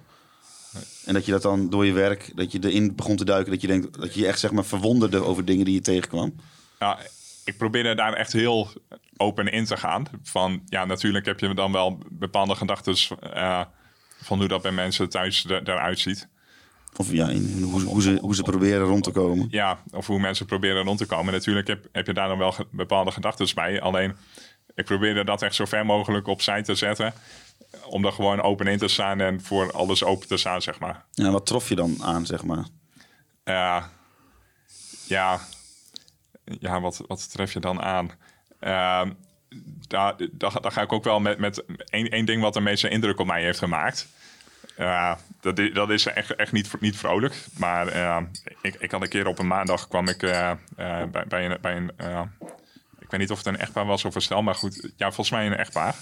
En 1.08 1.14
dat 1.14 1.26
je 1.26 1.32
dat 1.32 1.42
dan 1.42 1.70
door 1.70 1.86
je 1.86 1.92
werk, 1.92 2.32
dat 2.36 2.52
je 2.52 2.60
erin 2.62 2.96
begon 2.96 3.16
te 3.16 3.26
duiken, 3.26 3.52
dat 3.52 3.62
je 3.62 3.68
denkt 3.68 4.00
dat 4.00 4.14
je 4.14 4.20
je 4.20 4.28
echt 4.28 4.40
zeg 4.40 4.52
maar 4.52 4.66
verwonderde 4.66 5.24
over 5.24 5.46
dingen 5.46 5.66
die 5.66 5.74
je 5.74 5.82
tegenkwam. 5.82 6.36
Ja, 6.80 7.00
ik 7.46 7.58
probeerde 7.58 7.96
daar 7.96 8.14
echt 8.14 8.34
heel 8.34 8.70
open 9.18 9.48
in 9.52 9.66
te 9.66 9.78
gaan. 9.78 10.06
Van 10.24 10.62
ja, 10.66 10.86
natuurlijk 10.86 11.26
heb 11.26 11.40
je 11.40 11.54
dan 11.54 11.72
wel 11.72 12.00
bepaalde 12.10 12.56
gedachten 12.56 12.96
uh, 13.24 13.62
van 14.22 14.40
hoe 14.40 14.48
dat 14.48 14.62
bij 14.62 14.72
mensen 14.72 15.10
thuis 15.10 15.46
er, 15.46 15.70
eruit 15.70 16.00
ziet. 16.00 16.28
Of 16.96 17.12
ja, 17.12 17.28
in, 17.30 17.62
hoe, 17.62 17.82
hoe, 17.82 18.02
ze, 18.02 18.18
hoe 18.22 18.36
ze 18.36 18.44
proberen 18.44 18.88
rond 18.88 19.04
te 19.04 19.12
komen. 19.12 19.48
Ja, 19.50 19.80
of 19.92 20.08
hoe 20.08 20.20
mensen 20.20 20.46
proberen 20.46 20.84
rond 20.84 20.98
te 20.98 21.06
komen. 21.06 21.34
Natuurlijk 21.34 21.68
heb, 21.68 21.88
heb 21.92 22.08
je 22.08 22.14
daar 22.14 22.28
dan 22.28 22.38
wel 22.38 22.52
ge, 22.52 22.66
bepaalde 22.72 23.12
gedachten 23.12 23.48
bij. 23.56 23.82
Alleen 23.82 24.16
ik 24.76 24.86
probeerde 24.86 25.24
dat 25.24 25.42
echt 25.42 25.56
zo 25.56 25.66
ver 25.66 25.86
mogelijk 25.86 26.28
opzij 26.28 26.64
te 26.64 26.76
zetten. 26.76 27.14
Om 27.90 28.06
er 28.06 28.12
gewoon 28.12 28.42
open 28.42 28.68
in 28.68 28.78
te 28.78 28.88
staan 28.88 29.20
en 29.20 29.42
voor 29.42 29.72
alles 29.72 30.04
open 30.04 30.28
te 30.28 30.38
staan, 30.38 30.62
zeg 30.62 30.80
maar. 30.80 31.06
Ja, 31.12 31.32
wat 31.32 31.46
trof 31.46 31.70
je 31.70 31.76
dan 31.76 32.04
aan, 32.04 32.26
zeg 32.26 32.44
maar? 32.44 32.66
Uh, 33.44 33.84
ja, 35.08 35.40
ja 36.60 36.82
wat, 36.82 37.04
wat 37.08 37.32
tref 37.32 37.54
je 37.54 37.60
dan 37.60 37.82
aan? 37.82 38.12
Uh, 38.60 39.02
daar, 39.88 40.16
daar, 40.32 40.62
daar, 40.62 40.72
ga 40.72 40.82
ik 40.82 40.94
ook 40.94 41.04
wel 41.04 41.20
met, 41.20 41.38
met 41.38 41.64
één, 41.90 42.10
één 42.10 42.26
ding 42.26 42.42
wat 42.42 42.54
de 42.54 42.60
meeste 42.60 42.90
indruk 42.90 43.20
op 43.20 43.26
mij 43.26 43.44
heeft 43.44 43.60
gemaakt. 43.60 44.08
Uh, 44.78 45.16
dat, 45.42 45.60
is, 45.60 45.74
dat 45.74 45.90
is 45.90 46.06
echt, 46.06 46.36
echt 46.36 46.52
niet, 46.52 46.82
niet 46.82 46.98
vrolijk. 46.98 47.46
Maar 47.58 47.96
uh, 47.96 48.22
ik, 48.62 48.76
ik 48.76 48.92
had 48.92 49.02
een 49.02 49.10
keer 49.10 49.28
op 49.28 49.40
een 49.40 49.48
maandag 49.48 49.88
kwam 49.88 50.08
ik 50.08 50.24
uh, 50.24 50.52
bij, 51.12 51.26
bij 51.28 51.46
een. 51.46 51.58
Bij 51.62 51.76
een 51.76 51.92
ik 53.00 53.14
weet 53.14 53.20
niet 53.20 53.32
of 53.32 53.38
het 53.38 53.48
een 53.48 53.58
echtpaar 53.58 53.86
was 53.86 54.06
of 54.06 54.16
een 54.16 54.22
stel, 54.22 54.42
maar 54.42 54.56
goed, 54.56 54.92
ja, 54.96 55.06
volgens 55.06 55.30
mij 55.30 55.46
een 55.46 55.58
echtpaar. 55.58 55.96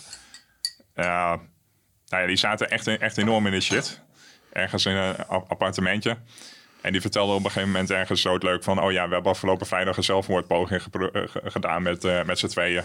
Nou 2.07 2.21
ja, 2.21 2.27
die 2.27 2.37
zaten 2.37 2.69
echt, 2.69 2.87
echt 2.87 3.17
enorm 3.17 3.45
in 3.45 3.51
de 3.51 3.61
shit. 3.61 4.01
Ergens 4.51 4.85
in 4.85 4.95
een 4.95 5.25
appartementje. 5.27 6.17
En 6.85 6.91
die 6.91 7.01
vertelde 7.01 7.33
op 7.33 7.39
een 7.43 7.45
gegeven 7.45 7.71
moment 7.71 7.91
ergens 7.91 8.21
zo 8.21 8.37
leuk 8.37 8.63
van... 8.63 8.81
oh 8.81 8.91
ja, 8.91 9.07
we 9.07 9.13
hebben 9.13 9.31
afgelopen 9.31 9.67
vrijdag 9.67 9.97
een 9.97 10.03
zelfmoordpoging 10.03 10.81
gedaan 11.43 11.81
met, 11.81 12.03
uh, 12.03 12.23
met 12.23 12.39
z'n 12.39 12.47
tweeën. 12.47 12.83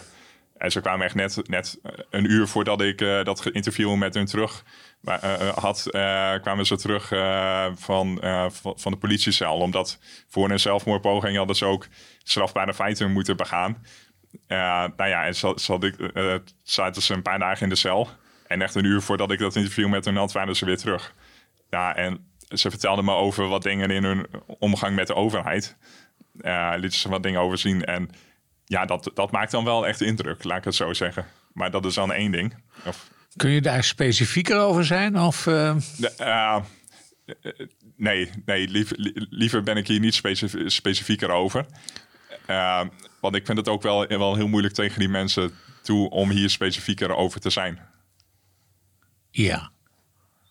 En 0.57 0.71
ze 0.71 0.81
kwamen 0.81 1.07
echt 1.07 1.15
net, 1.15 1.49
net 1.49 1.79
een 2.11 2.31
uur 2.31 2.49
voordat 2.49 2.81
ik 2.81 3.01
uh, 3.01 3.25
dat 3.25 3.47
interview 3.47 3.95
met 3.95 4.15
hun 4.15 4.27
terug 4.27 4.65
had... 5.55 5.87
kwamen 6.41 6.67
ze 6.67 6.77
terug 6.77 7.09
van, 7.79 8.19
van 8.53 8.93
de 8.93 8.99
politiecel. 8.99 9.57
Omdat 9.57 9.99
voor 10.29 10.51
een 10.51 10.61
zelfmoordpoging 10.61 11.37
hadden 11.37 11.57
ze 11.57 11.65
ook 11.65 11.87
strafbare 12.23 12.75
feiten 12.75 13.13
moeten 13.13 13.37
begaan. 13.37 13.85
nou 14.47 15.09
ja, 15.09 15.27
en 15.27 15.35
zat, 15.35 15.61
zat 15.61 15.85
ik, 15.85 15.97
zaten 16.63 17.03
ze 17.03 17.15
een 17.15 17.23
paar 17.23 17.39
dagen 17.39 17.63
in 17.63 17.69
de 17.69 17.75
cel. 17.75 18.09
En 18.51 18.63
echt 18.63 18.75
een 18.75 18.85
uur 18.85 19.03
voordat 19.03 19.31
ik 19.31 19.39
dat 19.39 19.57
interview 19.57 19.89
met 19.89 20.05
hun 20.05 20.17
had, 20.17 20.33
waren 20.33 20.57
ze 20.57 20.65
weer 20.65 20.77
terug. 20.77 21.15
Ja, 21.69 21.97
en 21.97 22.27
ze 22.49 22.71
vertelden 22.71 23.05
me 23.05 23.13
over 23.13 23.49
wat 23.49 23.63
dingen 23.63 23.91
in 23.91 24.05
hun 24.05 24.27
omgang 24.47 24.95
met 24.95 25.07
de 25.07 25.15
overheid. 25.15 25.77
Uh, 26.41 26.73
lieten 26.77 26.99
ze 26.99 27.09
wat 27.09 27.23
dingen 27.23 27.41
overzien. 27.41 27.85
En 27.85 28.11
ja, 28.65 28.85
dat, 28.85 29.11
dat 29.15 29.31
maakt 29.31 29.51
dan 29.51 29.65
wel 29.65 29.87
echt 29.87 30.01
indruk, 30.01 30.45
laat 30.45 30.59
ik 30.59 30.65
het 30.65 30.75
zo 30.75 30.93
zeggen. 30.93 31.27
Maar 31.53 31.71
dat 31.71 31.85
is 31.85 31.95
dan 31.95 32.13
één 32.13 32.33
ding. 32.33 32.55
Of, 32.85 33.09
Kun 33.37 33.51
je 33.51 33.61
daar 33.61 33.85
specifieker 33.85 34.59
over 34.59 34.85
zijn? 34.85 35.19
Of, 35.19 35.47
uh... 35.47 35.77
de, 35.97 36.13
uh, 36.21 36.57
nee, 37.97 38.31
nee 38.45 38.69
liever, 38.69 38.97
liever 39.31 39.63
ben 39.63 39.77
ik 39.77 39.87
hier 39.87 40.01
niet 40.01 40.15
specif 40.15 40.55
specifieker 40.67 41.31
over. 41.31 41.67
Want 43.21 43.35
ik 43.35 43.47
vind 43.47 43.59
het 43.59 43.69
ook 43.69 43.83
wel, 43.83 44.07
wel 44.07 44.35
heel 44.35 44.49
moeilijk 44.49 44.75
tegen 44.75 44.99
die 44.99 45.09
mensen 45.09 45.53
toe 45.83 46.11
om 46.11 46.31
hier 46.31 46.51
specifieker 46.51 47.15
over 47.15 47.41
te 47.41 47.51
zijn. 47.51 47.90
Ja. 49.31 49.71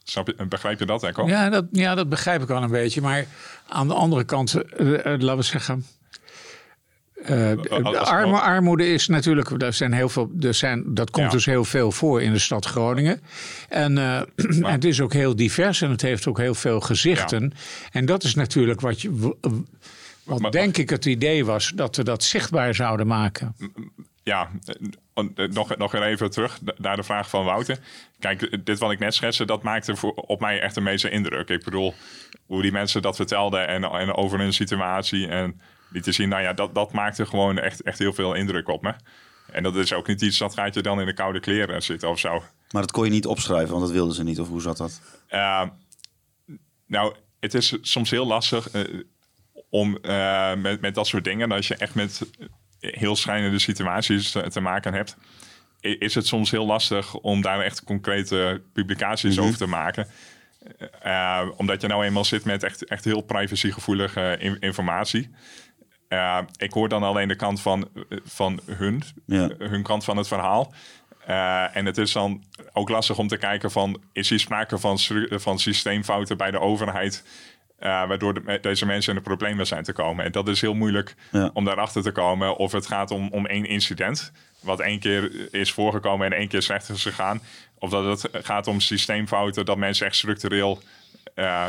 Snap 0.03 0.27
je, 0.27 0.45
begrijp 0.45 0.79
je 0.79 0.85
dat, 0.85 1.03
Echo? 1.03 1.27
Ja 1.27 1.49
dat, 1.49 1.65
ja, 1.71 1.95
dat 1.95 2.09
begrijp 2.09 2.41
ik 2.41 2.47
wel 2.47 2.63
een 2.63 2.71
beetje. 2.71 3.01
Maar 3.01 3.25
aan 3.67 3.87
de 3.87 3.93
andere 3.93 4.23
kant, 4.23 4.55
uh, 4.55 4.87
uh, 4.87 5.03
laten 5.03 5.35
we 5.35 5.41
zeggen. 5.41 5.85
Uh, 7.29 7.51
arme, 7.93 8.39
armoede 8.39 8.87
is 8.87 9.07
natuurlijk, 9.07 9.61
er 9.61 9.73
zijn 9.73 9.93
heel 9.93 10.09
veel, 10.09 10.31
er 10.39 10.53
zijn, 10.53 10.83
dat 10.93 11.11
komt 11.11 11.25
ja. 11.25 11.31
dus 11.31 11.45
heel 11.45 11.65
veel 11.65 11.91
voor 11.91 12.21
in 12.21 12.31
de 12.31 12.39
stad 12.39 12.65
Groningen. 12.65 13.21
En, 13.69 13.97
en 13.97 14.25
het 14.63 14.85
is 14.85 15.01
ook 15.01 15.13
heel 15.13 15.35
divers 15.35 15.81
en 15.81 15.89
het 15.89 16.01
heeft 16.01 16.27
ook 16.27 16.37
heel 16.37 16.55
veel 16.55 16.79
gezichten. 16.79 17.43
Ja. 17.43 17.59
En 17.91 18.05
dat 18.05 18.23
is 18.23 18.35
natuurlijk 18.35 18.81
wat 18.81 19.01
je, 19.01 19.35
wat 20.23 20.39
maar, 20.39 20.51
denk 20.51 20.77
ik 20.77 20.89
het 20.89 21.05
idee 21.05 21.45
was, 21.45 21.71
dat 21.75 21.95
we 21.95 22.03
dat 22.03 22.23
zichtbaar 22.23 22.75
zouden 22.75 23.07
maken. 23.07 23.55
Ja, 24.29 24.49
nog, 25.49 25.77
nog 25.77 25.93
even 25.93 26.31
terug 26.31 26.59
naar 26.77 26.95
de 26.95 27.03
vraag 27.03 27.29
van 27.29 27.43
Wouter. 27.43 27.79
Kijk, 28.19 28.65
dit 28.65 28.79
wat 28.79 28.91
ik 28.91 28.99
net 28.99 29.13
schetste, 29.13 29.45
dat 29.45 29.63
maakte 29.63 29.95
voor, 29.95 30.13
op 30.13 30.39
mij 30.39 30.61
echt 30.61 30.75
de 30.75 30.81
meeste 30.81 31.09
indruk. 31.09 31.49
Ik 31.49 31.63
bedoel, 31.63 31.93
hoe 32.45 32.61
die 32.61 32.71
mensen 32.71 33.01
dat 33.01 33.15
vertelden 33.15 33.67
en, 33.67 33.83
en 33.83 34.13
over 34.13 34.39
hun 34.39 34.53
situatie. 34.53 35.27
En 35.27 35.61
die 35.91 36.01
te 36.01 36.11
zien, 36.11 36.29
nou 36.29 36.41
ja, 36.41 36.53
dat, 36.53 36.75
dat 36.75 36.91
maakte 36.91 37.25
gewoon 37.25 37.59
echt, 37.59 37.81
echt 37.81 37.99
heel 37.99 38.13
veel 38.13 38.33
indruk 38.33 38.67
op 38.67 38.81
me. 38.81 38.93
En 39.51 39.63
dat 39.63 39.75
is 39.75 39.93
ook 39.93 40.07
niet 40.07 40.21
iets, 40.21 40.37
dat 40.37 40.53
gaat 40.53 40.73
je 40.73 40.81
dan 40.81 40.99
in 40.99 41.05
de 41.05 41.13
koude 41.13 41.39
kleren 41.39 41.83
zitten 41.83 42.09
of 42.09 42.19
zo. 42.19 42.43
Maar 42.71 42.81
dat 42.81 42.91
kon 42.91 43.05
je 43.05 43.11
niet 43.11 43.25
opschrijven, 43.25 43.69
want 43.69 43.81
dat 43.81 43.91
wilden 43.91 44.15
ze 44.15 44.23
niet. 44.23 44.39
Of 44.39 44.47
hoe 44.47 44.61
zat 44.61 44.77
dat? 44.77 45.01
Uh, 45.29 45.67
nou, 46.85 47.15
het 47.39 47.53
is 47.53 47.77
soms 47.81 48.09
heel 48.09 48.25
lastig 48.25 48.73
uh, 48.73 49.03
om 49.69 49.97
uh, 50.01 50.55
met, 50.55 50.81
met 50.81 50.95
dat 50.95 51.07
soort 51.07 51.23
dingen, 51.23 51.51
als 51.51 51.67
je 51.67 51.75
echt 51.75 51.95
met 51.95 52.21
heel 52.79 53.15
schrijnende 53.15 53.59
situaties 53.59 54.31
te, 54.31 54.49
te, 54.49 54.59
maken 54.59 54.93
hebt, 54.93 55.17
is 55.79 56.15
het 56.15 56.27
soms 56.27 56.51
heel 56.51 56.65
lastig 56.65 57.15
om 57.15 57.41
daar 57.41 57.61
echt 57.61 57.83
concrete 57.83 58.61
publicaties 58.73 59.31
mm 59.31 59.37
-hmm. 59.37 59.47
over 59.47 59.57
te 59.57 59.67
maken. 59.67 60.07
Uh, 61.05 61.41
omdat 61.57 61.81
je 61.81 61.87
nou 61.87 62.05
eenmaal 62.05 62.25
zit 62.25 62.45
met 62.45 62.63
echt, 62.63 62.85
echt 62.85 63.05
heel 63.05 63.21
privacygevoelige 63.21 64.35
in, 64.39 64.59
informatie. 64.59 65.29
Uh, 66.09 66.39
ik 66.57 66.73
hoor 66.73 66.89
dan 66.89 67.03
alleen 67.03 67.27
de 67.27 67.35
kant 67.35 67.61
van, 67.61 67.89
van 68.23 68.59
hun, 68.65 69.03
Ja. 69.25 69.49
hun 69.57 69.83
kant 69.83 70.03
van 70.03 70.17
het 70.17 70.27
verhaal. 70.27 70.73
Uh, 71.29 71.75
en 71.75 71.85
het 71.85 71.97
is 71.97 72.11
dan 72.11 72.43
ook 72.73 72.89
lastig 72.89 73.17
om 73.17 73.27
te 73.27 73.37
kijken 73.37 73.71
van... 73.71 74.01
is 74.11 74.29
hier 74.29 74.39
sprake 74.39 74.77
van, 74.77 74.99
van 75.29 75.59
systeemfouten 75.59 76.37
bij 76.37 76.51
de 76.51 76.59
overheid... 76.59 77.23
Uh, 77.81 78.07
waardoor 78.07 78.33
de, 78.33 78.57
deze 78.61 78.85
mensen 78.85 79.09
in 79.13 79.17
de 79.17 79.23
problemen 79.27 79.67
zijn 79.67 79.83
te 79.83 79.93
komen. 79.93 80.25
En 80.25 80.31
dat 80.31 80.47
is 80.47 80.61
heel 80.61 80.73
moeilijk 80.73 81.15
Ja. 81.31 81.49
om 81.53 81.65
daarachter 81.65 82.01
te 82.03 82.11
komen 82.11 82.55
of 82.55 82.71
het 82.71 82.85
gaat 82.87 83.11
om, 83.11 83.27
om 83.31 83.45
één 83.45 83.65
incident, 83.65 84.31
wat 84.59 84.79
één 84.79 84.99
keer 84.99 85.53
is 85.53 85.71
voorgekomen 85.71 86.25
en 86.25 86.37
één 86.37 86.47
keer 86.47 86.61
slecht 86.61 86.89
is 86.89 87.01
gegaan. 87.03 87.41
Of 87.77 87.89
dat 87.89 88.21
het 88.21 88.45
gaat 88.45 88.67
om 88.67 88.79
systeemfouten, 88.79 89.65
dat 89.65 89.77
mensen 89.77 90.05
echt 90.05 90.15
structureel 90.15 90.81
uh, 91.39 91.67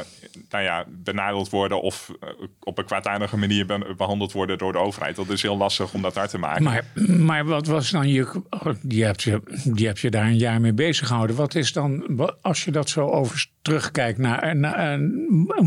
nou 0.51 0.65
ja, 0.65 0.85
benadeeld 0.89 1.51
worden 1.51 1.83
of 1.83 2.13
uh, 2.25 2.31
op 2.61 2.79
een 2.79 2.85
kwaadaardige 2.85 3.37
manier 3.37 3.67
be- 3.67 3.95
behandeld 3.97 4.33
worden 4.33 4.59
door 4.59 4.73
de 4.73 4.79
overheid. 4.79 5.17
Dat 5.17 5.29
is 5.29 5.43
heel 5.43 5.57
lastig 5.57 5.95
om 5.95 6.03
dat 6.03 6.19
uit 6.19 6.31
te 6.31 6.39
maken. 6.39 6.63
Maar, 6.63 6.85
maar 7.09 7.45
wat 7.45 7.67
was 7.67 7.91
dan 7.91 8.09
je. 8.09 8.43
Die 8.83 9.05
heb 9.05 9.21
je, 9.21 9.43
die 9.65 9.87
heb 9.87 9.99
je 9.99 10.11
daar 10.11 10.27
een 10.27 10.39
jaar 10.39 10.61
mee 10.61 10.73
bezig 10.73 11.07
gehouden. 11.07 11.37
Wat 11.37 11.55
is 11.55 11.73
dan, 11.73 12.21
als 12.41 12.65
je 12.65 12.71
dat 12.71 12.89
zo 12.89 13.09
over 13.09 13.47
terugkijkt, 13.63 14.19
naar, 14.19 14.57
naar, 14.57 14.99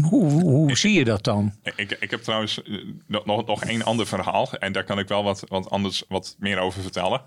hoe, 0.09 0.31
hoe 0.41 0.77
zie 0.77 0.93
je 0.93 1.03
dat 1.03 1.23
dan? 1.23 1.53
Ik, 1.75 1.97
ik 1.99 2.11
heb 2.11 2.21
trouwens 2.21 2.63
eh, 2.63 2.73
nog, 3.07 3.25
nog, 3.25 3.45
nog 3.45 3.63
één 3.63 3.83
ander 3.83 4.07
verhaal 4.07 4.49
en 4.59 4.71
daar 4.71 4.83
kan 4.83 4.99
ik 4.99 5.07
wel 5.07 5.23
wat, 5.23 5.43
wat 5.47 5.69
anders 5.69 6.03
wat 6.07 6.35
meer 6.39 6.57
over 6.59 6.81
vertellen. 6.81 7.21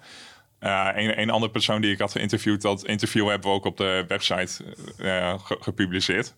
Uh, 0.60 0.88
een, 0.94 1.20
een 1.20 1.30
andere 1.30 1.52
persoon 1.52 1.80
die 1.80 1.92
ik 1.92 1.98
had 1.98 2.12
geïnterviewd, 2.12 2.62
dat 2.62 2.86
interview 2.86 3.28
hebben 3.28 3.50
we 3.50 3.56
ook 3.56 3.64
op 3.64 3.76
de 3.76 4.04
website 4.08 4.64
uh, 4.98 5.34
ge- 5.38 5.56
gepubliceerd. 5.60 6.34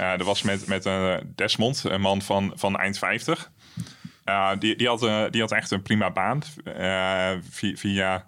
Uh, 0.00 0.10
dat 0.16 0.26
was 0.26 0.42
met, 0.42 0.66
met 0.66 0.86
uh, 0.86 1.16
Desmond, 1.34 1.84
een 1.84 2.00
man 2.00 2.22
van, 2.22 2.52
van 2.54 2.78
eind 2.78 2.98
50. 2.98 3.50
Uh, 4.24 4.50
die, 4.58 4.76
die, 4.76 4.88
had, 4.88 5.02
uh, 5.02 5.24
die 5.30 5.40
had 5.40 5.52
echt 5.52 5.70
een 5.70 5.82
prima 5.82 6.10
baan 6.10 6.42
via, 7.50 7.76
via 7.76 8.26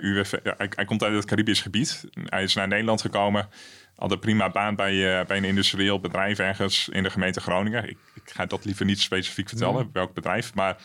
UWV. 0.00 0.32
Hij, 0.42 0.70
hij, 0.74 0.84
komt 0.84 1.02
uit 1.02 1.14
het 1.14 1.24
Caribisch 1.24 1.60
gebied. 1.60 2.04
Hij 2.24 2.42
is 2.42 2.54
naar 2.54 2.68
Nederland 2.68 3.00
gekomen. 3.00 3.48
Had 3.96 4.12
een 4.12 4.18
prima 4.18 4.50
baan 4.50 4.76
bij, 4.76 5.24
bij 5.26 5.36
een 5.36 5.44
industrieel 5.44 6.00
bedrijf 6.00 6.38
ergens 6.38 6.88
in 6.88 7.02
de 7.02 7.10
gemeente 7.10 7.40
Groningen. 7.40 7.88
Ik, 7.88 7.98
ik 8.14 8.30
ga 8.30 8.46
dat 8.46 8.64
liever 8.64 8.84
niet 8.84 9.00
specifiek 9.00 9.48
vertellen, 9.48 9.90
welk 9.92 10.14
bedrijf. 10.14 10.54
Maar 10.54 10.76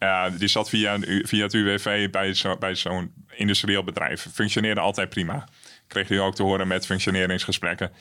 uh, 0.00 0.24
die 0.38 0.48
zat 0.48 0.68
via, 0.68 0.98
via 1.00 1.42
het 1.42 1.54
UWV 1.54 2.10
bij, 2.10 2.34
zo, 2.34 2.56
bij 2.56 2.74
zo'n 2.74 3.12
industrieel 3.30 3.84
bedrijf. 3.84 4.26
Functioneerde 4.32 4.80
altijd 4.80 5.08
prima. 5.08 5.48
Kreeg 5.86 6.08
hij 6.08 6.20
ook 6.20 6.34
te 6.34 6.42
horen 6.42 6.68
met 6.68 6.86
functioneringsgesprekken. 6.86 7.92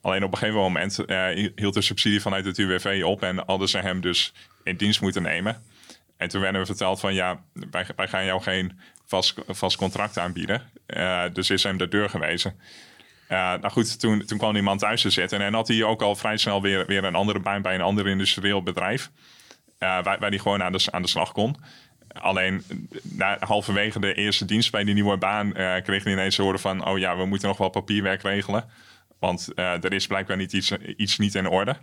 Alleen 0.00 0.24
op 0.24 0.32
een 0.32 0.38
gegeven 0.38 0.60
moment 0.60 0.98
uh, 1.06 1.50
hield 1.54 1.74
de 1.74 1.82
subsidie 1.82 2.20
vanuit 2.20 2.44
het 2.44 2.58
UWV 2.58 3.02
op 3.04 3.22
en 3.22 3.42
hadden 3.46 3.68
ze 3.68 3.78
hem 3.78 4.00
dus 4.00 4.32
in 4.62 4.76
dienst 4.76 5.00
moeten 5.00 5.22
nemen. 5.22 5.62
En 6.16 6.28
toen 6.28 6.40
werden 6.40 6.60
we 6.60 6.66
verteld 6.66 7.00
van 7.00 7.14
ja, 7.14 7.40
wij, 7.96 8.08
gaan 8.08 8.24
jou 8.24 8.42
geen 8.42 8.78
vast, 9.06 9.34
vast 9.48 9.76
contract 9.76 10.18
aanbieden. 10.18 10.62
Uh, 10.86 11.22
dus 11.32 11.50
is 11.50 11.62
hem 11.62 11.76
de 11.76 11.88
deur 11.88 12.10
gewezen. 12.10 12.54
Uh, 13.28 13.38
nou 13.38 13.70
goed, 13.70 14.00
toen, 14.00 14.24
toen 14.24 14.38
kwam 14.38 14.52
die 14.52 14.62
man 14.62 14.78
thuis 14.78 15.00
te 15.00 15.10
zitten 15.10 15.40
en 15.40 15.54
had 15.54 15.68
hij 15.68 15.82
ook 15.82 16.02
al 16.02 16.16
vrij 16.16 16.36
snel 16.36 16.62
weer, 16.62 16.86
weer 16.86 17.04
een 17.04 17.14
andere 17.14 17.40
baan 17.40 17.62
bij 17.62 17.74
een 17.74 17.80
ander 17.80 18.08
industrieel 18.08 18.62
bedrijf. 18.62 19.10
Waar, 19.78 20.02
waar 20.02 20.28
hij 20.28 20.38
gewoon 20.38 20.62
aan 20.62 20.72
de, 20.72 20.86
aan 20.90 21.02
de 21.02 21.08
slag 21.08 21.32
kon. 21.32 21.56
Alleen 22.12 22.64
na, 23.02 23.36
halverwege 23.40 24.00
de 24.00 24.14
eerste 24.14 24.44
dienst 24.44 24.70
bij 24.70 24.84
die 24.84 24.94
nieuwe 24.94 25.16
baan 25.16 25.52
kreeg 25.82 26.04
hij 26.04 26.12
ineens 26.12 26.34
te 26.34 26.42
horen 26.42 26.60
van... 26.60 26.86
oh 26.86 26.98
ja, 26.98 27.16
we 27.16 27.24
moeten 27.24 27.48
nog 27.48 27.58
wel 27.58 27.68
papierwerk 27.68 28.22
regelen. 28.22 28.70
Want 29.20 29.48
uh, 29.54 29.84
er 29.84 29.92
is 29.92 30.06
blijkbaar 30.06 30.36
niet 30.36 30.52
iets, 30.52 30.72
iets 30.96 31.18
niet 31.18 31.34
in 31.34 31.48
orde. 31.48 31.76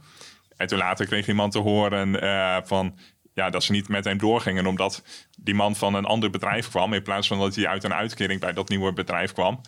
En 0.57 0.67
toen 0.67 0.77
later 0.77 1.05
kreeg 1.05 1.27
iemand 1.27 1.51
te 1.51 1.59
horen 1.59 2.23
uh, 2.23 2.57
van... 2.63 2.97
Ja, 3.33 3.49
dat 3.49 3.63
ze 3.63 3.71
niet 3.71 3.87
met 3.87 4.05
hem 4.05 4.17
doorgingen 4.17 4.65
omdat 4.65 5.03
die 5.37 5.55
man 5.55 5.75
van 5.75 5.93
een 5.93 6.05
ander 6.05 6.29
bedrijf 6.29 6.69
kwam. 6.69 6.93
In 6.93 7.03
plaats 7.03 7.27
van 7.27 7.39
dat 7.39 7.55
hij 7.55 7.67
uit 7.67 7.83
een 7.83 7.93
uitkering 7.93 8.39
bij 8.39 8.53
dat 8.53 8.69
nieuwe 8.69 8.93
bedrijf 8.93 9.31
kwam, 9.31 9.61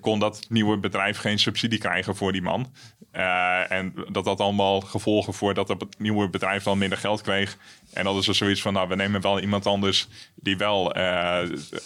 kon 0.00 0.18
dat 0.18 0.46
nieuwe 0.48 0.78
bedrijf 0.78 1.18
geen 1.18 1.38
subsidie 1.38 1.78
krijgen 1.78 2.16
voor 2.16 2.32
die 2.32 2.42
man. 2.42 2.72
Uh, 3.12 3.72
en 3.72 3.94
dat 4.10 4.24
had 4.24 4.40
allemaal 4.40 4.80
gevolgen 4.80 5.34
voor 5.34 5.54
dat 5.54 5.68
het 5.68 5.84
nieuwe 5.98 6.28
bedrijf 6.28 6.62
dan 6.62 6.78
minder 6.78 6.98
geld 6.98 7.22
kreeg. 7.22 7.56
En 7.92 8.04
hadden 8.04 8.24
ze 8.24 8.32
zoiets 8.32 8.62
van, 8.62 8.72
nou, 8.72 8.88
we 8.88 8.96
nemen 8.96 9.20
wel 9.20 9.40
iemand 9.40 9.66
anders 9.66 10.08
die 10.34 10.56
wel 10.56 10.94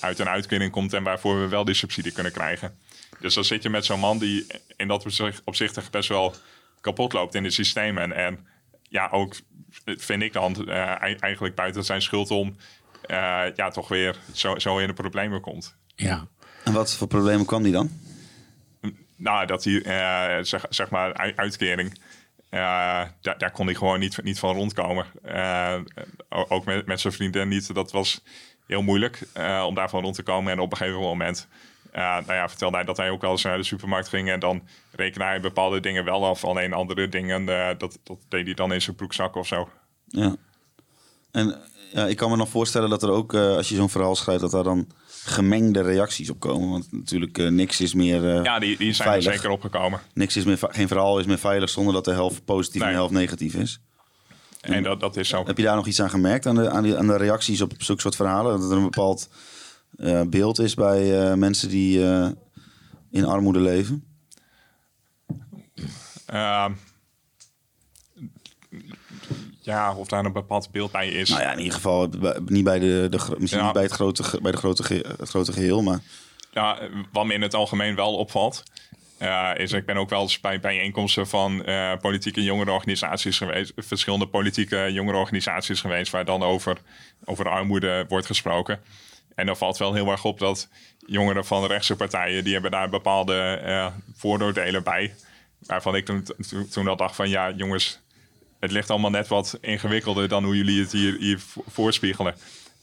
uit 0.00 0.18
een 0.18 0.28
uitkering 0.28 0.70
komt 0.70 0.92
en 0.92 1.02
waarvoor 1.02 1.40
we 1.40 1.48
wel 1.48 1.64
die 1.64 1.74
subsidie 1.74 2.12
kunnen 2.12 2.32
krijgen. 2.32 2.78
Dus 3.20 3.34
dan 3.34 3.44
zit 3.44 3.62
je 3.62 3.70
met 3.70 3.84
zo'n 3.84 4.00
man 4.00 4.18
die 4.18 4.46
in 4.76 4.88
dat 4.88 5.20
opzichtig 5.44 5.90
best 5.90 6.08
wel 6.08 6.34
kapot 6.80 7.12
loopt 7.12 7.34
in 7.34 7.44
het 7.44 7.52
systeem. 7.52 7.98
En, 7.98 8.12
en 8.12 8.46
ja, 8.82 9.08
ook 9.10 9.34
vind 9.84 10.22
ik 10.22 10.32
dan 10.32 10.56
uh, 10.68 11.22
eigenlijk 11.22 11.54
buiten 11.54 11.84
zijn 11.84 12.02
schuld 12.02 12.30
om 12.30 12.56
uh, 13.10 13.44
ja, 13.54 13.70
toch 13.70 13.88
weer 13.88 14.16
zo, 14.32 14.58
zo 14.58 14.78
in 14.78 14.86
de 14.86 14.92
problemen 14.92 15.40
komt. 15.40 15.76
Ja. 15.94 16.26
En 16.64 16.72
wat 16.72 16.94
voor 16.94 17.06
problemen 17.06 17.46
kwam 17.46 17.62
die 17.62 17.72
dan? 17.72 17.90
Nou, 19.16 19.46
dat 19.46 19.64
hij, 19.64 19.72
uh, 19.72 20.44
zeg, 20.44 20.64
zeg 20.68 20.90
maar, 20.90 21.34
uitkering, 21.36 22.00
daar, 22.50 23.14
daar 23.20 23.50
kon 23.50 23.66
hij 23.66 23.74
gewoon 23.74 24.00
niet, 24.00 24.22
niet 24.22 24.38
van 24.38 24.54
rondkomen. 24.54 25.06
ook 26.28 26.64
met, 26.64 26.86
met 26.86 27.00
zijn 27.00 27.12
vriendin 27.12 27.48
niet. 27.48 27.74
Dat 27.74 27.92
was 27.92 28.22
heel 28.66 28.82
moeilijk 28.82 29.22
om 29.66 29.74
daarvan 29.74 30.02
rond 30.02 30.14
te 30.14 30.22
komen. 30.22 30.52
En 30.52 30.60
op 30.60 30.70
een 30.70 30.76
gegeven 30.76 31.00
moment 31.00 31.48
nou 32.00 32.32
ja, 32.32 32.48
vertelde 32.48 32.76
hij 32.76 32.84
dat 32.84 32.96
hij 32.96 33.10
ook 33.10 33.20
wel 33.20 33.30
eens 33.30 33.42
naar 33.42 33.56
de 33.56 33.62
supermarkt 33.62 34.08
ging 34.08 34.30
en 34.30 34.40
dan 34.40 34.62
rekende 34.90 35.24
hij 35.24 35.40
bepaalde 35.40 35.80
dingen 35.80 36.04
wel 36.04 36.26
af. 36.26 36.44
Alleen 36.44 36.72
andere 36.72 37.08
dingen, 37.08 37.42
uh, 37.42 37.68
dat, 37.78 37.98
dat 38.02 38.18
deed 38.28 38.44
hij 38.44 38.54
dan 38.54 38.72
in 38.72 38.82
zijn 38.82 38.96
broekzak 38.96 39.36
of 39.36 39.46
zo. 39.46 39.68
Ja. 40.06 40.36
En 41.30 41.60
ja, 41.92 42.06
ik 42.06 42.16
kan 42.16 42.30
me 42.30 42.36
nog 42.36 42.48
voorstellen 42.48 42.90
dat 42.90 43.02
er 43.02 43.10
ook, 43.10 43.32
uh, 43.32 43.56
als 43.56 43.68
je 43.68 43.74
zo'n 43.74 43.90
verhaal 43.90 44.16
schrijft, 44.16 44.40
dat 44.40 44.50
daar 44.50 44.64
dan 44.64 44.86
gemengde 45.24 45.80
reacties 45.80 46.30
op 46.30 46.40
komen. 46.40 46.70
Want 46.70 46.92
natuurlijk, 46.92 47.50
niks 47.50 47.80
is 47.80 47.94
meer. 47.94 48.42
ja, 48.42 48.58
die, 48.58 48.76
die 48.76 48.92
zijn 48.92 49.08
veilig. 49.08 49.26
er 49.26 49.34
zeker 49.34 49.50
opgekomen. 49.50 50.00
Niks 50.14 50.36
is 50.36 50.44
meer, 50.44 50.58
geen 50.60 50.88
verhaal 50.88 51.18
is 51.18 51.26
meer 51.26 51.38
veilig 51.38 51.70
zonder 51.70 51.94
dat 51.94 52.04
de 52.04 52.12
helft 52.12 52.44
positief 52.44 52.80
nee. 52.80 52.88
en 52.88 52.94
de 52.94 53.00
helft 53.00 53.14
negatief 53.14 53.54
is. 53.54 53.80
En 54.60 54.82
dat, 54.82 55.00
dat 55.00 55.16
is 55.16 55.28
zo. 55.28 55.44
Heb 55.46 55.56
je 55.56 55.62
daar 55.62 55.76
nog 55.76 55.86
iets 55.86 56.02
aan 56.02 56.10
gemerkt, 56.10 56.46
aan 56.46 56.54
de, 56.54 56.70
aan, 56.70 56.82
die, 56.82 56.96
aan 56.96 57.06
de 57.06 57.16
reacties 57.16 57.60
op 57.60 57.72
zulke 57.78 58.00
soort 58.00 58.16
verhalen? 58.16 58.60
Dat 58.60 58.70
er 58.70 58.76
een 58.76 58.82
bepaald 58.82 59.28
uh, 59.96 60.22
beeld 60.22 60.58
is 60.58 60.74
bij 60.74 61.30
uh, 61.30 61.34
mensen 61.34 61.68
die 61.68 61.98
uh, 61.98 62.28
in 63.10 63.24
armoede 63.24 63.60
leven? 63.60 64.04
Uh, 66.32 66.66
ja, 69.60 69.94
of 69.94 70.08
daar 70.08 70.24
een 70.24 70.32
bepaald 70.32 70.70
beeld 70.70 70.92
bij 70.92 71.08
is. 71.08 71.28
Nou 71.28 71.42
ja, 71.42 71.52
in 71.52 71.58
ieder 71.58 71.74
geval 71.74 72.08
niet 72.46 72.64
bij, 72.64 72.78
de, 72.78 73.06
de, 73.10 73.34
misschien 73.38 73.58
ja. 73.58 73.64
niet 73.64 73.74
bij, 73.74 73.82
het 73.82 73.92
grote, 73.92 74.38
bij 74.42 74.52
de 74.52 74.58
grote, 74.58 74.82
ge, 74.82 75.14
het 75.18 75.28
grote 75.28 75.52
geheel, 75.52 75.82
maar... 75.82 76.00
Ja, 76.50 76.78
wat 77.12 77.26
me 77.26 77.34
in 77.34 77.42
het 77.42 77.54
algemeen 77.54 77.94
wel 77.94 78.16
opvalt... 78.16 78.62
Uh, 79.22 79.50
is 79.56 79.72
ik 79.72 79.86
ben 79.86 79.96
ook 79.96 80.10
wel 80.10 80.20
eens 80.20 80.40
bij 80.40 80.60
bijeenkomsten 80.60 81.26
van 81.28 81.62
uh, 81.68 81.92
politieke 82.00 82.42
jongerenorganisaties 82.42 83.38
geweest, 83.38 83.72
verschillende 83.76 84.26
politieke 84.26 84.92
jongerenorganisaties 84.92 85.80
geweest, 85.80 86.12
waar 86.12 86.24
dan 86.24 86.42
over, 86.42 86.78
over 87.24 87.48
armoede 87.48 88.04
wordt 88.08 88.26
gesproken. 88.26 88.80
En 89.38 89.46
dan 89.46 89.56
valt 89.56 89.76
wel 89.76 89.94
heel 89.94 90.10
erg 90.10 90.24
op 90.24 90.38
dat 90.38 90.68
jongeren 91.06 91.44
van 91.44 91.66
rechtse 91.66 91.96
partijen, 91.96 92.44
die 92.44 92.52
hebben 92.52 92.70
daar 92.70 92.88
bepaalde 92.88 93.62
uh, 93.64 93.86
vooroordelen 94.14 94.82
bij. 94.82 95.14
Waarvan 95.58 95.96
ik 95.96 96.04
toen, 96.04 96.26
toen, 96.70 96.88
al 96.88 96.96
dacht 96.96 97.16
van 97.16 97.28
ja, 97.28 97.50
jongens, 97.50 98.00
het 98.60 98.70
ligt 98.70 98.90
allemaal 98.90 99.10
net 99.10 99.28
wat 99.28 99.58
ingewikkelder 99.60 100.28
dan 100.28 100.44
hoe 100.44 100.56
jullie 100.56 100.80
het 100.80 100.92
hier, 100.92 101.40
voorspiegelen. 101.66 102.34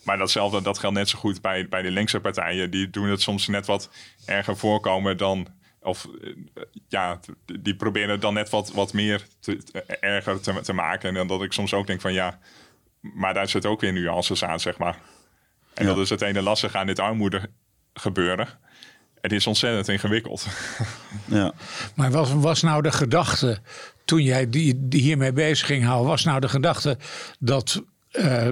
Maar 0.04 0.18
datzelfde, 0.18 0.62
dat 0.62 0.80
geldt 0.80 0.96
net 0.96 1.10
zo 1.10 1.20
goed 1.20 1.42
bij, 1.42 1.68
bij 1.68 1.82
de 1.82 1.92
linkse 1.92 2.20
partijen. 2.20 2.72
Die 2.72 2.90
doen 2.90 3.10
het 3.10 3.22
soms 3.22 3.48
net 3.48 3.66
wat 3.66 3.90
erger 4.26 4.58
voorkomen 4.58 5.18
dan. 5.18 5.48
Of 5.82 6.08
ja, 6.88 7.20
die 7.46 7.76
proberen 7.76 8.10
het 8.10 8.22
dan 8.22 8.34
net 8.34 8.50
wat, 8.50 8.72
wat 8.72 8.94
meer 8.94 9.28
erger 10.00 10.42
te, 10.42 10.62
te 10.62 10.74
maken. 10.74 11.16
En 11.16 11.28
dat 11.28 11.44
ik 11.44 11.54
soms 11.54 11.74
ook 11.74 11.88
denk 11.88 12.02
van 12.02 12.14
ja, 12.14 12.40
maar 13.00 13.34
daar 13.34 13.50
zit 13.50 13.66
ook 13.66 13.82
weer 13.82 13.94
nuances 13.94 14.44
aan, 14.44 14.60
zeg 14.60 14.78
maar. 14.78 15.00
En 15.76 15.86
ja. 15.86 15.94
dat 15.94 15.98
is 15.98 16.10
het 16.10 16.22
ene 16.22 16.42
lastige 16.42 16.78
aan 16.78 16.86
dit 16.86 17.00
armoede 17.00 17.50
gebeuren. 17.94 18.48
Het 19.22 19.32
is 19.32 19.48
ontzettend 19.48 19.88
ingewikkeld. 19.88 20.48
Ja. 21.26 21.54
Maar 21.96 22.12
was, 22.12 22.34
was 22.34 22.62
nou 22.62 22.82
de 22.82 22.92
gedachte, 22.92 23.60
toen 24.06 24.22
jij 24.22 24.50
die, 24.50 24.88
die 24.88 25.02
hiermee 25.02 25.34
bezig 25.34 25.68
ging 25.68 25.84
houden, 25.86 26.08
was 26.08 26.24
nou 26.24 26.40
de 26.40 26.50
gedachte 26.50 26.98
dat 27.40 27.84
uh, 28.12 28.50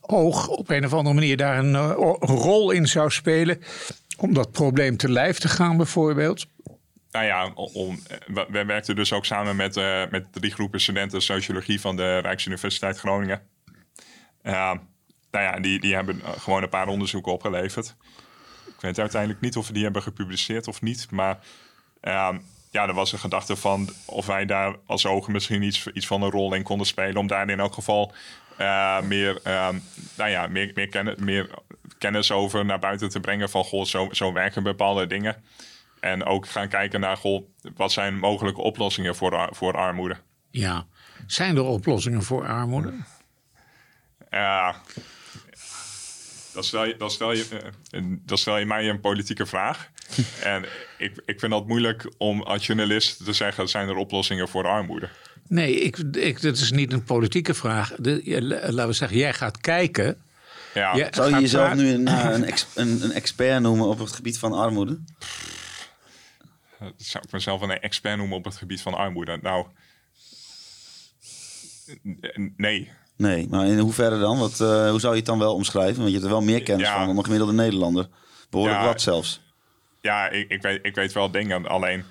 oog 0.00 0.48
op 0.48 0.70
een 0.70 0.84
of 0.84 0.92
andere 0.92 1.14
manier 1.14 1.36
daar 1.36 1.58
een 1.58 1.72
uh, 1.72 1.92
rol 2.18 2.70
in 2.70 2.86
zou 2.86 3.10
spelen 3.10 3.62
om 4.18 4.34
dat 4.34 4.52
probleem 4.52 4.96
te 4.96 5.10
lijf 5.10 5.38
te 5.38 5.48
gaan 5.48 5.76
bijvoorbeeld? 5.76 6.46
Nou 7.10 7.26
ja, 7.26 7.52
om, 7.54 8.00
we, 8.26 8.46
we 8.50 8.64
werkten 8.64 8.96
dus 8.96 9.12
ook 9.12 9.24
samen 9.24 9.56
met, 9.56 9.76
uh, 9.76 10.02
met 10.10 10.26
drie 10.32 10.52
groepen 10.52 10.80
studenten 10.80 11.22
sociologie 11.22 11.80
van 11.80 11.96
de 11.96 12.18
Rijksuniversiteit 12.18 12.98
Groningen. 12.98 13.42
Nou 15.30 15.44
ja, 15.44 15.60
die, 15.60 15.80
die 15.80 15.94
hebben 15.94 16.20
gewoon 16.38 16.62
een 16.62 16.68
paar 16.68 16.88
onderzoeken 16.88 17.32
opgeleverd. 17.32 17.94
Ik 18.66 18.80
weet 18.80 18.98
uiteindelijk 18.98 19.40
niet 19.40 19.56
of 19.56 19.66
we 19.66 19.72
die 19.72 19.82
hebben 19.82 20.02
gepubliceerd 20.02 20.68
of 20.68 20.82
niet. 20.82 21.10
Maar 21.10 21.38
uh, 22.02 22.34
ja, 22.70 22.86
er 22.88 22.94
was 22.94 23.12
een 23.12 23.18
gedachte 23.18 23.56
van 23.56 23.88
of 24.04 24.26
wij 24.26 24.46
daar 24.46 24.76
als 24.86 25.06
ogen 25.06 25.32
misschien 25.32 25.62
iets, 25.62 25.86
iets 25.86 26.06
van 26.06 26.22
een 26.22 26.30
rol 26.30 26.54
in 26.54 26.62
konden 26.62 26.86
spelen. 26.86 27.16
Om 27.16 27.26
daar 27.26 27.50
in 27.50 27.60
elk 27.60 27.74
geval 27.74 28.12
eh, 28.56 29.00
meer, 29.00 29.40
uh, 29.46 29.68
nou 30.16 30.30
ja, 30.30 30.46
meer, 30.46 30.70
meer, 30.74 30.88
kennis, 30.88 31.14
meer 31.16 31.50
kennis 31.98 32.32
over 32.32 32.64
naar 32.64 32.78
buiten 32.78 33.08
te 33.08 33.20
brengen. 33.20 33.50
Van 33.50 33.64
goh, 33.64 33.84
zo, 33.84 34.08
zo 34.12 34.32
werken 34.32 34.62
bepaalde 34.62 35.06
dingen. 35.06 35.36
En 36.00 36.24
ook 36.24 36.48
gaan 36.48 36.68
kijken 36.68 37.00
naar 37.00 37.16
goh, 37.16 37.48
wat 37.76 37.92
zijn 37.92 38.18
mogelijke 38.18 38.60
oplossingen 38.60 39.16
voor, 39.16 39.48
voor 39.52 39.76
armoede. 39.76 40.16
Ja, 40.50 40.86
zijn 41.26 41.56
er 41.56 41.64
oplossingen 41.64 42.22
voor 42.22 42.46
armoede? 42.46 42.92
Ja, 44.30 44.76
dan 46.58 46.66
stel 46.66 46.84
je, 46.84 46.96
dan 46.96 47.10
stel 47.10 47.32
je, 47.32 47.44
uh, 47.90 48.02
dan 48.24 48.38
stel 48.38 48.58
je 48.58 48.66
mij 48.66 48.88
een 48.88 49.00
politieke 49.00 49.46
vraag. 49.46 49.90
en 50.42 50.64
ik, 50.98 51.12
ik 51.24 51.40
vind 51.40 51.52
dat 51.52 51.66
moeilijk 51.66 52.12
om 52.16 52.42
als 52.42 52.66
journalist 52.66 53.24
te 53.24 53.32
zeggen: 53.32 53.68
zijn 53.68 53.88
er 53.88 53.94
oplossingen 53.94 54.48
voor 54.48 54.66
armoede? 54.66 55.08
Nee, 55.48 55.80
ik, 55.80 55.96
ik, 55.98 56.42
dat 56.42 56.56
is 56.56 56.70
niet 56.70 56.92
een 56.92 57.04
politieke 57.04 57.54
vraag. 57.54 57.94
De, 57.98 58.42
laten 58.70 58.86
we 58.86 58.92
zeggen, 58.92 59.18
jij 59.18 59.34
gaat 59.34 59.60
kijken. 59.60 60.22
Ja. 60.74 61.08
Zou 61.10 61.34
je 61.34 61.40
jezelf 61.40 61.74
nu 61.74 61.92
een, 61.92 62.06
een, 62.34 62.52
een, 62.74 63.02
een, 63.02 63.12
expert 63.12 63.60
noemen 63.60 63.86
op 63.86 63.98
het 63.98 64.12
gebied 64.12 64.38
van 64.38 64.52
armoede? 64.52 64.98
Zou 66.96 67.24
ik 67.24 67.32
mezelf 67.32 67.60
een 67.60 67.80
expert 67.80 68.16
noemen 68.16 68.36
op 68.36 68.44
het 68.44 68.56
gebied 68.56 68.80
van 68.80 68.94
armoede? 68.94 69.38
Nou, 69.42 69.66
nee. 72.56 72.90
Nee, 73.18 73.46
maar 73.50 73.66
in 73.66 73.78
hoeverre 73.78 74.18
dan? 74.18 74.38
Wat, 74.38 74.58
uh, 74.60 74.90
hoe 74.90 75.00
zou 75.00 75.12
je 75.12 75.18
het 75.18 75.26
dan 75.26 75.38
wel 75.38 75.54
omschrijven? 75.54 75.96
Want 75.96 76.06
je 76.06 76.12
hebt 76.12 76.24
er 76.24 76.30
wel 76.30 76.42
meer 76.42 76.62
kennis 76.62 76.88
van 76.88 77.06
dan 77.06 77.16
een 77.16 77.24
gemiddelde 77.24 77.52
Nederlander. 77.52 78.08
Behoorlijk 78.50 78.80
ja, 78.80 78.86
wat 78.86 79.00
zelfs. 79.00 79.40
Ja, 80.00 80.28
ik, 80.28 80.50
ik, 80.50 80.62
weet, 80.62 80.78
ik 80.82 80.94
weet 80.94 81.12
wel 81.12 81.30
dingen. 81.30 81.66
Alleen, 81.66 82.04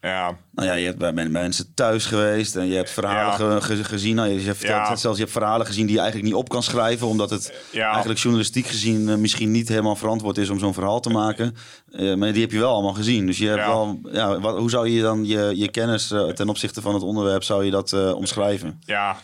ja. 0.00 0.36
Nou 0.52 0.68
ja, 0.68 0.74
je 0.74 0.86
hebt 0.86 0.98
bij 0.98 1.28
mensen 1.28 1.74
thuis 1.74 2.06
geweest 2.06 2.56
en 2.56 2.66
je 2.66 2.74
hebt 2.74 2.90
verhalen 2.90 3.62
gezien. 3.62 4.14
Nou, 4.14 4.28
je 4.28 4.40
hebt 4.40 4.60
ja. 4.60 4.96
zelfs 4.96 5.16
je 5.16 5.22
hebt 5.22 5.36
verhalen 5.36 5.66
gezien 5.66 5.86
die 5.86 5.94
je 5.94 6.00
eigenlijk 6.00 6.30
niet 6.30 6.40
op 6.40 6.48
kan 6.48 6.62
schrijven, 6.62 7.06
omdat 7.06 7.30
het 7.30 7.52
eigenlijk 7.72 8.20
journalistiek 8.20 8.66
gezien 8.66 9.08
uh, 9.08 9.14
misschien 9.14 9.50
niet 9.50 9.68
helemaal 9.68 9.96
verantwoord 9.96 10.38
is 10.38 10.50
om 10.50 10.58
zo'n 10.58 10.74
verhaal 10.74 11.00
te 11.00 11.10
maken. 11.10 11.56
Uh, 11.90 12.14
maar 12.14 12.32
die 12.32 12.42
heb 12.42 12.52
je 12.52 12.58
wel 12.58 12.72
allemaal 12.72 12.92
gezien. 12.92 13.26
Dus 13.26 13.38
je 13.38 13.48
hebt 13.48 13.66
wel, 13.66 14.00
ja, 14.12 14.40
wat, 14.40 14.56
hoe 14.56 14.70
zou 14.70 14.88
je 14.88 15.02
dan 15.02 15.26
je, 15.26 15.52
je 15.54 15.70
kennis 15.70 16.10
uh, 16.10 16.28
ten 16.28 16.48
opzichte 16.48 16.80
van 16.80 16.94
het 16.94 17.02
onderwerp 17.02 17.42
zou 17.42 17.64
je 17.64 17.70
dat 17.70 18.14
omschrijven? 18.14 18.80
Ja, 18.84 19.16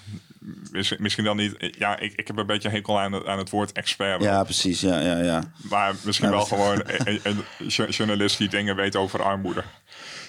misschien 0.98 1.24
dan 1.24 1.37
niet. 1.37 1.74
Ja, 1.78 1.98
ik, 1.98 2.12
ik 2.16 2.26
heb 2.26 2.37
een 2.37 2.46
beetje 2.46 2.68
hekel 2.68 3.00
aan 3.00 3.12
het, 3.12 3.26
aan 3.26 3.38
het 3.38 3.50
woord 3.50 3.72
expert. 3.72 4.22
Ja, 4.22 4.44
precies. 4.44 4.80
Ja, 4.80 5.00
ja, 5.00 5.18
ja. 5.18 5.42
Maar 5.68 5.94
misschien 6.02 6.30
wel 6.30 6.44
gewoon 6.44 6.82
een, 6.87 7.20
een, 7.22 7.44
journalist 7.88 8.38
die 8.38 8.48
dingen 8.48 8.76
weet 8.76 8.96
over 8.96 9.22
armoede. 9.22 9.62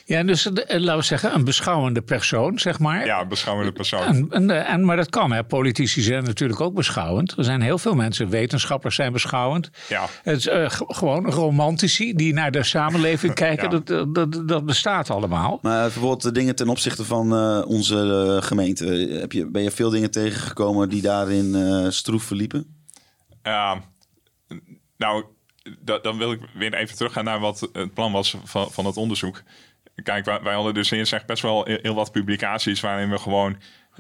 Ja, 0.08 0.24
dus 0.24 0.46
eh, 0.46 0.80
laten 0.80 0.98
we 0.98 1.04
zeggen, 1.04 1.34
een 1.34 1.43
beschouwende 1.43 2.02
persoon, 2.02 2.60
zeg 2.60 2.80
maar. 2.80 3.06
Ja, 3.06 3.22
een 3.22 3.28
beschouwende 3.28 3.72
persoon. 3.72 4.02
En, 4.02 4.28
en, 4.30 4.50
eh, 4.50 4.74
en, 4.74 4.86
maar 4.86 4.96
dat 4.96 5.10
kan, 5.10 5.32
hè. 5.32 5.43
Politici 5.43 6.02
zijn 6.02 6.24
natuurlijk 6.24 6.62
ook 6.62 6.74
beschouwend. 6.74 7.38
Er 7.38 7.43
zijn 7.43 7.62
heel 7.62 7.78
veel 7.78 7.96
mensen, 7.96 8.30
wetenschappers 8.30 8.96
zijn 8.96 9.12
beschouwend. 9.12 9.70
Ja. 9.88 10.06
Het 10.24 10.38
is 10.38 10.48
uh, 10.48 10.65
gewoon 10.70 11.32
romantici 11.32 12.13
die 12.13 12.34
naar 12.34 12.52
de 12.52 12.63
samenleving 12.63 13.34
kijken. 13.46 13.70
dat, 13.70 14.15
dat, 14.15 14.48
dat, 14.48 14.65
bestaat 14.65 15.10
allemaal. 15.10 15.60
Maar 15.62 15.82
bijvoorbeeld 15.82 16.22
de 16.22 16.32
dingen 16.32 16.56
ten 16.56 16.70
opzichte 16.70 17.06
van 17.06 17.34
uh, 17.34 17.67
onze 17.67 18.39
gemeente. 18.43 18.86
Heb 19.20 19.32
je, 19.32 19.46
ben 19.46 19.63
je 19.63 19.72
veel 19.72 19.89
dingen 19.89 20.12
tegengekomen 20.12 20.89
die 20.89 21.02
daarin 21.02 21.56
uh, 21.56 21.89
stroef 21.89 22.24
verliepen? 22.24 22.86
Ja, 23.43 23.82
nou, 24.98 25.26
dan 26.02 26.17
wil 26.17 26.32
ik 26.32 26.39
weer 26.54 26.74
even 26.74 26.96
teruggaan 26.96 27.24
naar 27.24 27.39
wat 27.39 27.70
het 27.74 27.93
plan 27.93 28.12
was 28.12 28.38
van, 28.43 28.72
van 28.72 28.86
het 28.86 28.98
onderzoek. 28.98 29.43
Kijk, 30.03 30.25
wij, 30.25 30.41
wij 30.41 30.53
hadden 30.53 30.73
dus 30.73 30.91
eerst 30.91 31.13
echt 31.13 31.25
best 31.25 31.41
wel 31.41 31.65
heel, 31.65 31.95
wat 31.95 32.12
publicaties 32.12 32.79
waarin 32.79 33.10
we 33.10 33.17
gewoon 33.17 33.57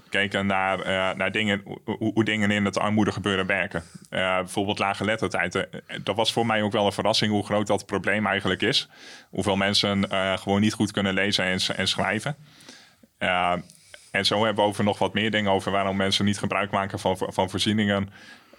keken 0.09 0.45
naar, 0.45 0.79
uh, 0.79 1.17
naar 1.17 1.31
dingen, 1.31 1.63
hoe, 1.99 2.23
dingen 2.23 2.51
in 2.51 2.65
het 2.65 2.79
armoede 2.79 3.11
gebeuren 3.11 3.45
werken. 3.45 3.83
Uh, 4.09 4.37
bijvoorbeeld 4.37 4.79
lage 4.79 5.05
lettertijd. 5.05 5.55
Uh, 5.55 5.63
dat 6.03 6.15
was 6.15 6.33
voor 6.33 6.45
mij 6.45 6.61
ook 6.61 6.71
wel 6.71 6.85
een 6.85 6.91
verrassing 6.91 7.31
hoe 7.31 7.45
groot 7.45 7.67
dat 7.67 7.85
probleem 7.85 8.25
eigenlijk 8.25 8.61
is. 8.61 8.89
Hoeveel 9.29 9.55
mensen 9.55 10.09
gewoon 10.39 10.61
niet 10.61 10.73
goed 10.73 10.91
kunnen 10.91 11.13
lezen 11.13 11.45
en, 11.45 11.59
en 11.75 11.87
schrijven. 11.87 12.35
en 14.11 14.25
zo 14.25 14.45
hebben 14.45 14.63
we 14.63 14.69
over 14.69 14.83
nog 14.83 14.99
wat 14.99 15.13
meer 15.13 15.31
dingen 15.31 15.51
over 15.51 15.71
waarom 15.71 15.95
mensen 15.95 16.25
niet 16.25 16.39
gebruik 16.39 16.71
maken 16.71 16.99
van, 16.99 17.17
van 17.17 17.49
voorzieningen. 17.49 18.09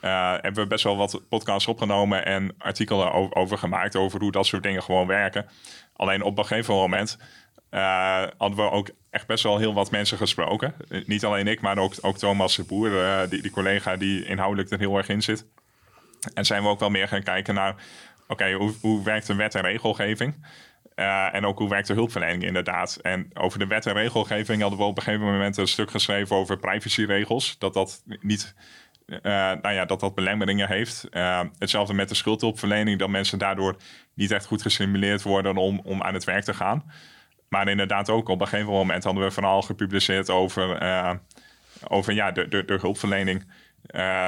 hebben 0.01 0.62
we 0.62 0.66
best 0.66 0.85
wel 0.85 0.96
wat 0.96 1.22
podcasts 1.29 1.68
opgenomen 1.68 2.24
en 2.24 2.55
artikelen 2.59 3.37
over 3.37 3.59
gemaakt 3.59 3.96
over 3.96 4.20
hoe 4.20 4.33
dat 4.33 4.46
soort 4.46 4.62
dingen 4.62 4.83
gewoon 4.83 5.07
werken. 5.07 5.46
Alleen 5.99 6.23
op 6.23 6.39
een 6.39 6.47
gegeven 6.47 6.75
moment 6.75 7.19
uh, 7.71 8.25
hadden 8.39 8.65
we 8.65 8.71
ook 8.71 8.91
echt 9.11 9.27
best 9.27 9.43
wel 9.43 9.59
heel 9.59 9.75
wat 9.75 9.91
mensen 9.91 10.19
gesproken. 10.19 10.75
Niet 11.07 11.25
alleen 11.25 11.47
ik, 11.47 11.61
maar 11.61 11.79
ook, 11.79 11.95
ook 12.01 12.19
Thomas 12.19 12.57
de 12.57 12.65
Boer, 12.65 12.91
uh, 12.91 13.21
die, 13.29 13.43
die 13.43 13.51
collega 13.51 13.97
die 13.97 14.25
inhoudelijk 14.25 14.71
er 14.71 14.79
heel 14.79 14.97
erg 14.97 15.09
in 15.09 15.23
zit. 15.23 15.47
En 16.35 16.45
zijn 16.45 16.63
we 16.63 16.69
ook 16.69 16.81
wel 16.81 16.91
meer 16.91 17.09
gaan 17.09 17.23
kijken 17.23 17.55
naar, 17.55 17.75
oké, 18.29 18.53
hoe, 18.53 18.75
hoe 18.81 19.05
werkt 19.05 19.27
de 19.27 19.35
wet 19.35 19.55
en 19.55 19.63
regelgeving? 19.63 20.47
Uh, 20.97 21.35
en 21.35 21.47
ook 21.47 21.59
hoe 21.59 21.69
werkt 21.69 21.87
de 21.87 21.95
hulpverlening 21.95 22.43
inderdaad. 22.43 22.97
En 22.97 23.31
over 23.35 23.59
de 23.59 23.67
wet 23.67 23.87
en 23.87 23.93
regelgeving 23.93 24.61
hadden 24.61 24.79
we 24.79 24.85
op 24.85 24.97
een 24.97 25.03
gegeven 25.03 25.27
moment 25.27 25.57
een 25.57 25.69
stuk 25.69 25.91
geschreven 25.91 26.37
over 26.37 26.59
privacyregels. 26.59 27.59
Dat 27.59 27.75
dat 27.75 28.03
niet 28.21 28.55
nou 29.23 29.73
ja, 29.73 29.85
dat 29.85 30.01
dat 30.01 30.15
belemmeringen 30.15 30.69
heeft. 30.69 31.07
Hetzelfde 31.59 31.95
met 31.95 32.09
de 32.09 32.15
schuldhulpverlening, 32.15 32.99
dat 32.99 33.09
mensen 33.09 33.39
daardoor 33.39 33.77
niet 34.19 34.31
echt 34.31 34.47
goed 34.47 34.63
gestimuleerd 34.63 35.23
worden 35.23 35.57
om, 35.57 35.81
om 35.85 36.03
aan 36.03 36.15
het 36.15 36.25
werk 36.25 36.45
te 36.45 36.55
gaan. 36.55 36.93
Maar 37.49 37.69
inderdaad 37.69 38.11
ook 38.11 38.29
op 38.29 38.41
een 38.41 38.49
gegeven 38.49 38.73
moment 38.73 39.05
hadden 39.05 39.23
we 39.23 39.29
een 39.29 39.35
verhaal 39.35 39.63
gepubliceerd 39.63 40.31
over, 40.31 40.83
uh, 40.83 41.13
over 41.89 42.13
ja, 42.13 42.33
de, 42.33 42.49
de, 42.49 42.79
hulpverlening 42.81 43.47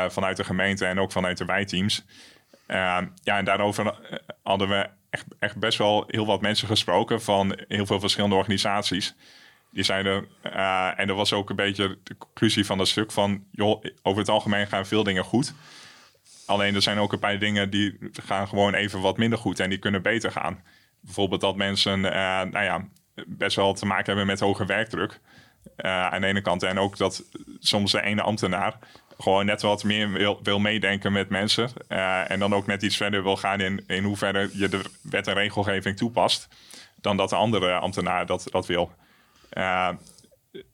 vanuit 0.08 0.36
de 0.36 0.44
gemeente 0.44 0.86
en 0.86 1.00
ook 1.00 1.12
vanuit 1.12 1.38
de 1.38 1.44
wijteams. 1.44 2.04
ja, 2.66 3.08
en 3.22 3.44
daarover 3.44 3.94
hadden 4.42 4.68
we 4.68 4.88
echt, 5.10 5.24
echt 5.38 5.56
best 5.56 5.78
wel 5.78 6.04
heel 6.06 6.26
wat 6.26 6.40
mensen 6.40 6.68
gesproken 6.68 7.22
van 7.22 7.58
heel 7.68 7.86
veel 7.86 8.00
verschillende 8.00 8.36
organisaties. 8.36 9.14
Die 9.70 9.84
zeiden, 9.84 10.28
en 10.96 11.06
dat 11.06 11.16
was 11.16 11.32
ook 11.32 11.50
een 11.50 11.56
beetje 11.56 11.98
de 12.02 12.16
conclusie 12.18 12.66
van 12.66 12.78
dat 12.78 12.88
stuk 12.88 13.12
van, 13.12 13.44
joh, 13.50 13.84
over 14.02 14.20
het 14.20 14.30
algemeen 14.30 14.66
gaan 14.66 14.86
veel 14.86 15.02
dingen 15.02 15.24
goed. 15.24 15.54
Alleen 16.50 16.74
er 16.74 16.82
zijn 16.82 16.98
ook 16.98 17.12
een 17.12 17.18
paar 17.18 17.38
dingen 17.38 17.70
die 17.70 17.98
gaan 18.12 18.48
gewoon 18.48 18.74
even 18.74 19.00
wat 19.00 19.16
minder 19.16 19.38
goed 19.38 19.60
en 19.60 19.68
die 19.68 19.78
kunnen 19.78 20.02
beter 20.02 20.32
gaan. 20.32 20.62
Bijvoorbeeld 21.00 21.40
dat 21.40 21.56
mensen, 21.56 21.98
uh, 21.98 22.12
nou 22.42 22.62
ja, 22.62 22.88
best 23.26 23.56
wel 23.56 23.74
te 23.74 23.86
maken 23.86 24.06
hebben 24.06 24.26
met 24.26 24.40
hoge 24.40 24.64
werkdruk. 24.64 25.20
Uh, 25.76 26.06
aan 26.06 26.20
de 26.20 26.26
ene 26.26 26.40
kant. 26.40 26.62
En 26.62 26.78
ook 26.78 26.96
dat 26.96 27.24
soms 27.58 27.92
de 27.92 28.02
ene 28.02 28.22
ambtenaar 28.22 28.78
gewoon 29.18 29.46
net 29.46 29.62
wat 29.62 29.84
meer 29.84 30.10
wil, 30.10 30.40
wil 30.42 30.58
meedenken 30.58 31.12
met 31.12 31.28
mensen. 31.28 31.70
en 32.28 32.38
dan 32.38 32.54
ook 32.54 32.66
net 32.66 32.82
iets 32.82 32.96
verder 32.96 33.22
wil 33.22 33.36
gaan 33.36 33.60
in, 33.60 33.84
in 33.86 34.04
hoeverre 34.04 34.50
je 34.52 34.68
de 34.68 34.82
wet 35.02 35.26
en 35.26 35.34
regelgeving 35.34 35.96
toepast. 35.96 36.48
Dan 37.00 37.16
dat 37.16 37.28
de 37.28 37.36
andere 37.36 37.74
ambtenaar 37.74 38.26
dat, 38.26 38.46
dat 38.50 38.66
wil. 38.66 38.92
Uh, 39.52 39.88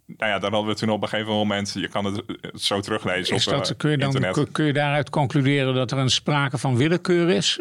nou 0.06 0.30
ja, 0.32 0.38
dan 0.38 0.52
hadden 0.52 0.70
we 0.70 0.78
toen 0.78 0.90
op 0.90 1.02
een 1.02 1.08
gegeven 1.08 1.32
moment, 1.32 1.72
je 1.72 1.88
kan 1.88 2.04
het 2.04 2.22
zo 2.54 2.80
teruglezen 2.80 3.36
is 3.36 3.46
op 3.46 3.52
dat, 3.52 3.70
uh, 3.70 3.76
kun 3.76 3.90
je 3.90 3.98
dan, 3.98 4.14
internet. 4.14 4.52
Kun 4.52 4.64
je 4.64 4.72
daaruit 4.72 5.10
concluderen 5.10 5.74
dat 5.74 5.90
er 5.90 5.98
een 5.98 6.10
sprake 6.10 6.58
van 6.58 6.76
willekeur 6.76 7.30
is? 7.30 7.60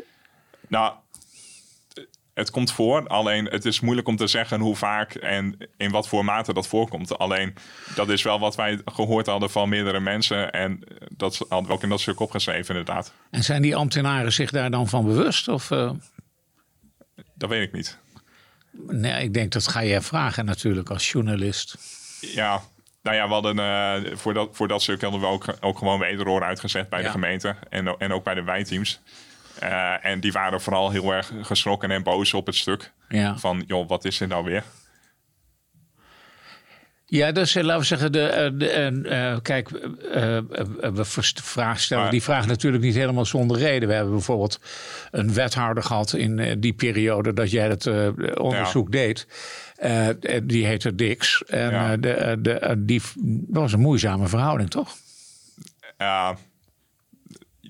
Nou, 0.67 0.93
het 2.33 2.51
komt 2.51 2.71
voor, 2.71 3.07
alleen 3.07 3.45
het 3.45 3.65
is 3.65 3.79
moeilijk 3.79 4.07
om 4.07 4.15
te 4.15 4.27
zeggen 4.27 4.59
hoe 4.59 4.75
vaak 4.75 5.13
en 5.13 5.57
in 5.77 5.91
wat 5.91 6.07
voor 6.07 6.25
mate 6.25 6.53
dat 6.53 6.67
voorkomt. 6.67 7.17
Alleen 7.17 7.53
dat 7.95 8.09
is 8.09 8.23
wel 8.23 8.39
wat 8.39 8.55
wij 8.55 8.81
gehoord 8.85 9.25
hadden 9.25 9.49
van 9.49 9.69
meerdere 9.69 9.99
mensen 9.99 10.51
en 10.51 10.83
dat 11.09 11.37
hadden 11.37 11.67
we 11.67 11.73
ook 11.73 11.83
in 11.83 11.89
dat 11.89 12.01
stuk 12.01 12.19
opgeschreven 12.19 12.75
inderdaad. 12.75 13.13
En 13.29 13.43
zijn 13.43 13.61
die 13.61 13.75
ambtenaren 13.75 14.33
zich 14.33 14.51
daar 14.51 14.71
dan 14.71 14.87
van 14.87 15.05
bewust? 15.05 15.47
Of, 15.47 15.71
uh... 15.71 15.91
Dat 17.33 17.49
weet 17.49 17.67
ik 17.67 17.73
niet. 17.73 17.97
Nee, 18.87 19.23
ik 19.23 19.33
denk 19.33 19.51
dat 19.51 19.67
ga 19.67 19.79
je 19.79 20.01
vragen 20.01 20.45
natuurlijk 20.45 20.89
als 20.89 21.11
journalist. 21.11 21.77
Ja, 22.19 22.61
nou 23.01 23.15
ja, 23.15 23.27
we 23.27 23.33
hadden 23.33 23.57
uh, 23.57 24.15
voor, 24.15 24.33
dat, 24.33 24.49
voor 24.51 24.67
dat 24.67 24.81
stuk 24.81 25.01
hadden 25.01 25.19
we 25.19 25.27
ook, 25.27 25.45
ook 25.59 25.77
gewoon 25.77 25.99
wederhoor 25.99 26.43
uitgezet 26.43 26.89
bij 26.89 27.01
de 27.01 27.09
gemeente 27.09 27.55
en, 27.69 27.97
en 27.97 28.11
ook 28.11 28.23
bij 28.23 28.33
de 28.33 28.43
wijteams. 28.43 29.01
Uh, 29.63 30.05
en 30.05 30.19
die 30.19 30.31
waren 30.31 30.61
vooral 30.61 30.91
heel 30.91 31.13
erg 31.13 31.31
geschrokken 31.41 31.91
en 31.91 32.03
boos 32.03 32.33
op 32.33 32.45
het 32.45 32.55
stuk. 32.55 32.91
Ja. 33.09 33.37
Van, 33.37 33.63
joh, 33.67 33.87
wat 33.87 34.05
is 34.05 34.17
dit 34.17 34.29
nou 34.29 34.43
weer? 34.43 34.63
Ja, 37.07 37.31
dus 37.31 37.53
laten 37.53 37.79
we 37.79 37.85
zeggen, 37.85 38.11
de, 38.11 38.27
eh, 38.27 38.51
de, 38.53 39.01
uh, 39.03 39.37
kijk, 39.41 39.69
uh, 39.71 39.79
we 40.93 41.05
vraag 41.43 41.79
stellen 41.79 42.11
die 42.11 42.23
vraag 42.23 42.47
natuurlijk 42.47 42.83
niet 42.83 42.95
helemaal 42.95 43.25
zonder 43.25 43.57
reden. 43.57 43.87
We 43.87 43.95
hebben 43.95 44.13
bijvoorbeeld 44.13 44.59
een 45.11 45.33
wethouder 45.33 45.83
gehad 45.83 46.13
in 46.13 46.59
die 46.59 46.73
periode 46.73 47.33
dat 47.33 47.51
jij 47.51 47.67
het 47.67 47.87
onderzoek 48.37 48.93
ja. 48.93 48.99
deed. 48.99 49.27
Die 50.43 50.65
heette 50.65 50.95
Dix. 50.95 51.43
En 51.43 51.71
ja. 51.71 51.97
de, 51.97 52.37
de, 52.41 52.75
die, 52.85 53.01
dat 53.23 53.61
was 53.61 53.73
een 53.73 53.79
moeizame 53.79 54.27
verhouding, 54.27 54.69
toch? 54.69 54.95
Ja, 55.97 56.37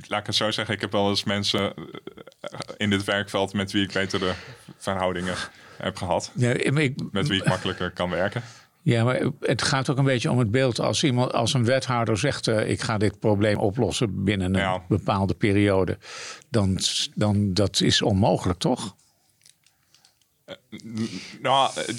laat 0.08 0.20
ik 0.20 0.26
het 0.26 0.36
zo 0.36 0.52
zeggen. 0.52 0.76
Ik 0.76 0.82
heb 0.82 0.92
wel 0.92 1.10
eens 1.10 1.24
mensen 1.24 1.74
in 2.78 2.90
dit 2.90 3.04
werkveld 3.04 3.54
met 3.54 3.72
wie 3.72 3.84
ik 3.84 3.92
betere 3.94 4.34
verhoudingen 4.78 5.36
heb 5.78 5.98
gehad. 5.98 6.32
Ja, 6.36 6.50
ik, 6.50 7.12
Met 7.12 7.28
wie 7.28 7.42
ik 7.42 7.48
makkelijker 7.48 7.92
kan 7.92 8.10
werken. 8.10 8.44
Ja, 8.82 9.04
maar 9.04 9.22
het 9.40 9.62
gaat 9.62 9.90
ook 9.90 9.98
een 9.98 10.04
beetje 10.04 10.32
om 10.32 10.40
het 10.40 10.52
beeld. 10.52 10.80
Als 10.80 11.04
iemand, 11.04 11.34
als 11.34 11.54
een 11.54 11.66
wethouder 11.66 12.18
zegt: 12.18 12.48
uh, 12.48 12.70
ik 12.70 12.82
ga 12.82 12.98
dit 12.98 13.20
probleem 13.20 13.58
oplossen 13.58 14.24
binnen 14.24 14.54
een 14.54 14.60
Ja. 14.62 14.82
bepaalde 14.88 15.34
periode, 15.34 15.98
dan, 16.50 16.80
dan 17.16 17.54
dat 17.54 17.82
is 17.82 18.02
onmogelijk, 18.02 18.60
toch? 18.60 18.96
Nou, 21.42 21.72
eh, 21.76 21.96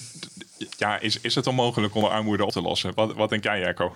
ja, 0.77 1.01
is, 1.01 1.21
is 1.21 1.35
het 1.35 1.47
onmogelijk 1.47 1.95
om 1.95 2.03
de 2.03 2.09
armoede 2.09 2.45
op 2.45 2.51
te 2.53 2.61
lossen? 2.63 2.95
Wat, 2.95 3.15
wat 3.15 3.29
denk 3.29 3.45
jij, 3.45 3.61
Jacco? 3.61 3.95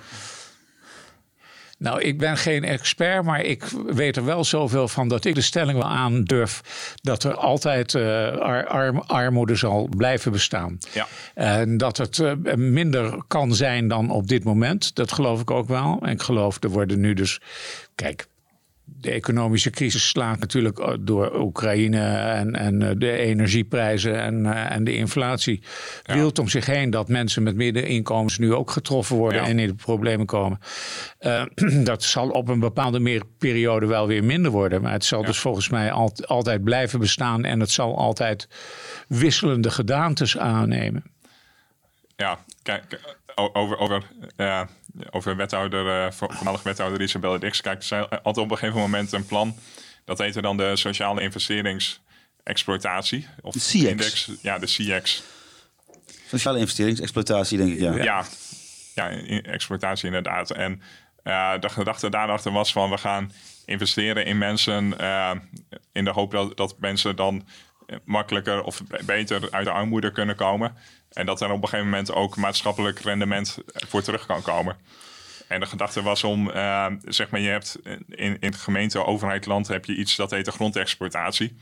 Nou, 1.79 2.01
ik 2.01 2.19
ben 2.19 2.37
geen 2.37 2.65
expert, 2.65 3.25
maar 3.25 3.41
ik 3.41 3.65
weet 3.87 4.17
er 4.17 4.25
wel 4.25 4.45
zoveel 4.45 4.89
van 4.89 5.09
dat 5.09 5.25
ik 5.25 5.35
de 5.35 5.41
stelling 5.41 5.79
wel 5.79 5.89
aandurf 5.89 6.63
dat 7.03 7.25
er 7.25 7.35
altijd 7.35 7.95
eh, 7.95 8.29
arm- 8.67 9.03
armoede 9.07 9.55
zal 9.55 9.89
blijven 9.97 10.33
bestaan. 10.33 10.79
Ja. 10.93 11.07
En 11.35 11.77
dat 11.77 11.97
het 11.97 12.19
eh, 12.19 12.33
minder 12.55 13.23
kan 13.27 13.55
zijn 13.55 13.89
dan 13.89 14.11
op 14.11 14.29
dit 14.29 14.45
moment. 14.45 14.95
Dat 14.95 15.13
geloof 15.13 15.41
ik 15.41 15.51
ook 15.51 15.69
wel. 15.69 15.99
En 16.03 16.11
ik 16.11 16.23
geloof, 16.23 16.63
er 16.63 16.71
worden 16.71 17.01
nu 17.01 17.15
dus. 17.15 17.41
Kijk, 17.95 18.27
de 19.01 19.11
economische 19.11 19.71
crisis 19.71 20.09
slaat 20.09 20.39
natuurlijk 20.39 20.79
eh, 20.79 20.95
door 21.01 21.41
Oekraïne 21.41 22.01
en, 22.17 22.57
en 22.57 22.83
eh, 22.83 22.91
de 22.97 23.11
energieprijzen 23.11 24.21
en, 24.21 24.47
eh, 24.47 24.71
en 24.71 24.85
de 24.85 24.97
inflatie. 24.97 25.63
Ja. 26.03 26.15
Wilt 26.15 26.39
om 26.39 26.49
zich 26.49 26.67
heen 26.67 26.91
dat 26.91 27.09
mensen 27.09 27.43
met 27.43 27.55
middeninkomens 27.57 28.39
nu 28.39 28.55
ook 28.55 28.71
getroffen 28.71 29.17
worden 29.17 29.43
Ja. 29.43 29.49
en 29.49 29.59
in 29.59 29.67
de 29.67 29.75
problemen 29.75 30.27
komen. 30.27 30.59
Dat 31.85 32.03
zal 32.03 32.29
op 32.29 32.49
een 32.49 32.61
bepaalde 32.61 33.01
meer 33.01 33.23
periode 33.39 33.87
wel 33.87 34.07
weer 34.07 34.25
minder 34.25 34.51
worden. 34.51 34.83
Maar 34.83 34.93
het 34.93 35.05
zal 35.05 35.25
dus 35.25 35.39
volgens 35.39 35.69
mij 35.69 35.93
al- 35.93 36.13
altijd 36.27 36.65
blijven 36.65 36.99
bestaan 36.99 37.45
en 37.45 37.61
het 37.61 37.71
zal 37.71 37.99
altijd 37.99 38.49
wisselende 39.09 39.71
gedaantes 39.71 40.39
aannemen. 40.39 41.03
Ja, 42.17 42.39
kijk, 42.63 43.01
over, 43.35 43.79
over, 43.79 44.03
eh, 44.37 44.61
over 45.11 45.37
wethouder, 45.37 46.05
eh, 46.07 46.13
voor- 46.13 46.33
voormalig 46.35 46.63
wethouder 46.63 47.01
Isabelle 47.03 47.39
Dix. 47.39 47.61
Kijk, 47.61 47.83
zij 47.83 48.07
had 48.23 48.37
op 48.37 48.51
een 48.51 48.59
gegeven 48.59 48.81
moment 48.81 49.13
een 49.13 49.27
plan. 49.27 49.57
Dat 50.05 50.19
heette 50.19 50.43
dan 50.43 50.57
de 50.57 50.77
sociale 50.77 51.23
investeringsexploitatie. 51.23 53.27
Of 53.41 53.53
De 53.53 53.59
CX. 53.59 53.75
index. 53.75 54.31
Ja, 54.43 54.59
de 54.59 54.67
CX. 54.67 55.23
Sociale 56.27 56.59
investeringsexploitatie, 56.59 57.59
denk 57.59 57.73
ik, 57.73 57.81
ja. 57.81 57.95
Ja, 57.95 58.25
ja, 58.95 59.11
exploitatie 59.43 60.07
inderdaad. 60.07 60.51
En 60.51 60.83
eh, 61.23 61.53
de 61.61 61.69
gedachte 61.69 62.11
daarachter 62.11 62.53
was 62.53 62.73
van 62.73 62.91
we 62.91 62.99
gaan 62.99 63.33
investeren 63.65 64.25
in 64.25 64.39
mensen 64.39 64.99
eh, 64.99 65.31
in 65.93 66.05
de 66.05 66.11
hoop 66.11 66.31
dat, 66.31 66.57
dat 66.57 66.75
mensen 66.79 67.17
dan 67.17 67.47
makkelijker 68.05 68.63
of 68.63 68.83
be- 68.89 69.01
beter 69.05 69.49
uit 69.51 69.65
de 69.65 69.71
armoede 69.71 70.13
kunnen 70.13 70.37
komen. 70.37 70.77
En 71.13 71.27
dat 71.27 71.41
er 71.41 71.51
op 71.51 71.63
een 71.63 71.69
gegeven 71.69 71.91
moment 71.91 72.13
ook 72.13 72.37
maatschappelijk 72.37 72.99
rendement 72.99 73.59
voor 73.67 74.03
terug 74.03 74.27
kan 74.27 74.43
komen. 74.43 74.77
En 75.49 75.61
de 75.61 75.67
gedachte 75.67 76.03
was 76.03 76.25
om, 76.25 76.51
eh, 76.51 76.87
zeg 77.05 77.31
maar, 77.31 77.41
je 77.41 77.49
hebt 77.49 77.79
in, 78.09 78.37
in 78.41 78.55
gemeente, 78.55 79.05
overheid, 79.05 79.47
land 79.47 79.69
heb 79.69 79.85
je 79.85 79.95
iets 79.95 80.17
dat 80.17 80.31
heet 80.31 80.45
de 80.45 80.53
grondexploitatie. 80.53 81.57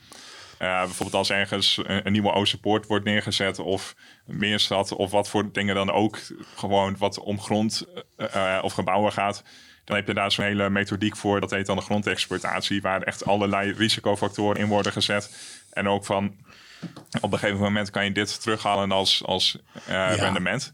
Eh, 0.58 0.78
bijvoorbeeld 0.78 1.14
als 1.14 1.30
ergens 1.30 1.80
een, 1.82 2.12
nieuwe 2.12 2.32
Oosterpoort 2.32 2.86
wordt 2.86 3.04
neergezet 3.04 3.58
of 3.58 3.94
een 4.26 4.38
Meerstad 4.38 4.92
of 4.92 5.10
wat 5.10 5.28
voor 5.28 5.52
dingen 5.52 5.74
dan 5.74 5.90
ook, 5.90 6.18
gewoon 6.56 6.96
wat 6.98 7.18
om 7.18 7.40
grond 7.40 7.84
eh, 8.16 8.58
of 8.62 8.72
gebouwen 8.72 9.12
gaat. 9.12 9.42
Dan 9.88 9.96
heb 9.96 10.06
je 10.06 10.14
daar 10.14 10.32
zo'n 10.32 10.44
hele 10.44 10.70
methodiek 10.70 11.16
voor, 11.16 11.40
dat 11.40 11.50
heet 11.50 11.66
dan 11.66 11.76
de 11.76 11.82
grondexploitatie, 11.82 12.80
waar 12.80 13.02
echt 13.02 13.24
allerlei 13.24 13.72
risicofactoren 13.72 14.60
in 14.60 14.66
worden 14.66 14.92
gezet. 14.92 15.36
En 15.72 15.88
ook 15.88 16.04
van, 16.04 16.34
op 17.20 17.32
een 17.32 17.38
gegeven 17.38 17.60
moment 17.60 17.90
kan 17.90 18.04
je 18.04 18.12
dit 18.12 18.42
terughalen 18.42 18.92
als, 18.92 19.22
als 19.24 19.58
eh, 19.86 20.12
rendement. 20.16 20.70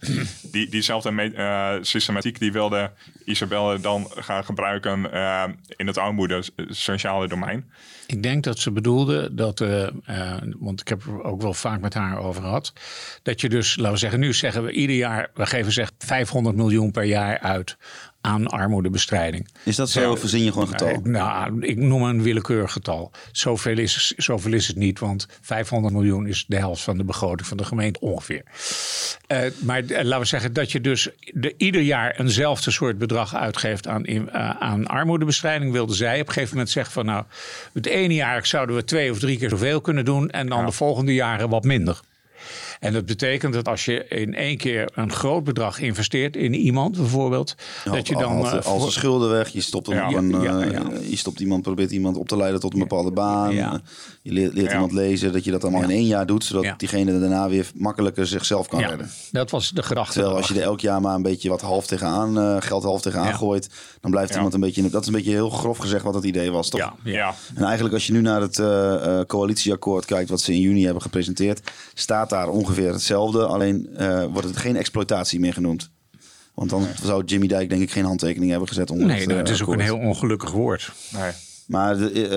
Die, 0.53 0.69
diezelfde 0.69 1.11
eh, 1.11 1.75
systematiek 1.81 2.39
die 2.39 2.53
wilde 2.53 2.91
Isabelle 3.25 3.81
dan 3.81 4.11
gaan 4.15 4.45
gebruiken 4.45 5.13
eh, 5.13 5.45
in 5.77 5.87
het 5.87 5.99
armoede 5.99 6.43
sociale 6.69 7.29
domein. 7.29 7.71
Ik 8.07 8.23
denk 8.23 8.45
dat 8.45 8.59
ze 8.59 8.71
bedoelde 8.71 9.35
dat, 9.35 9.59
want 10.59 10.81
ik 10.81 10.89
heb 10.89 11.03
er 11.03 11.23
ook 11.23 11.43
wel 11.43 11.55
vaak 11.55 11.81
met 11.81 11.95
haar 11.95 12.19
over 12.19 12.43
gehad, 12.43 12.73
dat 13.23 13.41
je 13.41 13.49
dus, 13.49 13.77
laten 13.77 13.93
we 13.93 13.99
zeggen, 13.99 14.21
nu 14.21 14.33
zeggen 14.33 14.65
we 14.65 14.73
ieder 14.73 14.97
jaar, 14.97 15.31
we 15.35 15.47
geven 15.47 15.73
zeg 15.73 15.91
500 15.99 16.57
miljoen 16.57 16.91
per 16.91 17.05
jaar 17.05 17.39
uit 17.39 17.77
aan 18.25 18.47
armoedebestrijding. 18.47 19.49
Is 19.65 19.77
dat 19.77 19.91
zo? 19.91 20.11
Of 20.11 20.21
verzin 20.21 20.43
je 20.45 20.53
gewoon 20.53 20.67
een 20.67 20.73
getal? 20.79 20.89
Eh, 20.89 20.99
nou, 21.03 21.61
ik 21.67 21.77
noem 21.77 22.03
een 22.03 22.23
willekeurig 22.23 22.73
getal. 22.73 23.11
Zoveel 23.33 23.79
is, 23.79 24.15
zoveel 24.17 24.53
is 24.53 24.67
het 24.67 24.77
niet, 24.77 24.99
want 24.99 25.27
500 25.41 25.95
miljoen 25.95 26.27
is 26.27 26.45
de 26.49 26.57
helft 26.57 26.83
van 26.83 26.97
de 26.97 27.05
begroting 27.05 27.49
van 27.49 27.57
de 27.57 27.65
gemeente 27.65 28.01
ongeveer. 28.01 28.43
Eh, 29.27 29.39
maar 29.59 29.79
eh, 29.85 30.03
laten 30.05 30.21
we 30.21 30.25
zeggen 30.27 30.53
dat 30.53 30.73
je 30.73 30.81
dus 30.81 31.09
de, 31.33 31.55
ieder 31.57 31.81
jaar 31.81 32.15
eenzelfde 32.21 32.71
soort 32.71 32.99
bedrag 32.99 33.35
uitgeeft 33.35 33.87
aan, 33.89 34.05
in- 34.05 34.33
aan 34.33 34.87
armoedebestrijding, 34.87 35.73
wilde 35.73 35.95
zij 35.95 36.21
op 36.21 36.27
een 36.27 36.33
gegeven 36.33 36.53
moment 36.55 36.71
zeggen 36.73 36.93
van 36.93 37.05
nou, 37.07 37.25
het 37.73 37.87
ene 37.87 38.15
jaar 38.15 38.47
zouden 38.47 38.77
we 38.77 38.85
twee 38.85 39.11
of 39.11 39.19
drie 39.19 39.39
keer 39.39 39.49
zoveel 39.51 39.81
kunnen 39.81 40.05
doen 40.05 40.31
en 40.31 40.49
dan 40.49 40.67
de 40.67 40.73
volgende 40.73 41.15
jaren 41.15 41.49
wat 41.49 41.65
minder. 41.65 42.01
En 42.81 42.93
dat 42.93 43.07
betekent 43.07 43.53
dat 43.55 43.69
als 43.69 43.85
je 43.85 44.09
in 44.09 44.35
één 44.35 44.57
keer 44.57 44.91
een 44.95 45.13
groot 45.13 45.45
bedrag 45.45 45.81
investeert 45.81 46.37
in 46.37 46.55
iemand 46.55 46.97
bijvoorbeeld, 46.97 47.55
dat 47.85 48.09
je 48.09 48.15
dan... 48.15 48.33
Eh, 48.33 48.39
al 48.39 48.47
zijn 48.49 48.63
voor- 48.63 48.93
schulden 48.93 49.31
weg. 49.31 49.49
Je 49.49 49.61
stopt, 49.61 49.89
Ja. 49.89 50.09
een, 50.13 50.31
Ja, 50.43 50.59
eh, 50.61 50.71
ja. 50.71 50.83
je 51.09 51.17
stopt 51.17 51.41
iemand, 51.41 51.63
probeert 51.63 51.91
iemand 51.91 52.17
op 52.17 52.29
te 52.29 52.37
leiden 52.37 52.61
tot 52.61 52.73
een 52.73 52.79
bepaalde 52.79 53.11
baan. 53.13 53.55
Ja. 53.55 53.73
Eh, 53.73 53.79
Je 54.23 54.33
leert, 54.33 54.55
leert 54.55 54.67
Ja. 54.67 54.73
iemand 54.73 54.93
lezen. 54.93 55.33
Dat 55.33 55.45
je 55.45 55.51
dat 55.51 55.63
allemaal 55.63 55.81
Ja. 55.81 55.89
in 55.89 55.95
één 55.95 56.07
jaar 56.07 56.27
doet. 56.27 56.45
Zodat 56.45 56.65
Ja. 56.65 56.75
diegene 56.77 57.19
daarna 57.21 57.49
weer 57.49 57.71
makkelijker 57.75 58.27
zichzelf 58.27 58.69
kan 58.69 58.81
ja, 58.81 58.89
redden. 58.89 59.11
dat 59.33 59.51
was 59.51 59.71
de 59.71 59.83
gedachte. 59.83 60.13
Terwijl 60.13 60.37
als 60.37 60.49
je 60.49 60.55
er 60.55 60.63
elk 60.63 60.81
jaar 60.81 61.01
maar 61.01 61.15
een 61.15 61.23
beetje 61.23 61.49
wat 61.49 61.61
half 61.61 61.87
tegenaan, 61.87 62.39
eh, 62.39 62.57
geld 62.59 62.83
half 62.83 63.01
tegenaan 63.03 63.27
Ja. 63.27 63.33
gooit. 63.33 63.69
Dan 64.01 64.11
blijft 64.11 64.29
Ja. 64.31 64.35
iemand 64.37 64.55
een 64.55 64.61
beetje... 64.61 64.91
Dat 64.91 65.01
is 65.01 65.07
een 65.07 65.13
beetje 65.15 65.31
heel 65.31 65.51
grof 65.51 65.79
gezegd 65.79 66.05
wat 66.05 66.15
het 66.15 66.25
idee 66.25 66.51
was, 66.51 66.69
toch? 66.71 66.93
ja, 67.05 67.35
En 67.55 67.65
eigenlijk 67.65 67.95
als 67.95 68.07
je 68.07 68.13
nu 68.13 68.21
naar 68.21 68.41
het 68.41 68.59
eh, 68.59 69.19
eh, 69.19 69.27
coalitieakkoord 69.27 70.05
kijkt... 70.05 70.31
wat 70.31 70.41
ze 70.41 70.53
in 70.53 70.61
juni 70.61 70.85
hebben 70.85 71.03
gepresenteerd... 71.03 71.61
staat 71.95 72.31
daar 72.31 72.49
ongeveer 72.49 72.64
hetzelfde. 72.73 73.47
Alleen 73.47 73.89
eh, 73.97 74.25
wordt 74.25 74.49
het 74.49 74.57
geen 74.57 74.77
exploitatie 74.77 75.41
meer 75.41 75.53
genoemd. 75.53 75.91
Want 76.55 76.71
dan 76.71 76.87
zou 77.03 77.25
Jimmy 77.25 77.47
Dijk 77.47 77.69
denk 77.69 77.83
ik 77.83 77.91
geen 77.91 78.05
handtekening 78.05 78.51
hebben 78.51 78.69
gezet 78.69 78.91
onder 78.91 79.07
Nee, 79.07 79.17
het, 79.19 79.27
nou, 79.27 79.39
eh, 79.41 79.45
het 79.47 79.55
is 79.55 79.63
ook 79.63 79.73
een 79.73 79.81
heel 79.81 79.99
ongelukkig 79.99 80.51
woord. 80.51 80.93
nee. 81.13 81.31
Maar 81.67 81.97
de, 81.97 82.29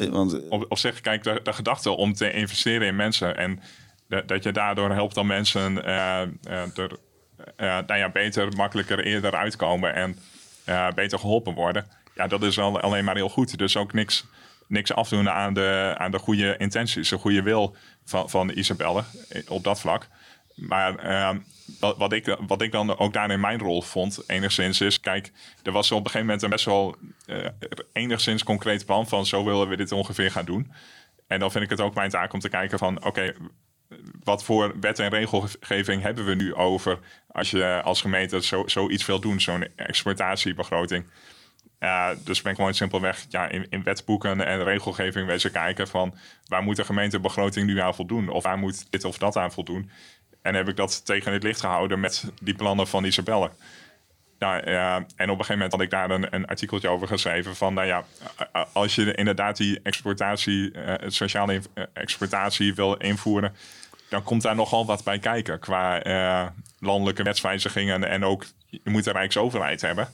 eh, 0.00 0.10
want, 0.10 0.48
op, 0.48 0.64
op 0.68 0.78
zich, 0.78 1.00
kijk, 1.00 1.22
de, 1.22 1.40
de 1.42 1.52
gedachte 1.52 1.90
om 1.90 2.14
te 2.14 2.32
investeren 2.32 2.86
in 2.86 2.96
mensen 2.96 3.36
en 3.36 3.60
de- 4.08 4.22
dat 4.26 4.42
je 4.42 4.52
daardoor 4.52 4.90
helpt 4.90 5.14
dan 5.14 5.26
mensen 5.26 5.84
eh, 5.84 6.22
eh, 6.22 6.28
er 6.78 6.96
nou 7.56 7.98
ja, 7.98 8.10
beter, 8.10 8.48
makkelijker, 8.56 9.04
eerder 9.04 9.34
uitkomen 9.34 9.94
en 9.94 10.16
beter 10.94 11.18
geholpen 11.18 11.54
worden. 11.54 11.86
Ja, 12.14 12.26
dat 12.26 12.42
is 12.42 12.58
al, 12.58 12.80
alleen 12.80 13.04
maar 13.04 13.14
heel 13.14 13.28
goed. 13.28 13.58
Dus 13.58 13.76
ook 13.76 13.92
niks, 13.92 14.24
niks 14.68 14.92
afdoen 14.92 15.30
aan 15.30 15.54
de, 15.54 15.94
aan 15.98 16.10
de 16.10 16.18
goede 16.18 16.54
intenties, 16.58 17.08
de 17.08 17.18
goede 17.18 17.42
wil 17.42 17.76
van, 18.04 18.30
van 18.30 18.50
Isabelle 18.50 19.04
eh, 19.28 19.42
op 19.48 19.64
dat 19.64 19.80
vlak. 19.80 20.08
Maar 20.54 20.98
eh, 20.98 21.36
wat, 21.80 21.96
wat, 21.96 22.12
ik, 22.12 22.36
wat 22.46 22.62
ik 22.62 22.72
dan 22.72 22.98
ook 22.98 23.12
daarin 23.12 23.40
mijn 23.40 23.58
rol 23.58 23.82
vond, 23.82 24.22
enigszins, 24.26 24.80
is: 24.80 25.00
kijk, 25.00 25.32
er 25.62 25.72
was 25.72 25.90
op 25.90 25.98
een 25.98 26.04
gegeven 26.04 26.26
moment 26.26 26.42
een 26.42 26.50
best 26.50 26.64
wel 26.64 26.96
eh, 27.26 27.48
enigszins 27.92 28.44
concreet 28.44 28.86
plan 28.86 29.08
van 29.08 29.26
zo 29.26 29.44
willen 29.44 29.68
we 29.68 29.76
dit 29.76 29.92
ongeveer 29.92 30.30
gaan 30.30 30.44
doen. 30.44 30.72
En 31.26 31.40
dan 31.40 31.50
vind 31.50 31.64
ik 31.64 31.70
het 31.70 31.80
ook 31.80 31.94
mijn 31.94 32.10
taak 32.10 32.32
om 32.32 32.40
te 32.40 32.48
kijken 32.48 32.78
van 32.78 33.04
oké, 33.04 33.34
wat 34.24 34.44
voor 34.44 34.80
wet 34.80 34.98
en 34.98 35.08
regelgeving 35.08 36.02
hebben 36.02 36.24
we 36.24 36.34
nu 36.34 36.54
over 36.54 36.98
als 37.26 37.50
je 37.50 37.80
als 37.82 38.00
gemeente 38.00 38.42
zo, 38.42 38.62
zoiets 38.66 39.06
wil 39.06 39.20
doen, 39.20 39.40
zo'n 39.40 39.66
exploitatiebegroting. 39.76 41.04
Eh, 41.84 42.08
dus 42.24 42.42
ben 42.42 42.50
ik 42.50 42.58
gewoon 42.58 42.74
simpelweg 42.74 43.26
ja, 43.28 43.48
in, 43.48 43.66
in 43.68 43.82
wetboeken 43.82 44.46
en 44.46 44.64
regelgeving 44.64 45.26
wezen 45.26 45.52
kijken 45.52 45.88
van 45.88 46.14
waar 46.46 46.62
moet 46.62 46.76
de 46.76 46.84
gemeentebegroting 46.84 47.66
nu 47.66 47.80
aan 47.80 47.94
voldoen? 47.94 48.28
Of 48.28 48.42
waar 48.42 48.58
moet 48.58 48.86
dit 48.90 49.04
of 49.04 49.18
dat 49.18 49.36
aan 49.36 49.52
voldoen? 49.52 49.90
En 50.42 50.54
heb 50.54 50.68
ik 50.68 50.76
dat 50.76 51.06
tegen 51.06 51.32
het 51.32 51.42
licht 51.42 51.60
gehouden 51.60 52.00
met 52.00 52.24
die 52.40 52.54
plannen 52.54 52.86
van 52.86 53.04
Isabelle. 53.04 53.50
Nou, 54.38 54.60
en 54.60 55.04
op 55.04 55.16
een 55.16 55.28
gegeven 55.28 55.52
moment 55.52 55.72
had 55.72 55.80
ik 55.80 55.90
daar 55.90 56.10
een, 56.10 56.34
een 56.34 56.46
artikeltje 56.46 56.88
over 56.88 57.08
geschreven 57.08 57.56
van, 57.56 57.74
nou 57.74 57.86
ja, 57.86 58.04
als 58.72 58.94
je 58.94 59.14
inderdaad 59.14 59.56
die 59.56 59.80
exploitatie, 59.82 60.72
eh, 60.72 60.94
het 61.00 61.14
sociale 61.14 61.60
eh, 61.74 61.84
exploitatie 61.92 62.74
wil 62.74 62.96
invoeren, 62.96 63.56
dan 64.08 64.22
komt 64.22 64.42
daar 64.42 64.54
nogal 64.54 64.86
wat 64.86 65.04
bij 65.04 65.18
kijken 65.18 65.58
qua 65.58 66.02
eh, 66.02 66.46
landelijke 66.78 67.22
wetswijzigingen 67.22 68.04
en 68.04 68.24
ook 68.24 68.44
je 68.68 68.80
moet 68.84 69.04
de 69.04 69.12
Rijksoverheid 69.12 69.80
hebben. 69.80 70.08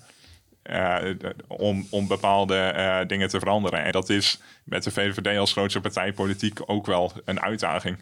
Eh, 0.70 1.14
om, 1.46 1.86
om 1.90 2.06
bepaalde 2.06 2.56
eh, 2.56 3.06
dingen 3.06 3.28
te 3.28 3.38
veranderen. 3.38 3.84
En 3.84 3.92
dat 3.92 4.08
is 4.08 4.38
met 4.64 4.82
de 4.84 4.90
VVD 4.90 5.38
als 5.38 5.52
grootste 5.52 5.80
partij 5.80 6.12
politiek 6.12 6.58
ook 6.66 6.86
wel 6.86 7.12
een 7.24 7.40
uitdaging. 7.40 7.98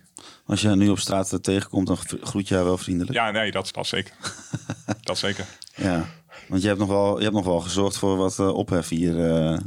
als 0.46 0.60
je 0.60 0.68
nu 0.68 0.88
op 0.88 0.98
straat 0.98 1.32
eh, 1.32 1.38
tegenkomt, 1.38 1.86
dan 1.86 1.96
groet 2.22 2.48
je 2.48 2.54
haar 2.54 2.64
wel 2.64 2.78
vriendelijk. 2.78 3.12
Ja, 3.14 3.30
nee, 3.30 3.50
dat, 3.50 3.68
dat 3.72 3.86
zeker. 3.86 4.14
dat 5.02 5.18
zeker. 5.18 5.44
Ja. 5.74 6.04
Want 6.48 6.62
je 6.62 6.68
hebt 6.68 6.80
nog 6.80 6.88
wel, 6.88 7.16
je 7.16 7.22
hebt 7.22 7.34
nog 7.36 7.44
wel 7.44 7.60
gezorgd 7.60 7.98
voor 7.98 8.16
wat 8.16 8.38
ophef 8.38 8.88
hier. 8.88 9.14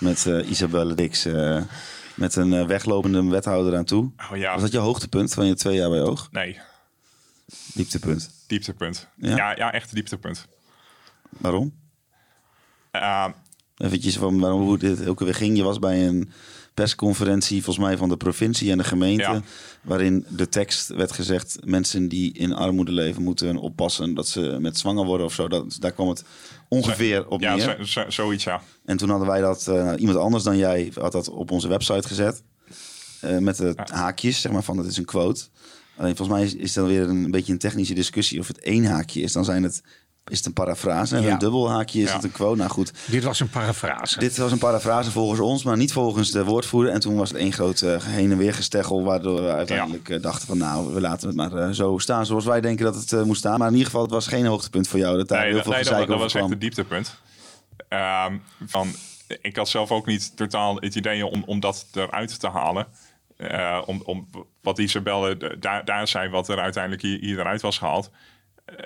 met 0.00 0.26
eh, 0.26 0.50
Isabelle 0.50 0.94
Dix. 0.94 1.24
met 2.14 2.36
een 2.36 2.66
weglopende 2.66 3.24
wethouder 3.28 3.76
aan 3.76 3.84
toe. 3.84 4.10
Oh 4.30 4.36
ja, 4.36 4.52
Was 4.52 4.62
dat 4.62 4.72
je 4.72 4.78
hoogtepunt 4.78 5.34
van 5.34 5.46
je 5.46 5.54
twee 5.54 5.76
jaar 5.76 5.90
bij 5.90 6.00
Oog? 6.02 6.28
nee, 6.30 6.58
Dieptepunt. 7.74 8.30
dieptepunt. 8.46 9.08
Ja? 9.16 9.36
Ja, 9.36 9.56
ja, 9.56 9.72
echt 9.72 9.94
dieptepunt. 9.94 10.46
Waarom? 11.38 11.72
Uh, 12.92 13.28
Eventjes 13.76 14.16
van 14.16 14.40
waarom 14.40 14.60
hoe 14.60 14.78
dit 14.78 15.06
ook 15.06 15.20
weer 15.20 15.34
ging. 15.34 15.56
Je 15.56 15.62
was 15.62 15.78
bij 15.78 16.06
een 16.06 16.30
persconferentie, 16.74 17.62
volgens 17.62 17.84
mij 17.86 17.96
van 17.96 18.08
de 18.08 18.16
provincie 18.16 18.70
en 18.70 18.78
de 18.78 18.84
gemeente, 18.84 19.22
Ja. 19.22 19.42
waarin 19.82 20.26
de 20.28 20.48
tekst 20.48 20.88
werd 20.88 21.12
gezegd: 21.12 21.58
mensen 21.64 22.08
die 22.08 22.32
in 22.32 22.52
armoede 22.52 22.92
leven 22.92 23.22
moeten 23.22 23.56
oppassen 23.56 24.14
dat 24.14 24.28
ze 24.28 24.56
met 24.60 24.78
zwanger 24.78 25.04
worden 25.04 25.26
of 25.26 25.32
zo. 25.32 25.48
Dat, 25.48 25.76
daar 25.80 25.92
kwam 25.92 26.08
het 26.08 26.24
ongeveer 26.68 27.28
op 27.28 27.40
ja, 27.40 27.54
neer. 27.54 27.86
zo- 27.86 28.10
zoiets, 28.10 28.44
ja. 28.44 28.62
En 28.84 28.96
toen 28.96 29.08
hadden 29.10 29.28
wij 29.28 29.40
dat, 29.40 29.66
eh, 29.68 29.92
iemand 29.96 30.18
anders 30.18 30.44
dan 30.44 30.56
jij 30.56 30.92
had 30.94 31.12
dat 31.12 31.28
op 31.30 31.50
onze 31.50 31.68
website 31.68 32.08
gezet. 32.08 32.42
Eh, 33.20 33.38
met 33.38 33.56
de 33.56 33.72
haakjes, 33.84 34.40
zeg 34.40 34.52
maar, 34.52 34.62
van 34.62 34.76
dat 34.76 34.86
is 34.86 34.96
een 34.96 35.04
quote. 35.04 35.44
Alleen 35.96 36.16
volgens 36.16 36.38
mij 36.38 36.46
is, 36.46 36.54
is 36.54 36.72
dat 36.72 36.86
weer 36.86 37.02
een, 37.08 37.30
beetje 37.30 37.52
een 37.52 37.58
technische 37.58 37.94
discussie. 37.94 38.40
Of 38.40 38.48
het 38.48 38.58
één 38.60 38.84
haakje 38.84 39.20
is, 39.20 39.32
dan 39.32 39.44
zijn 39.44 39.62
het, 39.62 39.82
is 40.30 40.36
het 40.36 40.46
een 40.46 40.52
parafrase. 40.52 41.16
En 41.16 41.22
Ja. 41.22 41.32
een 41.32 41.38
dubbel 41.38 41.70
haakje 41.70 42.02
is 42.02 42.08
Ja. 42.08 42.14
het 42.14 42.24
een 42.24 42.32
quote. 42.32 42.56
Nou 42.56 42.70
goed, 42.70 42.92
Dit 43.06 43.24
was 43.24 43.40
een 43.40 43.48
parafrase. 43.48 44.18
dit 44.18 44.36
was 44.36 44.52
een 44.52 44.58
parafrase 44.58 45.10
volgens 45.10 45.40
ons, 45.40 45.62
maar 45.64 45.76
niet 45.76 45.92
volgens 45.92 46.30
de 46.30 46.44
woordvoerder. 46.44 46.92
En 46.92 47.00
toen 47.00 47.16
was 47.16 47.28
het 47.28 47.38
één 47.38 47.52
groot 47.52 47.80
eh, 47.80 48.04
heen 48.04 48.30
en 48.30 48.38
weer 48.38 48.54
gesteggel, 48.54 49.02
waardoor 49.04 49.42
we 49.42 49.50
uiteindelijk 49.50 50.08
eh, 50.08 50.22
dachten 50.22 50.46
van 50.46 50.58
nou, 50.58 50.94
we 50.94 51.00
laten 51.00 51.26
het 51.28 51.36
maar 51.36 51.52
eh, 51.56 51.70
zo 51.70 51.98
staan 51.98 52.26
zoals 52.26 52.44
wij 52.44 52.60
denken 52.60 52.84
dat 52.84 52.94
het 52.94 53.12
eh, 53.12 53.22
moet 53.22 53.36
staan. 53.36 53.58
Maar 53.58 53.66
in 53.68 53.72
ieder 53.74 53.86
geval, 53.90 54.02
het 54.02 54.10
was 54.10 54.26
geen 54.26 54.46
hoogtepunt 54.46 54.88
voor 54.88 54.98
jou 54.98 55.16
dat 55.16 55.28
daar 55.28 55.38
Nee, 55.38 55.46
heel 55.46 55.56
dat, 55.56 55.64
veel 55.64 55.96
nee, 55.96 56.06
dat, 56.06 56.18
was 56.18 56.34
echt 56.34 56.48
het 56.48 56.60
dieptepunt. 56.60 57.14
Ehm, 57.88 58.36
van, 58.66 58.88
ik 59.40 59.56
had 59.56 59.68
zelf 59.68 59.90
ook 59.90 60.06
niet 60.06 60.36
totaal 60.36 60.76
het 60.76 60.94
idee 60.94 61.26
om, 61.26 61.42
om 61.46 61.60
dat 61.60 61.86
eruit 61.92 62.40
te 62.40 62.48
halen. 62.48 62.86
Om, 63.86 64.02
om 64.04 64.28
wat 64.62 64.78
Isabelle 64.78 65.56
daar, 65.60 65.84
daar 65.84 66.08
zei, 66.08 66.28
wat 66.28 66.48
er 66.48 66.58
uiteindelijk 66.58 67.02
hier, 67.02 67.18
hier 67.20 67.38
eruit 67.38 67.60
was 67.60 67.78
gehaald. 67.78 68.10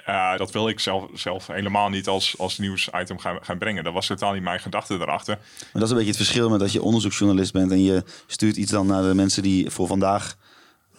Eh, 0.05 0.37
dat 0.37 0.53
wil 0.53 0.69
ik 0.69 0.81
zelf, 0.81 1.05
zelf 1.15 1.47
helemaal 1.47 1.89
niet 1.89 2.09
als, 2.09 2.39
als 2.39 2.59
nieuwsitem 2.59 3.19
gaan, 3.19 3.39
gaan 3.43 3.59
brengen. 3.59 3.85
Dat 3.85 3.93
was 3.93 4.07
totaal 4.07 4.33
niet 4.33 4.43
mijn 4.43 4.61
gedachte 4.61 4.95
erachter. 4.95 5.37
Maar 5.37 5.69
dat 5.73 5.83
is 5.83 5.91
een 5.91 5.97
beetje 5.97 6.11
het 6.13 6.17
verschil 6.17 6.51
met 6.51 6.61
dat 6.61 6.73
je 6.73 6.83
onderzoeksjournalist 6.83 7.53
bent 7.53 7.71
en 7.71 7.83
je 7.83 8.05
stuurt 8.27 8.57
iets 8.57 8.71
dan 8.71 8.87
naar 8.87 9.03
de 9.03 9.15
mensen 9.15 9.43
die 9.43 9.71
voor 9.71 9.87
vandaag 9.87 10.37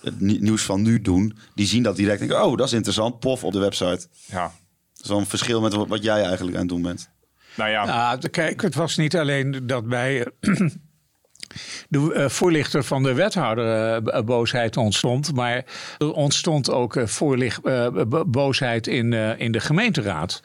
het 0.02 0.20
ni- 0.20 0.40
nieuws 0.40 0.64
van 0.64 0.82
nu 0.82 1.02
doen. 1.02 1.38
Die 1.56 1.68
zien 1.68 1.84
dat 1.84 1.96
direct 1.96 2.22
en 2.22 2.28
denken, 2.28 2.46
oh, 2.46 2.58
dat 2.58 2.68
is 2.68 2.74
interessant, 2.74 3.20
pof 3.20 3.44
op 3.44 3.52
de 3.52 3.60
website. 3.60 4.08
Ja. 4.26 4.52
Dat 4.94 5.04
is 5.04 5.10
wel 5.10 5.20
een 5.20 5.26
verschil 5.26 5.62
met 5.62 5.74
wat 5.74 5.88
wat 5.88 6.04
jij 6.04 6.24
eigenlijk 6.24 6.56
aan 6.56 6.62
het 6.62 6.70
doen 6.70 6.82
bent. 6.82 7.10
Nou 7.56 7.70
ja, 7.70 8.18
kijk, 8.32 8.62
het 8.62 8.76
was 8.76 8.98
niet 8.98 9.18
alleen 9.18 9.62
dat 9.64 9.88
bij 9.88 10.26
eh, 10.40 10.60
de 11.90 12.14
eh, 12.14 12.30
voorlichter 12.30 12.84
van 12.84 13.04
de 13.04 13.14
wethouder 13.14 13.94
eh, 14.04 14.22
boosheid 14.24 14.78
ontstond, 14.78 15.34
maar 15.34 15.66
er 15.98 16.12
ontstond 16.12 16.72
ook 16.72 16.96
eh, 16.96 17.06
voorlicht, 17.06 17.62
boosheid 18.28 18.88
in, 18.88 19.14
in 19.14 19.52
de 19.52 19.60
gemeenteraad. 19.60 20.42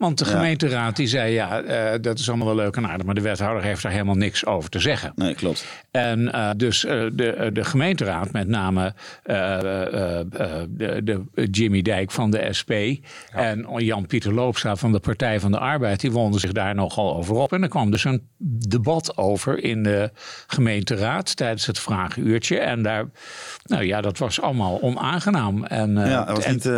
Want 0.00 0.18
de 0.18 0.24
gemeenteraad 0.24 0.96
die 0.96 1.06
zei, 1.06 1.32
ja, 1.32 1.62
eh, 1.62 1.98
dat 2.00 2.18
is 2.18 2.28
allemaal 2.28 2.46
wel 2.46 2.56
leuk 2.56 2.76
en 2.76 2.86
aardig, 2.86 3.06
maar 3.06 3.14
de 3.14 3.20
wethouder 3.20 3.62
heeft 3.62 3.82
daar 3.82 3.92
helemaal 3.92 4.14
niks 4.14 4.46
over 4.46 4.70
te 4.70 4.78
zeggen. 4.78 5.12
Nee, 5.14 5.34
klopt. 5.34 5.64
En 5.90 6.32
eh, 6.32 6.50
dus 6.56 6.84
eh, 6.84 7.06
de, 7.12 7.50
de 7.52 7.64
gemeenteraad, 7.64 8.32
met 8.32 8.48
name 8.48 8.94
de, 9.22 11.00
de 11.04 11.22
Jimmy 11.50 11.82
Dijk 11.82 12.10
van 12.10 12.30
de 12.30 12.52
SP 12.58 12.72
en 13.30 13.66
Jan-Pieter 13.76 14.34
Loopstra 14.34 14.76
van 14.76 14.92
de 14.92 15.00
Partij 15.00 15.40
van 15.40 15.50
de 15.50 15.58
Arbeid, 15.58 16.00
die 16.00 16.12
wonden 16.12 16.40
zich 16.40 16.52
daar 16.52 16.74
nogal 16.74 17.16
over 17.16 17.34
op. 17.34 17.52
En 17.52 17.62
er 17.62 17.68
kwam 17.68 17.90
dus 17.90 18.04
een 18.04 18.28
debat 18.68 19.16
over 19.16 19.64
in 19.64 19.82
de 19.82 20.10
gemeenteraad 20.46 21.36
tijdens 21.36 21.66
het 21.66 21.78
vragenuurtje. 21.78 22.58
En 22.58 22.82
daar, 22.82 23.04
nou 23.64 23.84
ja, 23.84 24.00
dat 24.00 24.18
was 24.18 24.40
allemaal 24.40 24.82
onaangenaam. 24.82 25.64
En, 25.64 25.94
Ja, 25.94 26.26
het 26.26 26.36
was, 26.36 26.44
en 26.44 26.52
niet, 26.52 26.68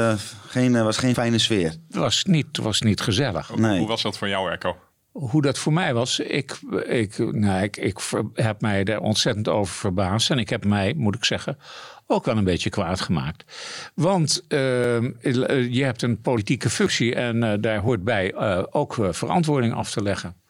geen, 0.46 0.84
was 0.84 0.96
geen 0.96 1.14
fijne 1.14 1.38
sfeer. 1.38 1.70
het 1.88 1.96
was 1.96 2.24
niet, 2.24 2.56
was 2.56 2.80
niet 2.80 3.00
gezellig. 3.12 3.56
Nee. 3.56 3.78
hoe 3.78 3.88
was 3.88 4.02
dat 4.02 4.18
voor 4.18 4.28
jou, 4.28 4.50
Echo? 4.50 4.76
Hoe 5.12 5.42
dat 5.42 5.58
voor 5.58 5.72
mij 5.72 5.94
was, 5.94 6.18
ik, 6.18 6.58
ik, 6.86 7.18
nou, 7.18 7.62
ik, 7.62 7.76
ik 7.76 7.98
heb 8.34 8.60
mij 8.60 8.84
er 8.84 9.00
ontzettend 9.00 9.48
over 9.48 9.74
verbaasd. 9.74 10.30
En 10.30 10.38
ik 10.38 10.48
heb 10.48 10.64
mij, 10.64 10.94
moet 10.96 11.14
ik 11.14 11.24
zeggen, 11.24 11.58
ook 12.06 12.24
wel 12.24 12.36
een 12.36 12.44
beetje 12.44 12.70
kwaad 12.70 13.00
gemaakt. 13.00 13.44
Want 13.94 14.44
eh, 14.48 15.00
je 15.70 15.82
hebt 15.84 16.02
een 16.02 16.20
politieke 16.20 16.70
functie 16.70 17.14
en 17.14 17.42
eh, 17.42 17.52
daar 17.60 17.78
hoort 17.78 18.04
bij 18.04 18.32
eh, 18.32 18.62
ook 18.70 18.96
verantwoording 19.10 19.74
af 19.74 19.90
te 19.90 20.02
leggen. 20.02 20.41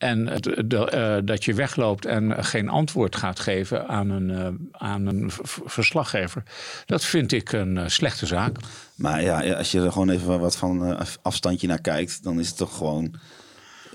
En 0.00 0.28
eh, 0.28 1.16
dat 1.24 1.44
je 1.44 1.54
wegloopt 1.54 2.06
en 2.06 2.44
geen 2.44 2.68
antwoord 2.68 3.16
gaat 3.16 3.40
geven 3.40 3.88
aan 3.88 4.10
een, 4.10 4.30
eh, 4.30 4.46
aan 4.72 5.06
een 5.06 5.30
verslaggever, 5.64 6.42
dat 6.86 7.04
vind 7.04 7.32
ik 7.32 7.52
een 7.52 7.78
eh, 7.78 7.88
slechte 7.88 8.26
zaak. 8.26 8.56
Maar 8.94 9.22
ja, 9.22 9.54
als 9.54 9.70
je 9.70 9.80
er 9.80 9.92
gewoon 9.92 10.10
even 10.10 10.40
wat 10.40 10.56
van 10.56 10.96
af- 10.96 11.18
afstandje 11.22 11.66
naar 11.66 11.80
kijkt, 11.80 12.22
dan 12.22 12.40
is 12.40 12.48
het 12.48 12.56
toch 12.56 12.76
gewoon. 12.76 13.14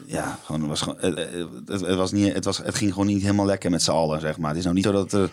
Ja, 0.06 0.39
gewoon, 0.43 0.62
het, 0.62 0.70
was 0.70 0.82
gewoon, 0.82 0.97
het, 0.99 1.82
het 1.82 1.95
was 1.95 2.12
niet, 2.12 2.34
het, 2.34 2.45
was, 2.45 2.58
het 2.58 2.76
ging 2.76 2.91
gewoon 2.91 3.08
niet 3.08 3.22
helemaal 3.22 3.45
lekker 3.45 3.70
met 3.70 3.84
z'n 3.84 3.91
allen, 3.91 4.20
zeg 4.20 4.38
maar. 4.38 4.49
Het 4.49 4.58
is 4.58 4.64
nou 4.64 4.76
niet 4.76 4.86
zo 4.86 4.91
dat 4.91 5.14
er 5.14 5.30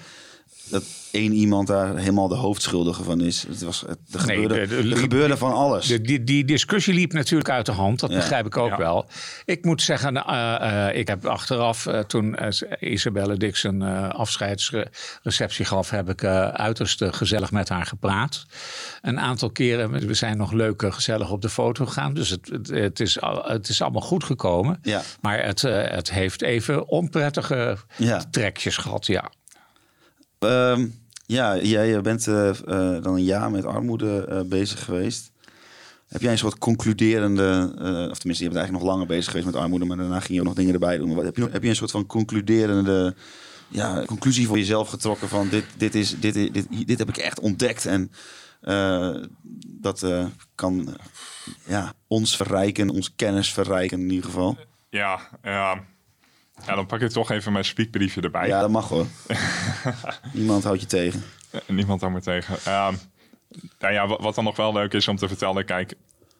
dat 0.72 0.82
één 1.10 1.32
iemand 1.32 1.66
daar 1.66 1.96
helemaal 1.96 2.28
de 2.28 2.34
hoofdschuldige 2.34 3.02
van 3.02 3.20
is. 3.20 3.44
Het 3.48 3.62
was, 3.62 3.80
het, 3.80 3.98
er, 4.20 4.26
Nee, 4.26 4.40
gebeurde, 4.42 4.66
de- 4.76 4.82
de- 4.82 4.90
er 4.90 4.96
gebeurde 4.96 5.36
van 5.36 5.52
alles. 5.52 5.86
De, 5.86 6.00
die, 6.00 6.24
die 6.24 6.44
discussie 6.44 6.94
liep 6.94 7.12
natuurlijk 7.12 7.50
uit 7.50 7.66
de 7.66 7.72
hand, 7.72 8.00
dat 8.00 8.10
Ja. 8.10 8.16
begrijp 8.16 8.46
ik 8.46 8.56
ook 8.56 8.68
Ja. 8.70 8.76
wel. 8.76 9.06
Ik 9.44 9.64
moet 9.64 9.82
zeggen, 9.82 10.16
eh, 10.26 10.88
eh, 10.88 10.96
ik 10.98 11.08
heb 11.08 11.26
achteraf, 11.26 11.86
eh, 11.86 11.98
toen 12.00 12.36
Isabelle 12.80 13.36
Dixon 13.36 13.82
eh 13.82 14.08
afscheidsreceptie 14.08 15.64
gaf, 15.64 15.90
heb 15.90 16.08
ik 16.10 16.22
eh, 16.22 16.48
uiterst 16.48 17.04
gezellig 17.04 17.50
met 17.50 17.68
haar 17.68 17.86
gepraat. 17.86 18.46
Een 19.02 19.20
aantal 19.20 19.50
keren, 19.50 19.90
we 20.06 20.14
zijn 20.14 20.36
nog 20.36 20.52
leuk 20.52 20.84
gezellig 20.94 21.30
op 21.30 21.42
de 21.42 21.48
foto 21.48 21.86
gegaan, 21.86 22.14
dus 22.14 22.30
het, 22.30 22.48
het, 22.52 22.68
het, 22.68 23.00
is, 23.00 23.18
het 23.42 23.68
is 23.68 23.82
allemaal 23.82 24.00
goed 24.00 24.24
gekomen. 24.24 24.78
Ja. 24.82 25.02
Maar 25.20 25.44
het, 25.44 25.60
het 25.62 26.10
heeft 26.10 26.42
even 26.42 26.88
onprettige 26.88 27.76
Ja. 27.96 28.24
trekjes 28.30 28.76
gehad, 28.76 29.06
ja. 29.06 29.30
Ehm, 30.42 30.86
ja, 31.26 31.56
jij 31.56 32.00
bent 32.00 32.26
eh, 32.26 32.48
eh, 32.48 33.02
dan 33.02 33.14
een 33.14 33.24
jaar 33.24 33.50
met 33.50 33.64
armoede 33.64 34.24
eh, 34.24 34.40
bezig 34.40 34.84
geweest. 34.84 35.30
Heb 36.08 36.20
jij 36.20 36.32
een 36.32 36.38
soort 36.38 36.58
concluderende, 36.58 37.72
eh, 37.78 38.10
of 38.10 38.18
tenminste, 38.18 38.44
je 38.44 38.50
bent 38.50 38.56
eigenlijk 38.56 38.72
nog 38.72 38.82
langer 38.82 39.06
bezig 39.06 39.26
geweest 39.26 39.46
met 39.46 39.56
armoede, 39.56 39.84
maar 39.84 39.96
daarna 39.96 40.20
ging 40.20 40.32
je 40.32 40.40
ook 40.40 40.46
nog 40.46 40.54
dingen 40.54 40.72
erbij 40.72 40.98
doen. 40.98 41.14
Wat, 41.14 41.24
heb, 41.24 41.36
je, 41.36 41.48
heb 41.50 41.62
je 41.62 41.68
een 41.68 41.76
soort 41.76 41.90
van 41.90 42.06
concluderende 42.06 43.14
ja, 43.68 44.04
conclusie 44.06 44.46
voor 44.46 44.58
jezelf 44.58 44.88
getrokken 44.88 45.28
van 45.28 45.48
dit, 45.48 45.64
dit, 45.76 45.94
is, 45.94 46.20
dit, 46.20 46.34
dit, 46.34 46.66
dit 46.86 46.98
heb 46.98 47.08
ik 47.08 47.16
echt 47.16 47.40
ontdekt 47.40 47.86
en 47.86 48.10
eh, 48.62 49.14
dat 49.64 50.02
eh, 50.02 50.26
kan 50.54 50.88
eh, 50.88 50.94
ja, 51.66 51.92
ons 52.06 52.36
verrijken, 52.36 52.90
ons 52.90 53.14
kennis 53.14 53.52
verrijken 53.52 54.00
in 54.00 54.10
ieder 54.10 54.24
geval. 54.24 54.58
Ja, 54.90 55.20
ja, 55.42 55.84
ja, 56.66 56.74
dan 56.74 56.86
pak 56.86 57.00
ik 57.00 57.10
toch 57.10 57.30
even 57.30 57.52
mijn 57.52 57.64
speakbriefje 57.64 58.20
erbij. 58.20 58.46
Ja, 58.46 58.60
dat 58.60 58.70
mag 58.70 58.88
hoor. 58.88 59.06
Niemand 60.32 60.64
houdt 60.64 60.80
je 60.80 60.86
tegen. 60.86 61.22
Niemand 61.66 62.00
daar 62.00 62.12
maar 62.12 62.20
tegen. 62.20 62.56
Ehm, 62.64 62.94
nou 63.78 63.92
ja, 63.92 64.06
wat, 64.06 64.34
dan 64.34 64.44
nog 64.44 64.56
wel 64.56 64.72
leuk 64.72 64.92
is 64.92 65.08
om 65.08 65.16
te 65.16 65.28
vertellen. 65.28 65.64
Kijk, 65.64 65.94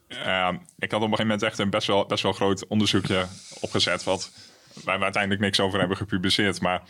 ehm, 0.09 0.57
ik 0.79 0.91
had 0.91 1.01
op 1.01 1.11
een 1.11 1.17
gegeven 1.17 1.27
moment 1.27 1.43
echt 1.43 1.59
een 1.59 1.71
best 1.71 1.87
wel, 1.87 2.07
best 2.07 2.23
wel 2.23 2.33
groot 2.33 2.67
onderzoekje 2.67 3.27
opgezet. 3.61 4.05
Wat, 4.05 4.31
waar 4.85 4.99
we 4.99 5.05
uiteindelijk 5.05 5.43
niks 5.43 5.61
over 5.61 5.79
hebben 5.79 5.97
gepubliceerd. 5.97 6.61
Maar 6.61 6.83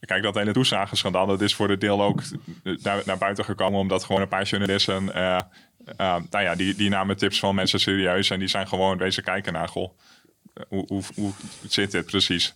kijk, 0.00 0.22
dat 0.22 0.34
hele 0.34 0.52
toeslagenschandaal, 0.52 1.26
dat 1.26 1.40
is 1.40 1.54
voor 1.54 1.68
de 1.68 1.78
deel 1.78 2.02
ook 2.02 2.22
naar, 2.62 3.02
naar 3.04 3.18
buiten 3.18 3.44
gekomen. 3.44 3.80
Omdat 3.80 4.04
gewoon 4.04 4.22
een 4.22 4.28
paar 4.28 4.44
journalisten, 4.44 5.14
eh, 5.14 5.40
nou 6.30 6.44
ja, 6.44 6.54
die, 6.54 6.74
die 6.74 6.90
namen 6.90 7.16
tips 7.16 7.38
van 7.38 7.54
mensen 7.54 7.80
serieus. 7.80 8.30
En 8.30 8.38
die 8.38 8.48
zijn 8.48 8.68
gewoon 8.68 8.98
deze 8.98 9.22
kijken 9.22 9.52
naar, 9.52 9.68
goh, 9.68 9.90
hoe, 10.68 11.02
hoe, 11.14 11.32
zit 11.68 11.90
dit 11.90 12.06
precies? 12.06 12.54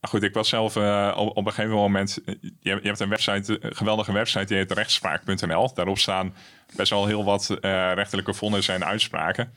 Goed, 0.00 0.22
ik 0.22 0.34
was 0.34 0.48
zelf 0.48 0.76
eh, 0.76 1.12
op, 1.34 1.46
een 1.46 1.52
gegeven 1.52 1.76
moment. 1.76 2.18
eh, 2.24 2.34
Je, 2.40 2.50
je 2.60 2.80
hebt 2.82 3.00
een 3.00 3.08
website, 3.08 3.56
een 3.60 3.76
geweldige 3.76 4.12
website, 4.12 4.44
die 4.44 4.56
heet 4.56 4.72
rechtspraak.nl. 4.72 5.74
Daarop 5.74 5.98
staan 5.98 6.34
best 6.76 6.90
wel 6.90 7.06
heel 7.06 7.24
wat 7.24 7.50
eh 7.50 7.92
rechterlijke 7.94 8.34
vonnissen 8.34 8.74
en 8.74 8.84
uitspraken. 8.84 9.52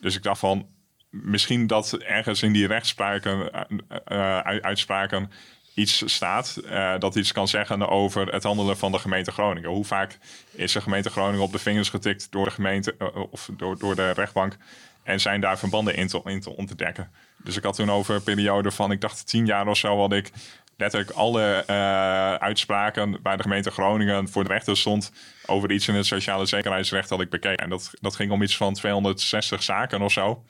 Dus 0.00 0.16
ik 0.16 0.22
dacht 0.22 0.40
van, 0.40 0.66
misschien 1.10 1.66
dat 1.66 1.92
ergens 1.92 2.42
in 2.42 2.52
die 2.52 2.66
rechtspraken, 2.66 3.52
eh, 3.52 3.60
eh, 4.04 4.60
uitspraken 4.60 5.30
iets 5.74 6.02
staat 6.12 6.56
eh, 6.56 6.98
dat 6.98 7.14
iets 7.14 7.32
kan 7.32 7.48
zeggen 7.48 7.88
over 7.88 8.26
het 8.26 8.42
handelen 8.42 8.76
van 8.76 8.92
de 8.92 8.98
gemeente 8.98 9.30
Groningen. 9.32 9.70
Hoe 9.70 9.84
vaak 9.84 10.18
is 10.50 10.72
de 10.72 10.80
gemeente 10.80 11.10
Groningen 11.10 11.44
op 11.44 11.52
de 11.52 11.58
vingers 11.58 11.88
getikt 11.88 12.26
door 12.30 12.44
de 12.44 12.50
gemeente 12.50 12.94
eh, 12.98 13.16
of 13.30 13.50
door, 13.56 13.78
door 13.78 13.94
de 13.94 14.10
rechtbank 14.10 14.56
en 15.04 15.20
zijn 15.20 15.40
daar 15.40 15.58
verbanden 15.58 15.96
in 15.96 16.06
te, 16.06 16.20
in 16.24 16.40
te 16.40 16.56
ontdekken. 16.56 17.10
Dus 17.36 17.56
ik 17.56 17.62
had 17.62 17.76
toen 17.76 17.90
over 17.90 18.14
een 18.14 18.22
periode 18.22 18.70
van, 18.70 18.90
ik 18.90 19.00
dacht 19.00 19.26
tien 19.26 19.46
jaar 19.46 19.66
of 19.66 19.76
zo, 19.76 19.98
had 19.98 20.12
ik 20.12 20.30
letterlijk 20.76 21.10
alle 21.10 21.64
eh, 21.66 22.34
uitspraken 22.34 23.18
waar 23.22 23.36
de 23.36 23.42
gemeente 23.42 23.70
Groningen 23.70 24.28
voor 24.28 24.44
de 24.44 24.52
rechter 24.52 24.76
stond 24.76 25.12
over 25.46 25.70
iets 25.70 25.88
in 25.88 25.94
het 25.94 26.06
sociale 26.06 26.46
zekerheidsrecht 26.46 27.10
had 27.10 27.20
ik 27.20 27.30
bekeken. 27.30 27.64
En 27.64 27.70
dat, 27.70 27.90
dat 28.00 28.16
ging 28.16 28.30
om 28.30 28.42
iets 28.42 28.56
van 28.56 28.74
260 28.74 29.62
zaken 29.62 30.02
of 30.02 30.12
zo. 30.12 30.44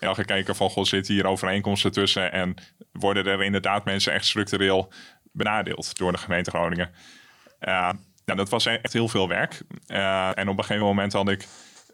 En 0.00 0.08
al 0.08 0.14
gekeken 0.14 0.56
van, 0.56 0.70
goh, 0.70 0.84
zitten 0.84 1.14
hier 1.14 1.26
overeenkomsten 1.26 1.92
tussen 1.92 2.32
en 2.32 2.54
worden 2.92 3.26
er 3.26 3.42
inderdaad 3.42 3.84
mensen 3.84 4.12
echt 4.12 4.26
structureel 4.26 4.92
benadeeld 5.32 5.98
door 5.98 6.12
de 6.12 6.18
gemeente 6.18 6.50
Groningen. 6.50 6.90
Uh, 7.60 7.90
nou, 8.24 8.38
dat 8.38 8.48
was 8.48 8.66
echt 8.66 8.92
heel 8.92 9.08
veel 9.08 9.28
werk. 9.28 9.60
Uh, 9.86 10.38
en 10.38 10.48
op 10.48 10.58
een 10.58 10.64
gegeven 10.64 10.86
moment 10.86 11.12
had 11.12 11.28
ik 11.28 11.46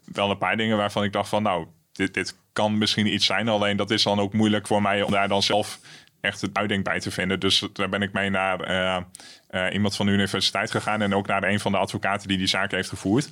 wel 0.05 0.29
een 0.29 0.37
paar 0.37 0.57
dingen 0.57 0.77
waarvan 0.77 1.03
ik 1.03 1.13
dacht 1.13 1.29
van... 1.29 1.43
nou, 1.43 1.67
dit, 1.91 2.13
dit 2.13 2.35
kan 2.53 2.77
misschien 2.77 3.13
iets 3.13 3.25
zijn. 3.25 3.47
Alleen 3.47 3.77
dat 3.77 3.91
is 3.91 4.03
dan 4.03 4.19
ook 4.19 4.33
moeilijk 4.33 4.67
voor 4.67 4.81
mij 4.81 5.01
om 5.01 5.11
daar 5.11 5.27
dan 5.27 5.43
zelf 5.43 5.79
echt 6.21 6.41
een 6.41 6.49
uitding 6.53 6.83
bij 6.83 6.99
te 6.99 7.11
vinden. 7.11 7.39
Dus 7.39 7.67
daar 7.73 7.89
ben 7.89 8.01
ik 8.01 8.13
mee 8.13 8.29
naar 8.29 8.71
uh, 8.71 8.97
uh, 9.51 9.73
iemand 9.73 9.95
van 9.95 10.05
de 10.05 10.11
universiteit 10.11 10.71
gegaan... 10.71 11.01
en 11.01 11.15
ook 11.15 11.27
naar 11.27 11.43
een 11.43 11.59
van 11.59 11.71
de 11.71 11.77
advocaten 11.77 12.27
die 12.27 12.37
die 12.37 12.47
zaak 12.47 12.71
heeft 12.71 12.89
gevoerd. 12.89 13.29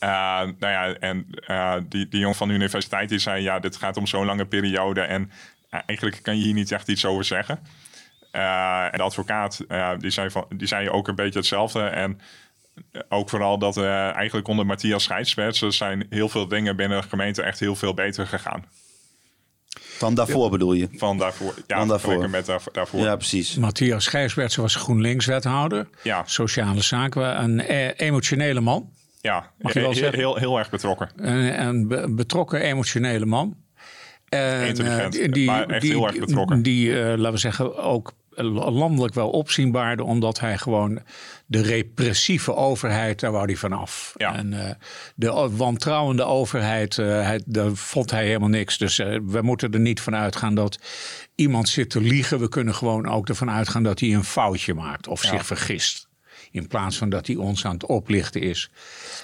Uh, 0.00 0.08
nou 0.40 0.56
ja, 0.58 0.94
en 0.94 1.26
die, 1.88 2.08
die 2.08 2.20
jongen 2.20 2.36
van 2.36 2.48
de 2.48 2.54
universiteit 2.54 3.08
die 3.08 3.18
zei... 3.18 3.42
ja, 3.42 3.58
dit 3.58 3.76
gaat 3.76 3.96
om 3.96 4.06
zo'n 4.06 4.26
lange 4.26 4.46
periode... 4.46 5.00
en 5.00 5.30
eigenlijk 5.70 6.22
kan 6.22 6.38
je 6.38 6.44
hier 6.44 6.54
niet 6.54 6.72
echt 6.72 6.88
iets 6.88 7.04
over 7.04 7.24
zeggen. 7.24 7.58
en 8.30 8.96
de 8.96 9.02
advocaat 9.02 9.64
die, 9.98 10.10
zei 10.10 10.30
van, 10.30 10.46
die 10.48 10.66
zei 10.66 10.90
ook 10.90 11.08
een 11.08 11.14
beetje 11.14 11.38
hetzelfde... 11.38 11.82
en 11.82 12.20
ook 13.08 13.28
vooral 13.28 13.58
dat 13.58 13.76
uh, 13.76 14.14
eigenlijk 14.14 14.48
onder 14.48 14.66
Matthias 14.66 15.02
Scheidsperts 15.02 15.58
zijn 15.68 16.06
heel 16.10 16.28
veel 16.28 16.48
dingen 16.48 16.76
binnen 16.76 17.00
de 17.00 17.08
gemeente 17.08 17.42
echt 17.42 17.60
heel 17.60 17.74
veel 17.76 17.94
beter 17.94 18.26
gegaan. 18.26 18.64
Van 19.98 20.14
daarvoor 20.14 20.50
bedoel 20.50 20.72
je? 20.72 20.88
Van 20.92 21.18
daarvoor. 21.18 21.54
Ja, 21.66 21.78
Van 21.78 21.88
daarvoor. 21.88 22.30
met 22.30 22.46
daarvoor. 22.72 23.00
Ja, 23.00 23.16
precies. 23.16 23.56
Matthias 23.56 24.06
Gijsberts 24.06 24.56
was 24.56 24.74
GroenLinks-wethouder. 24.74 25.88
Ja. 26.02 26.22
Sociale 26.26 26.82
zaken. 26.82 27.42
Een 27.42 27.60
e 27.60 27.92
emotionele 27.96 28.60
man. 28.60 28.90
Ja, 29.20 29.50
Mag 29.58 29.72
je 29.72 29.80
wel 29.80 29.90
heel, 29.90 29.98
zeggen? 29.98 30.18
heel, 30.18 30.36
heel 30.36 30.58
erg 30.58 30.70
betrokken. 30.70 31.10
Een, 31.16 31.66
een 31.66 31.88
be- 31.88 32.06
betrokken 32.14 32.60
emotionele 32.60 33.26
man. 33.26 33.56
En, 34.28 34.66
Intelligent, 34.66 35.18
eh, 35.18 35.32
die, 35.32 35.46
maar 35.46 35.68
echt 35.68 35.80
die, 35.82 35.90
heel 35.90 36.06
erg 36.06 36.18
betrokken. 36.18 36.62
Die, 36.62 37.00
eh, 37.00 37.06
laten 37.16 37.32
we 37.32 37.38
zeggen, 37.38 37.76
ook 37.76 38.12
landelijk 38.44 39.14
wel 39.14 39.30
opzienbaarde, 39.30 40.04
omdat 40.04 40.40
hij 40.40 40.58
gewoon 40.58 41.00
de 41.46 41.62
repressieve 41.62 42.54
overheid, 42.54 43.20
daar 43.20 43.32
wou 43.32 43.44
hij 43.44 43.56
vanaf. 43.56 44.14
Ja. 44.16 44.34
En 44.34 44.52
uh, 44.52 44.70
de 45.14 45.48
wantrouwende 45.56 46.24
overheid, 46.24 46.96
uh, 46.96 47.06
hij, 47.06 47.42
daar 47.46 47.70
vond 47.74 48.10
hij 48.10 48.26
helemaal 48.26 48.48
niks. 48.48 48.78
Dus 48.78 48.98
uh, 48.98 49.18
we 49.24 49.42
moeten 49.42 49.72
er 49.72 49.80
niet 49.80 50.00
van 50.00 50.16
uitgaan 50.16 50.54
dat 50.54 50.78
iemand 51.34 51.68
zit 51.68 51.90
te 51.90 52.00
liegen. 52.00 52.38
We 52.40 52.48
kunnen 52.48 52.74
gewoon 52.74 53.08
ook 53.08 53.28
ervan 53.28 53.50
uitgaan 53.50 53.82
dat 53.82 54.00
hij 54.00 54.14
een 54.14 54.24
foutje 54.24 54.74
maakt 54.74 55.06
of 55.08 55.22
Ja. 55.22 55.28
zich 55.28 55.46
vergist. 55.46 56.06
In 56.50 56.66
plaats 56.68 56.96
van 56.96 57.08
dat 57.08 57.26
hij 57.26 57.36
ons 57.36 57.64
aan 57.64 57.72
het 57.72 57.86
oplichten 57.86 58.40
is. 58.40 58.70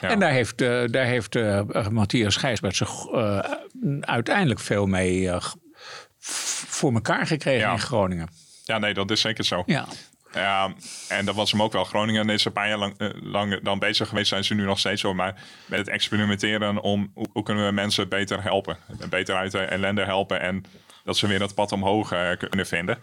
Ja. 0.01 0.09
En 0.09 0.19
daar 0.19 0.31
heeft, 0.31 0.61
eh, 0.61 0.83
daar 0.91 1.07
heeft 1.07 1.37
eh, 1.37 1.89
Matthias 1.91 2.37
Gijsbert 2.37 2.77
zich 2.77 3.07
eh, 3.07 3.39
uiteindelijk 4.01 4.61
veel 4.61 4.87
mee 4.87 5.31
eh, 5.31 5.41
voor 6.19 6.93
elkaar 6.93 7.27
gekregen 7.27 7.71
in 7.71 7.79
Groningen. 7.79 8.29
Ja, 8.65 8.79
nee, 8.79 8.95
dat 8.95 9.11
is 9.11 9.21
zeker 9.21 9.45
zo. 9.45 9.63
Ja. 9.67 9.87
Ja, 10.33 10.73
en 11.09 11.25
dat 11.25 11.35
was 11.35 11.51
hem 11.51 11.63
ook 11.63 11.73
wel. 11.73 11.85
Groningen 11.85 12.29
is 12.31 12.45
een 12.45 12.53
paar 12.53 12.69
jaar 12.69 12.79
lang, 12.79 12.99
eh, 12.99 13.09
lang 13.23 13.63
dan 13.63 13.79
bezig 13.79 14.09
geweest, 14.09 14.29
zijn 14.29 14.45
ze 14.45 14.55
nu 14.55 14.65
nog 14.65 14.79
steeds 14.79 15.01
zo. 15.01 15.15
Maar 15.15 15.35
met 15.67 15.79
het 15.79 15.89
experimenteren 15.89 16.81
om 16.81 17.11
hoe, 17.15 17.27
hoe 17.33 17.43
kunnen 17.43 17.67
we 17.67 17.73
mensen 17.73 18.09
beter 18.09 18.43
helpen. 18.43 18.77
Beter 19.09 19.37
uit 19.37 19.53
de 19.53 19.59
ellende 19.59 20.05
helpen 20.05 20.41
en 20.41 20.65
dat 21.05 21.17
ze 21.17 21.27
weer 21.27 21.39
dat 21.39 21.55
pad 21.55 21.73
omhoog 21.73 22.13
eh, 22.13 22.31
kunnen 22.49 22.67
vinden. 22.67 22.99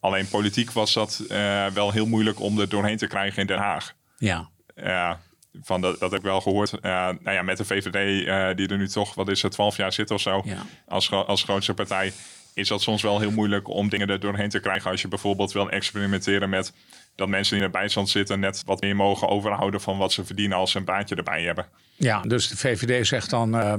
Alleen 0.00 0.28
politiek 0.28 0.70
was 0.72 0.92
dat 0.92 1.22
eh, 1.28 1.66
wel 1.66 1.90
heel 1.92 2.06
moeilijk 2.06 2.40
om 2.40 2.58
er 2.60 2.68
doorheen 2.68 2.96
te 2.96 3.06
krijgen 3.06 3.40
in 3.40 3.46
Den 3.46 3.58
Haag. 3.58 3.94
Ja. 4.18 4.48
Ja, 4.76 5.20
van 5.62 5.80
dat, 5.80 5.98
dat 6.00 6.10
heb 6.10 6.20
ik 6.20 6.26
wel 6.26 6.40
gehoord. 6.40 6.72
Eh, 6.72 6.90
nou 6.90 7.30
ja, 7.32 7.42
met 7.42 7.56
de 7.56 7.64
VVD, 7.64 8.56
die 8.56 8.68
er 8.68 8.76
nu 8.78 8.88
toch, 8.88 9.14
wat 9.14 9.28
is 9.28 9.42
het, 9.42 9.52
12 9.52 9.76
jaar 9.76 9.92
zit 9.92 10.10
of 10.10 10.20
zo, 10.20 10.42
Ja. 10.44 10.62
als, 10.88 11.10
als 11.10 11.42
grootste 11.42 11.74
partij, 11.74 12.12
is 12.54 12.68
dat 12.68 12.82
soms 12.82 13.02
wel 13.02 13.18
heel 13.20 13.30
moeilijk 13.30 13.68
om 13.68 13.88
dingen 13.88 14.08
er 14.08 14.20
doorheen 14.20 14.48
te 14.48 14.60
krijgen. 14.60 14.90
Als 14.90 15.02
je 15.02 15.08
bijvoorbeeld 15.08 15.52
wil 15.52 15.70
experimenteren 15.70 16.48
met 16.50 16.72
dat 17.14 17.28
mensen 17.28 17.54
die 17.56 17.64
in 17.64 17.70
de 17.72 17.78
bijstand 17.78 18.08
zitten 18.08 18.40
net 18.40 18.62
wat 18.66 18.80
meer 18.80 18.96
mogen 18.96 19.28
overhouden 19.28 19.80
van 19.80 19.98
wat 19.98 20.12
ze 20.12 20.24
verdienen 20.24 20.56
als 20.58 20.70
ze 20.70 20.78
een 20.78 20.84
baantje 20.84 21.14
erbij 21.14 21.42
hebben. 21.42 21.66
ja, 21.96 22.20
dus 22.20 22.48
de 22.48 22.56
VVD 22.56 23.06
zegt 23.06 23.30
dan 23.30 23.54
eh, 23.54 23.74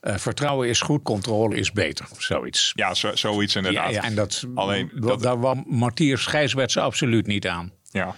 eh, 0.00 0.16
vertrouwen 0.16 0.68
is 0.68 0.80
goed, 0.80 1.02
controle 1.02 1.56
is 1.56 1.72
beter. 1.72 2.06
Of 2.12 2.22
zoiets. 2.22 2.72
Ja, 2.74 2.94
zo, 2.94 3.16
zoiets 3.16 3.52
Ja, 3.52 3.58
inderdaad. 3.60 3.92
ja, 3.92 4.02
en 4.02 4.14
dat, 4.14 4.44
Alleen, 4.54 4.90
dat, 4.94 5.22
daar 5.22 5.36
kwam 5.36 5.64
ze 6.70 6.80
absoluut 6.80 7.26
niet 7.26 7.46
aan. 7.46 7.72
Ja. 7.90 8.14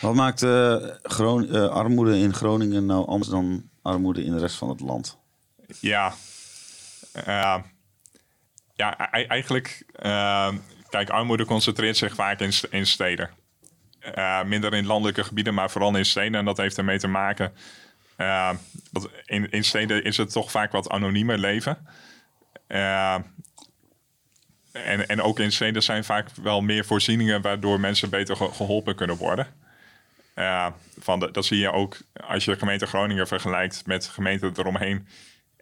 Wat 0.00 0.14
maakt 0.14 0.42
eh, 0.42 0.76
Gron- 1.02 1.48
eh, 1.48 1.68
armoede 1.68 2.18
in 2.18 2.34
Groningen 2.34 2.86
nou 2.86 3.06
anders 3.06 3.30
dan 3.30 3.68
armoede 3.82 4.24
in 4.24 4.32
de 4.32 4.38
rest 4.38 4.56
van 4.56 4.68
het 4.68 4.80
land? 4.80 5.18
Ja, 5.80 6.14
Eh, 7.12 7.56
ja 8.74 9.08
e- 9.18 9.24
eigenlijk, 9.26 9.84
eh, 9.94 10.48
kijk, 10.88 11.10
armoede 11.10 11.44
concentreert 11.44 11.96
zich 11.96 12.14
vaak 12.14 12.40
in, 12.40 12.52
in 12.70 12.86
steden. 12.86 13.30
Eh, 14.00 14.42
minder 14.44 14.74
in 14.74 14.86
landelijke 14.86 15.24
gebieden, 15.24 15.54
maar 15.54 15.70
vooral 15.70 15.96
in 15.96 16.04
steden. 16.04 16.34
En 16.34 16.44
dat 16.44 16.56
heeft 16.56 16.78
ermee 16.78 16.98
te 16.98 17.08
maken. 17.08 17.52
eh, 18.16 18.50
dat 18.90 19.10
in, 19.24 19.50
in 19.50 19.64
steden 19.64 20.04
is 20.04 20.16
het 20.16 20.32
toch 20.32 20.50
vaak 20.50 20.72
wat 20.72 20.88
anoniemer 20.90 21.38
leven. 21.38 21.86
Eh, 22.66 23.14
en, 24.72 25.08
en 25.08 25.22
ook 25.22 25.38
in 25.38 25.52
steden 25.52 25.82
zijn 25.82 26.04
vaak 26.04 26.28
wel 26.42 26.60
meer 26.60 26.84
voorzieningen 26.84 27.40
waardoor 27.42 27.80
mensen 27.80 28.10
beter 28.10 28.36
ge- 28.36 28.52
geholpen 28.52 28.94
kunnen 28.94 29.16
worden. 29.16 29.46
Van 30.98 31.18
dat 31.32 31.44
zie 31.44 31.58
je 31.58 31.72
ook 31.72 31.96
als 32.26 32.44
je 32.44 32.50
de 32.50 32.58
gemeente 32.58 32.86
Groningen 32.86 33.26
vergelijkt 33.26 33.86
met 33.86 34.06
gemeenten 34.06 34.52
eromheen. 34.56 35.08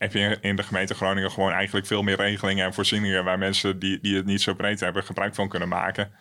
Heb 0.00 0.12
je 0.12 0.38
in 0.40 0.56
de 0.56 0.62
gemeente 0.62 0.94
Groningen 0.94 1.30
gewoon 1.30 1.52
eigenlijk 1.52 1.86
veel 1.86 2.02
meer 2.02 2.16
regelingen 2.16 2.64
en 2.64 2.74
voorzieningen 2.74 3.24
waar 3.24 3.38
mensen 3.38 3.78
die, 3.78 4.00
die 4.00 4.16
het 4.16 4.26
niet 4.26 4.42
zo 4.42 4.54
breed 4.54 4.80
hebben 4.80 5.04
gebruik 5.04 5.34
van 5.34 5.48
kunnen 5.48 5.68
maken. 5.68 6.12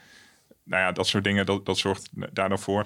Nou 0.63 0.84
ja, 0.84 0.91
dat 0.91 1.07
soort 1.07 1.23
dingen, 1.23 1.45
dat, 1.45 1.65
dat 1.65 1.77
zorgt 1.77 2.09
daar 2.11 2.49
dan 2.49 2.59
voor. 2.59 2.86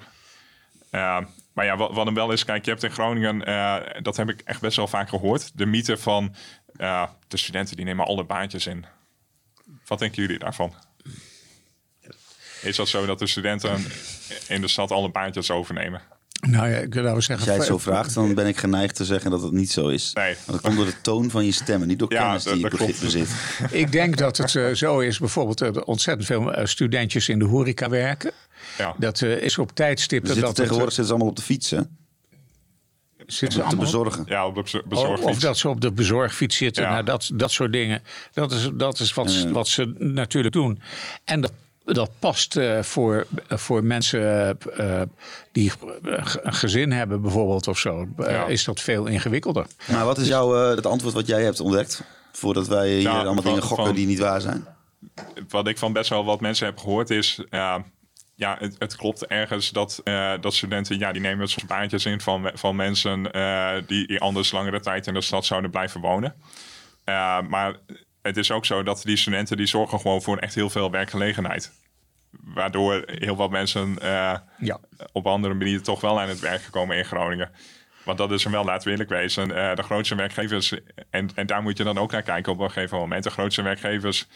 Eh, 0.89 1.19
maar 1.53 1.65
ja, 1.65 1.77
wat, 1.77 1.93
wat 1.93 2.05
hem 2.05 2.15
wel 2.15 2.31
is, 2.31 2.45
kijk, 2.45 2.65
je 2.65 2.71
hebt 2.71 2.83
in 2.83 2.91
Groningen, 2.91 3.45
eh, 3.45 4.01
dat 4.01 4.17
heb 4.17 4.29
ik 4.29 4.41
echt 4.41 4.61
best 4.61 4.77
wel 4.77 4.87
vaak 4.87 5.09
gehoord, 5.09 5.57
de 5.57 5.65
mythe 5.65 5.97
van 5.97 6.35
eh, 6.75 7.07
de 7.27 7.37
studenten 7.37 7.75
die 7.75 7.85
nemen 7.85 8.05
alle 8.05 8.23
baantjes 8.23 8.67
in. 8.67 8.85
Wat 9.85 9.99
denken 9.99 10.21
jullie 10.21 10.39
daarvan? 10.39 10.73
Is 12.61 12.75
dat 12.75 12.87
zo 12.87 13.05
dat 13.05 13.19
de 13.19 13.27
studenten 13.27 13.85
in 14.47 14.61
de 14.61 14.67
stad 14.67 14.91
alle 14.91 15.11
baantjes 15.11 15.51
overnemen? 15.51 16.01
Nou 16.49 16.69
ja, 16.69 16.77
ik 16.77 16.93
zou 16.93 17.05
zeggen. 17.21 17.35
Als 17.35 17.45
jij 17.45 17.55
het 17.55 17.65
zo 17.65 17.77
vraagt, 17.77 18.13
dan 18.13 18.33
ben 18.33 18.47
ik 18.47 18.57
geneigd 18.57 18.95
te 18.95 19.05
zeggen 19.05 19.31
dat 19.31 19.41
het 19.41 19.51
niet 19.51 19.71
zo 19.71 19.87
is. 19.87 20.11
Nee. 20.13 20.35
Want 20.45 20.47
dat 20.47 20.61
komt 20.61 20.75
door 20.75 20.85
de 20.85 21.01
toon 21.01 21.29
van 21.29 21.45
je 21.45 21.51
stemmen, 21.51 21.87
niet 21.87 21.99
door 21.99 22.11
Ja, 22.13 22.23
kennis 22.23 22.43
dat- 22.43 22.53
die 22.53 22.63
je 22.63 22.69
dat 22.69 22.79
klopt. 22.79 23.01
bezit. 23.01 23.29
Ik 23.71 23.91
denk 23.91 24.17
dat 24.17 24.37
het 24.37 24.55
eh, 24.55 24.73
zo 24.73 24.99
is, 24.99 25.19
bijvoorbeeld 25.19 25.59
er 25.59 25.83
ontzettend 25.83 26.27
veel 26.27 26.53
eh, 26.53 26.65
studentjes 26.65 27.29
in 27.29 27.39
de 27.39 27.45
horeca 27.45 27.89
werken. 27.89 28.31
Ja. 28.77 28.95
Dat 28.97 29.21
eh, 29.21 29.37
is 29.41 29.57
op 29.57 29.71
tijdstippen 29.71 30.27
zitten 30.29 30.45
dat 30.47 30.57
het, 30.57 30.67
tegenwoordig 30.67 30.93
zitten 30.95 31.05
ze 31.05 31.11
allemaal 31.11 31.29
op 31.31 31.35
de 31.35 31.41
fiets, 31.53 31.69
hè? 31.69 31.77
eh, 31.77 31.83
zitten 33.17 33.51
ze 33.51 33.57
Te 33.57 33.63
allemaal- 33.63 33.83
bezorgen. 33.85 34.23
Ja, 34.27 34.45
op 34.47 34.55
de 34.55 34.61
Of, 34.61 34.81
bezorgfiets. 34.85 35.29
of 35.29 35.39
dat 35.39 35.57
ze 35.57 35.69
op 35.69 35.81
de 35.81 35.91
bezorgfiets 35.91 36.57
zitten. 36.57 36.83
Ja. 36.83 36.89
Nou, 36.91 37.03
dat, 37.03 37.29
dat 37.33 37.51
soort 37.51 37.71
dingen. 37.71 38.01
Dat 38.33 38.51
is, 38.51 38.69
dat 38.73 38.99
is 38.99 39.13
wat, 39.13 39.31
ze- 39.31 39.51
wat 39.51 39.67
ze 39.67 39.93
natuurlijk 39.97 40.53
doen. 40.53 40.79
En 41.23 41.41
dat, 41.41 41.51
dat 41.85 42.11
past 42.19 42.55
eh, 42.57 42.81
voor, 42.81 43.27
voor 43.47 43.83
mensen 43.83 44.21
eh, 44.77 45.01
eh, 45.01 45.07
die 45.51 45.71
eh, 46.03 46.25
een 46.41 46.53
gezin 46.53 46.91
hebben 46.91 47.21
bijvoorbeeld 47.21 47.67
of 47.67 47.77
zo. 47.77 48.07
eh, 48.17 48.31
Ja. 48.31 48.45
Is 48.45 48.63
dat 48.63 48.81
veel 48.81 49.05
ingewikkelder. 49.05 49.65
Maar 49.91 50.05
wat 50.05 50.17
is 50.17 50.27
jouw, 50.27 50.55
eh, 50.69 50.75
het 50.75 50.85
antwoord 50.85 51.13
wat 51.13 51.27
jij 51.27 51.43
hebt 51.43 51.59
ontdekt? 51.59 52.03
Voordat 52.31 52.67
wij 52.67 52.89
hier 52.89 53.01
Ja, 53.01 53.11
allemaal 53.11 53.33
van- 53.33 53.43
dingen 53.43 53.61
gokken 53.61 53.85
van- 53.85 53.95
die 53.95 54.05
niet 54.07 54.19
waar 54.19 54.41
zijn. 54.41 54.67
wat 55.49 55.67
ik 55.67 55.77
van 55.77 55.93
best 55.93 56.09
wel 56.09 56.25
wat 56.25 56.41
mensen 56.41 56.65
heb 56.65 56.77
gehoord 56.77 57.09
is... 57.09 57.39
eh, 57.49 57.75
ja, 58.35 58.55
het, 58.59 58.75
het 58.79 58.95
klopt 58.95 59.25
ergens 59.25 59.69
dat, 59.71 60.01
eh, 60.03 60.31
dat 60.41 60.53
studenten... 60.53 60.97
ja, 60.99 61.11
die 61.11 61.21
nemen 61.21 61.47
soms 61.49 61.65
baantjes 61.65 62.05
in 62.05 62.21
van, 62.21 62.51
van 62.53 62.75
mensen... 62.75 63.31
eh, 63.31 63.69
die, 63.87 64.07
die 64.07 64.19
anders 64.19 64.51
langere 64.51 64.79
tijd 64.79 65.07
in 65.07 65.13
de 65.13 65.21
stad 65.21 65.45
zouden 65.45 65.71
blijven 65.71 66.01
wonen. 66.01 66.35
Eh, 67.03 67.39
maar 67.47 67.75
het 68.23 68.37
is 68.37 68.51
ook 68.51 68.65
zo 68.65 68.83
dat 68.83 69.01
die 69.05 69.17
studenten... 69.17 69.57
die 69.57 69.65
zorgen 69.65 69.99
gewoon 69.99 70.21
voor 70.21 70.37
echt 70.37 70.55
heel 70.55 70.69
veel 70.69 70.91
werkgelegenheid. 70.91 71.71
Waardoor 72.43 73.03
heel 73.05 73.35
wat 73.35 73.49
mensen 73.49 73.99
eh, 73.99 74.33
Ja. 74.57 74.79
op 75.11 75.27
andere 75.27 75.53
manieren... 75.53 75.83
toch 75.83 76.01
wel 76.01 76.19
aan 76.21 76.29
het 76.29 76.39
werk 76.39 76.61
gekomen 76.61 76.97
in 76.97 77.05
Groningen. 77.05 77.51
Want 78.05 78.17
dat 78.17 78.31
is 78.31 78.43
hem 78.43 78.51
wel, 78.51 78.63
laten 78.65 78.83
we 78.85 78.91
eerlijk 78.91 79.09
wezen. 79.09 79.55
eh, 79.55 79.75
de 79.75 79.83
grootste 79.83 80.15
werkgevers, 80.15 80.73
en, 81.09 81.29
en 81.35 81.45
daar 81.45 81.61
moet 81.61 81.77
je 81.77 81.83
dan 81.83 81.97
ook 81.97 82.11
naar 82.11 82.21
kijken 82.21 82.51
op 82.51 82.59
een 82.59 82.71
gegeven 82.71 82.97
moment. 82.97 83.23
De 83.23 83.29
grootste 83.29 83.61
werkgevers 83.61 84.27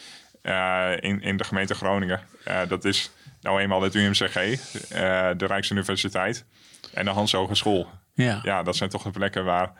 eh, 0.41 0.91
in, 0.99 1.21
in 1.21 1.37
de 1.37 1.43
gemeente 1.43 1.73
Groningen. 1.75 2.21
eh, 2.43 2.59
dat 2.67 2.85
is 2.85 3.11
nou 3.41 3.59
eenmaal 3.61 3.81
het 3.81 3.95
UMCG, 3.95 4.35
eh, 4.35 5.29
de 5.37 5.45
Rijksuniversiteit 5.45 6.45
en 6.93 7.05
de 7.05 7.11
Hans 7.11 7.31
Hogeschool. 7.31 7.87
Ja. 8.13 8.39
Ja, 8.43 8.63
dat 8.63 8.75
zijn 8.75 8.89
toch 8.89 9.03
de 9.03 9.09
plekken 9.11 9.45
waar 9.45 9.71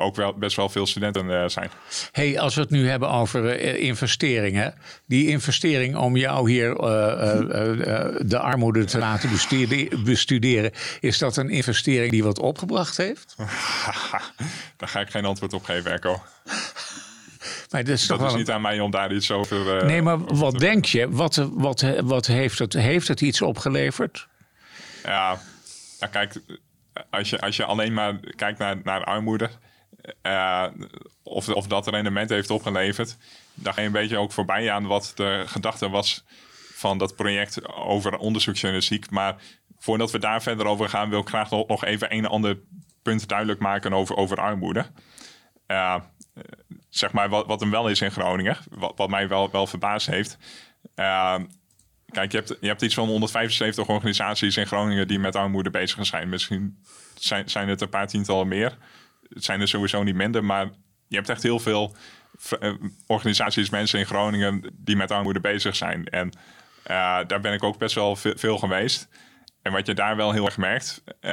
ook 0.00 0.16
wel 0.16 0.34
best 0.34 0.56
wel 0.56 0.68
veel 0.68 0.86
studenten 0.86 1.42
eh, 1.42 1.48
zijn. 1.48 1.70
Hey, 2.12 2.38
als 2.40 2.54
we 2.54 2.60
het 2.60 2.70
nu 2.70 2.88
hebben 2.88 3.10
over 3.10 3.48
eh, 3.48 3.82
investeringen. 3.82 4.74
Die 5.06 5.28
investering 5.28 5.96
om 5.96 6.16
jou 6.16 6.50
hier 6.50 6.76
eh, 6.76 8.16
de 8.18 8.38
armoede 8.38 8.84
te 8.84 8.98
laten 8.98 9.30
bestuderen. 10.04 10.70
Is 11.00 11.18
dat 11.18 11.36
een 11.36 11.50
investering 11.50 12.10
die 12.10 12.22
wat 12.24 12.38
opgebracht 12.38 12.96
heeft? 12.96 13.34
Daar 14.76 14.88
ga 14.88 15.00
ik 15.00 15.10
geen 15.10 15.24
antwoord 15.24 15.52
op 15.52 15.64
geven, 15.64 15.90
Erco. 15.90 16.22
Maar 17.70 17.84
dat 17.84 17.94
is 17.94 18.06
Dat 18.06 18.22
is 18.22 18.34
niet 18.34 18.50
aan 18.50 18.60
mij 18.60 18.80
om 18.80 18.90
daar 18.90 19.12
iets 19.12 19.30
over... 19.30 19.78
eh, 19.78 19.86
Nee, 19.86 20.02
maar 20.02 20.18
wat 20.18 20.58
denk 20.58 20.84
je? 20.84 21.10
Wat, 21.10 21.48
wat, 21.52 21.84
wat 22.00 22.26
heeft, 22.26 22.58
het, 22.58 22.72
heeft 22.72 23.08
het 23.08 23.20
iets 23.20 23.42
opgeleverd? 23.42 24.28
Ja, 25.04 25.38
ja 26.00 26.06
kijk, 26.06 26.40
als 27.10 27.30
je, 27.30 27.40
als 27.40 27.56
je 27.56 27.64
alleen 27.64 27.92
maar 27.92 28.20
kijkt 28.36 28.58
naar, 28.58 28.76
naar 28.84 29.04
armoede, 29.04 29.50
eh, 30.22 30.66
of, 31.22 31.48
of 31.48 31.66
dat 31.66 31.86
rendement 31.86 32.30
heeft 32.30 32.50
opgeleverd, 32.50 33.16
ga 33.62 33.80
je 33.80 33.86
een 33.86 33.92
beetje 33.92 34.18
ook 34.18 34.32
voorbij 34.32 34.70
aan 34.70 34.86
wat 34.86 35.12
de 35.14 35.42
gedachte 35.46 35.88
was 35.88 36.24
van 36.74 36.98
dat 36.98 37.16
project 37.16 37.74
over 37.74 38.16
onderzoeksjournalistiek. 38.16 39.10
Maar 39.10 39.36
voordat 39.78 40.10
we 40.10 40.18
daar 40.18 40.42
verder 40.42 40.66
over 40.66 40.88
gaan, 40.88 41.10
wil 41.10 41.20
ik 41.20 41.28
graag 41.28 41.50
nog 41.50 41.84
even 41.84 42.14
een 42.14 42.26
ander 42.26 42.58
punt 43.02 43.28
duidelijk 43.28 43.60
maken 43.60 43.92
over, 43.92 44.16
over 44.16 44.40
armoede. 44.40 44.86
Eh, 45.66 45.96
zeg 46.88 47.12
maar 47.12 47.28
wat, 47.28 47.46
wat 47.46 47.64
wel 47.64 47.88
is 47.88 48.00
in 48.00 48.10
Groningen, 48.10 48.56
wat, 48.70 48.92
wat 48.96 49.10
mij 49.10 49.28
wel, 49.28 49.50
wel 49.50 49.66
verbaasd 49.66 50.06
heeft. 50.06 50.38
Eh, 50.94 51.38
Kijk, 52.10 52.32
je 52.32 52.36
hebt, 52.36 52.56
je 52.60 52.66
hebt 52.66 52.82
iets 52.82 52.94
van 52.94 53.08
175 53.08 53.88
organisaties 53.88 54.56
in 54.56 54.66
Groningen 54.66 55.08
die 55.08 55.18
met 55.18 55.36
armoede 55.36 55.70
bezig 55.70 56.06
zijn. 56.06 56.28
Misschien 56.28 56.82
zijn, 57.14 57.50
zijn 57.50 57.68
het 57.68 57.80
een 57.80 57.88
paar 57.88 58.06
tientallen 58.06 58.48
meer. 58.48 58.76
Zijn 59.38 59.60
er 59.60 59.68
sowieso 59.68 60.02
niet 60.02 60.14
minder, 60.14 60.44
maar 60.44 60.70
je 61.08 61.16
hebt 61.16 61.28
echt 61.28 61.42
heel 61.42 61.58
veel 61.58 61.94
eh, 62.60 62.72
organisaties, 63.06 63.70
mensen 63.70 63.98
in 63.98 64.06
Groningen 64.06 64.64
die 64.72 64.96
met 64.96 65.10
armoede 65.10 65.40
bezig 65.40 65.76
zijn. 65.76 66.06
En 66.06 66.32
eh, 66.82 67.18
daar 67.26 67.40
ben 67.40 67.52
ik 67.52 67.62
ook 67.62 67.78
best 67.78 67.94
wel 67.94 68.16
ve- 68.16 68.38
veel 68.38 68.58
geweest. 68.58 69.08
En 69.62 69.72
wat 69.72 69.86
je 69.86 69.94
daar 69.94 70.16
wel 70.16 70.32
heel 70.32 70.44
erg 70.46 70.56
merkt, 70.56 71.02
eh, 71.20 71.30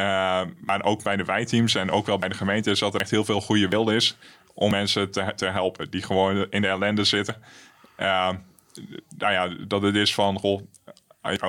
maar 0.59 0.83
ook 0.83 1.03
bij 1.03 1.15
de 1.15 1.23
wijteams 1.23 1.75
en 1.75 1.91
ook 1.91 2.05
wel 2.05 2.17
bij 2.17 2.29
de 2.29 2.35
gemeente, 2.35 2.71
is 2.71 2.79
dat 2.79 2.93
er 2.93 3.01
echt 3.01 3.11
heel 3.11 3.25
veel 3.25 3.41
goede 3.41 3.67
wil 3.67 3.89
is 3.89 4.17
om 4.53 4.71
mensen 4.71 5.11
te, 5.11 5.31
te 5.35 5.45
helpen 5.45 5.89
die 5.89 6.01
gewoon 6.01 6.47
in 6.49 6.61
de 6.61 6.67
ellende 6.67 7.03
zitten. 7.03 7.35
Nou 7.97 8.37
ja, 9.17 9.47
dat 9.67 9.81
het 9.81 9.95
is 9.95 10.13
van, 10.13 10.39
goh, 10.39 10.61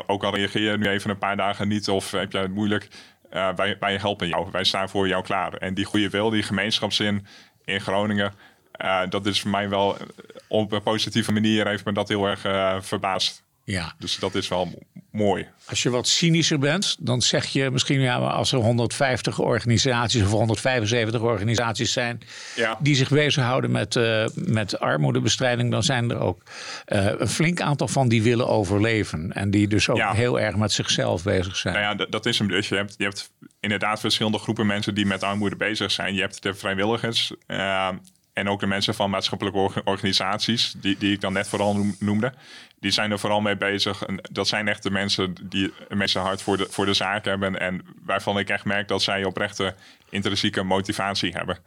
ook 0.06 0.24
al 0.24 0.34
reageer 0.34 0.70
je 0.70 0.78
nu 0.78 0.86
even 0.86 1.10
een 1.10 1.18
paar 1.18 1.36
dagen 1.36 1.68
niet 1.68 1.88
of 1.88 2.10
heb 2.10 2.32
je 2.32 2.38
het 2.38 2.54
moeilijk, 2.54 2.88
eh, 3.30 3.54
wij, 3.56 3.76
wij 3.80 3.96
helpen 3.96 4.28
jou, 4.28 4.48
wij 4.52 4.64
staan 4.64 4.88
voor 4.88 5.08
jou 5.08 5.22
klaar. 5.22 5.54
En 5.54 5.74
die 5.74 5.84
goede 5.84 6.10
wil, 6.10 6.30
die 6.30 6.42
gemeenschapszin 6.42 7.26
in 7.64 7.80
Groningen, 7.80 8.34
eh, 8.72 9.00
dat 9.08 9.26
is 9.26 9.40
voor 9.40 9.50
mij 9.50 9.68
wel 9.68 9.98
eh, 9.98 10.06
op 10.48 10.72
een 10.72 10.82
positieve 10.82 11.32
manier 11.32 11.66
heeft 11.68 11.84
me 11.84 11.92
dat 11.92 12.08
heel 12.08 12.26
erg 12.26 12.40
verbaasd. 12.84 13.44
Ja. 13.66 13.94
Dus 13.98 14.16
dat 14.18 14.34
is 14.34 14.48
wel 14.48 14.82
mooi. 15.10 15.46
Als 15.68 15.82
je 15.82 15.90
wat 15.90 16.08
cynischer 16.08 16.58
bent, 16.58 16.96
dan 17.00 17.22
zeg 17.22 17.46
je 17.46 17.70
misschien 17.70 18.00
ja, 18.00 18.18
maar 18.18 18.30
als 18.32 18.52
er 18.52 18.58
150 18.58 19.38
organisaties 19.38 20.22
of 20.22 20.30
175 20.30 21.20
organisaties 21.20 21.92
zijn 21.92 22.20
Ja. 22.56 22.76
die 22.80 22.94
zich 22.94 23.08
bezighouden 23.08 23.70
met, 23.70 23.96
eh, 23.96 24.26
met 24.34 24.78
armoedebestrijding, 24.80 25.70
dan 25.70 25.82
zijn 25.82 26.10
er 26.10 26.18
ook 26.18 26.42
eh, 26.84 27.04
een 27.18 27.28
flink 27.28 27.60
aantal 27.60 27.88
van 27.88 28.08
die 28.08 28.22
willen 28.22 28.48
overleven. 28.48 29.32
En 29.32 29.50
die 29.50 29.68
dus 29.68 29.88
ook 29.88 29.96
Ja. 29.96 30.12
heel 30.12 30.40
erg 30.40 30.56
met 30.56 30.72
zichzelf 30.72 31.22
bezig 31.22 31.56
zijn. 31.56 31.74
Nou 31.74 31.98
ja, 31.98 32.06
dat 32.10 32.26
is 32.26 32.38
hem 32.38 32.48
dus. 32.48 32.68
Je 32.68 32.74
hebt, 32.76 32.94
je 32.98 33.04
hebt 33.04 33.30
inderdaad 33.60 34.00
verschillende 34.00 34.38
groepen 34.38 34.66
mensen 34.66 34.94
die 34.94 35.06
met 35.06 35.22
armoede 35.22 35.56
bezig 35.56 35.90
zijn. 35.90 36.14
Je 36.14 36.20
hebt 36.20 36.42
de 36.42 36.54
vrijwilligers 36.54 37.32
eh, 37.46 37.88
en 38.36 38.48
ook 38.48 38.60
de 38.60 38.66
mensen 38.66 38.94
van 38.94 39.10
maatschappelijke 39.10 39.58
orga- 39.58 39.80
organisaties, 39.84 40.74
die, 40.76 40.96
die 40.98 41.12
ik 41.12 41.20
dan 41.20 41.32
net 41.32 41.48
vooral 41.48 41.74
noem- 41.74 41.96
noemde. 41.98 42.32
Die 42.80 42.90
zijn 42.90 43.10
er 43.10 43.18
vooral 43.18 43.40
mee 43.40 43.56
bezig. 43.56 44.02
En 44.04 44.20
dat 44.32 44.48
zijn 44.48 44.68
echt 44.68 44.82
de 44.82 44.90
mensen 44.90 45.34
die 45.42 45.72
het 45.88 45.98
meeste 45.98 46.18
hart 46.18 46.42
voor 46.42 46.56
de, 46.56 46.66
voor 46.70 46.86
de 46.86 46.94
zaak 46.94 47.24
hebben. 47.24 47.60
En 47.60 47.82
waarvan 48.04 48.38
ik 48.38 48.48
echt 48.48 48.64
merk 48.64 48.88
dat 48.88 49.02
zij 49.02 49.24
oprechte 49.24 49.74
intrinsieke 50.10 50.62
motivatie 50.62 51.32
hebben. 51.32 51.58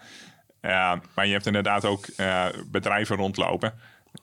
Eh, 0.61 0.93
maar 1.15 1.26
je 1.26 1.32
hebt 1.34 1.45
inderdaad 1.45 1.86
ook 1.86 2.05
eh, 2.07 2.45
bedrijven 2.72 3.15
rondlopen. 3.15 3.74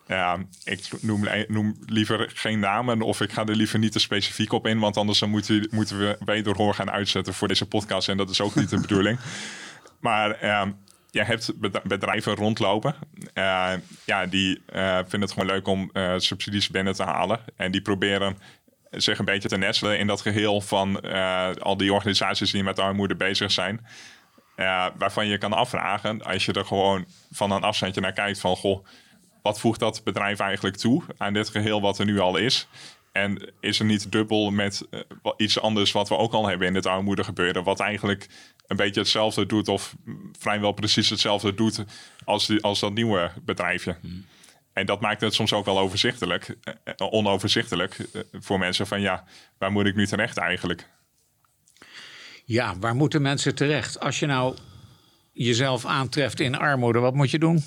Ja, 0.06 0.38
ik 0.64 0.88
noem, 1.00 1.28
noem 1.48 1.76
liever 1.86 2.30
geen 2.34 2.58
namen 2.58 3.02
of 3.02 3.20
ik 3.20 3.32
ga 3.32 3.44
er 3.44 3.56
liever 3.56 3.78
niet 3.78 3.92
te 3.92 3.98
specifiek 3.98 4.52
op 4.52 4.66
in, 4.66 4.78
want 4.78 4.96
anders 4.96 5.18
dan 5.18 5.30
moeten, 5.30 5.68
moeten 5.70 5.98
we 5.98 6.16
wederhoor 6.24 6.74
gaan 6.74 6.90
uitzetten 6.90 7.34
voor 7.34 7.48
deze 7.48 7.66
podcast 7.66 8.08
en 8.08 8.16
dat 8.16 8.30
is 8.30 8.40
ook 8.40 8.54
niet 8.54 8.70
de 8.70 8.80
bedoeling. 8.86 9.18
Maar 10.00 10.30
ehm, 10.30 10.70
je 11.16 11.24
hebt 11.24 11.60
bed- 11.60 11.82
bedrijven 11.82 12.34
rondlopen. 12.34 12.94
eh, 13.32 13.72
ja, 14.04 14.26
die 14.26 14.62
eh, 14.66 14.96
vinden 14.96 15.20
het 15.20 15.32
gewoon 15.32 15.48
leuk 15.48 15.66
om 15.66 15.90
eh, 15.92 16.14
subsidies 16.16 16.68
binnen 16.68 16.94
te 16.94 17.02
halen. 17.02 17.40
En 17.56 17.70
die 17.70 17.80
proberen 17.80 18.38
zich 18.90 19.18
een 19.18 19.24
beetje 19.24 19.48
te 19.48 19.56
nestelen 19.56 19.98
in 19.98 20.06
dat 20.06 20.20
geheel 20.20 20.60
van 20.60 21.00
al 21.60 21.76
die 21.76 21.92
organisaties 21.92 22.50
die 22.50 22.62
met 22.62 22.78
armoede 22.78 23.14
bezig 23.16 23.50
zijn. 23.50 23.86
Waarvan 24.98 25.26
je 25.26 25.38
kan 25.38 25.52
afvragen, 25.52 26.22
als 26.22 26.44
je 26.44 26.52
er 26.52 26.64
gewoon 26.64 27.04
van 27.30 27.50
een 27.50 27.62
afstandje 27.62 28.00
naar 28.00 28.12
kijkt 28.12 28.40
van... 28.40 28.56
Goh, 28.56 28.86
wat 29.42 29.60
voegt 29.60 29.80
dat 29.80 30.04
bedrijf 30.04 30.38
eigenlijk 30.38 30.76
toe 30.76 31.02
aan 31.16 31.32
dit 31.32 31.48
geheel 31.48 31.80
wat 31.80 31.98
er 31.98 32.04
nu 32.04 32.18
al 32.18 32.36
is? 32.36 32.68
En 33.16 33.52
is 33.60 33.78
er 33.78 33.84
niet 33.84 34.12
dubbel 34.12 34.50
met 34.50 34.86
eh, 34.90 35.00
iets 35.36 35.60
anders 35.60 35.92
wat 35.92 36.08
we 36.08 36.16
ook 36.16 36.32
al 36.32 36.46
hebben 36.46 36.66
in 36.66 36.74
het 36.74 36.86
armoede 36.86 37.24
gebeuren, 37.24 37.64
wat 37.64 37.80
eigenlijk 37.80 38.28
een 38.66 38.76
beetje 38.76 39.00
hetzelfde 39.00 39.46
doet 39.46 39.68
of 39.68 39.94
vrijwel 40.38 40.72
precies 40.72 41.10
hetzelfde 41.10 41.54
doet 41.54 41.84
als, 42.24 42.46
die, 42.46 42.62
als 42.62 42.80
dat 42.80 42.94
nieuwe 42.94 43.30
bedrijfje? 43.44 43.96
En 44.76 44.86
dat 44.86 45.00
maakt 45.00 45.20
het 45.20 45.34
soms 45.34 45.52
ook 45.52 45.64
wel 45.64 45.78
overzichtelijk, 45.78 46.56
eh, 46.62 46.74
eh, 46.84 47.12
onoverzichtelijk 47.12 47.98
eh, 47.98 48.20
voor 48.32 48.58
mensen 48.58 48.86
van 48.86 49.00
ja, 49.00 49.24
waar 49.58 49.72
moet 49.72 49.86
ik 49.86 49.94
nu 49.94 50.06
terecht 50.06 50.36
eigenlijk? 50.36 50.88
Ja, 52.44 52.78
waar 52.78 52.94
moeten 52.94 53.22
mensen 53.22 53.54
terecht? 53.54 54.00
Als 54.00 54.18
je 54.18 54.26
nou 54.26 54.56
jezelf 55.32 55.84
aantreft 55.84 56.40
in 56.40 56.54
armoede, 56.54 56.98
wat 56.98 57.14
moet 57.14 57.30
je 57.30 57.38
doen? 57.38 57.64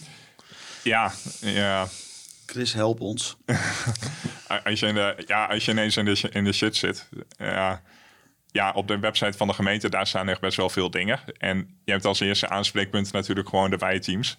Ja, 0.84 1.12
ja 1.40 1.88
Chris, 2.50 2.74
help 2.74 3.02
ons. 3.02 3.38
als 4.66 4.80
je, 4.80 4.86
in 4.88 4.96
de, 4.96 5.24
ja, 5.28 5.46
als 5.46 5.66
je 5.66 5.72
ineens 5.72 5.98
in 5.98 6.06
de, 6.06 6.22
in 6.32 6.44
de 6.44 6.52
shit 6.52 6.76
zit. 6.76 7.10
Ja, 7.38 7.82
ja, 8.52 8.72
op 8.72 8.88
de 8.88 9.00
website 9.00 9.38
van 9.38 9.48
de 9.48 9.54
gemeente, 9.54 9.90
daar 9.90 10.08
staan 10.08 10.30
echt 10.30 10.42
best 10.42 10.58
wel 10.58 10.70
veel 10.70 10.92
dingen. 10.92 11.20
En 11.38 11.58
je 11.84 11.92
hebt 11.92 12.06
als 12.06 12.20
eerste 12.20 12.50
aanspreekpunt 12.50 13.12
natuurlijk 13.12 13.50
gewoon 13.50 13.70
de 13.70 13.78
wijteams. 13.78 14.38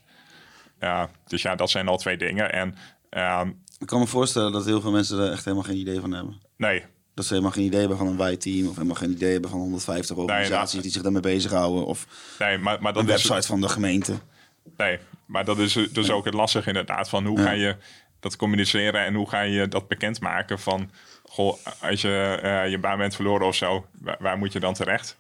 Ja, 0.80 1.10
dus 1.26 1.42
ja, 1.42 1.54
dat 1.54 1.70
zijn 1.70 1.88
al 1.88 1.96
twee 1.96 2.16
dingen. 2.16 2.52
En 2.52 2.74
ehm, 3.10 3.48
Ik 3.78 3.86
kan 3.86 4.00
me 4.00 4.06
voorstellen 4.06 4.52
dat 4.52 4.64
heel 4.64 4.80
veel 4.80 4.90
mensen 4.90 5.18
er 5.18 5.32
echt 5.32 5.44
helemaal 5.44 5.64
geen 5.66 5.76
idee 5.76 6.00
van 6.00 6.12
hebben. 6.12 6.40
nee, 6.56 6.84
Dat 7.14 7.24
ze 7.24 7.32
helemaal 7.32 7.52
geen 7.54 7.64
idee 7.64 7.80
hebben 7.80 7.98
van 7.98 8.06
een 8.06 8.16
wij-team 8.16 8.66
of 8.68 8.74
helemaal 8.74 8.96
geen 8.96 9.10
idee 9.10 9.32
hebben 9.32 9.50
van 9.50 9.58
150 9.60 10.16
organisaties 10.16 10.72
dat- 10.74 10.82
die 10.82 10.92
zich 10.92 11.02
daarmee 11.02 11.20
bezighouden. 11.22 11.86
Of 11.86 12.06
nee, 12.38 12.58
maar, 12.58 12.82
maar 12.82 12.96
een 12.96 13.06
dat 13.06 13.18
is, 13.18 13.24
website 13.26 13.46
van 13.46 13.60
de 13.60 13.68
gemeente. 13.68 14.14
Nee, 14.76 14.98
maar 15.26 15.44
dat 15.44 15.58
is 15.58 15.72
dus 15.72 16.10
ook 16.10 16.24
het 16.24 16.34
lastige 16.34 16.68
inderdaad. 16.68 17.08
Van 17.08 17.26
hoe 17.26 17.40
ga 17.40 17.50
je 17.50 17.76
dat 18.20 18.36
communiceren 18.36 19.04
en 19.04 19.14
hoe 19.14 19.28
ga 19.28 19.40
je 19.40 19.68
dat 19.68 19.88
bekendmaken 19.88 20.58
van... 20.58 20.90
Goh, 21.22 21.56
als 21.80 22.00
je 22.00 22.38
eh, 22.42 22.70
je 22.70 22.78
baan 22.78 22.98
bent 22.98 23.14
verloren 23.14 23.46
of 23.46 23.54
zo, 23.54 23.86
waar, 24.00 24.16
waar 24.20 24.38
moet 24.38 24.52
je 24.52 24.60
dan 24.60 24.74
terecht? 24.74 25.16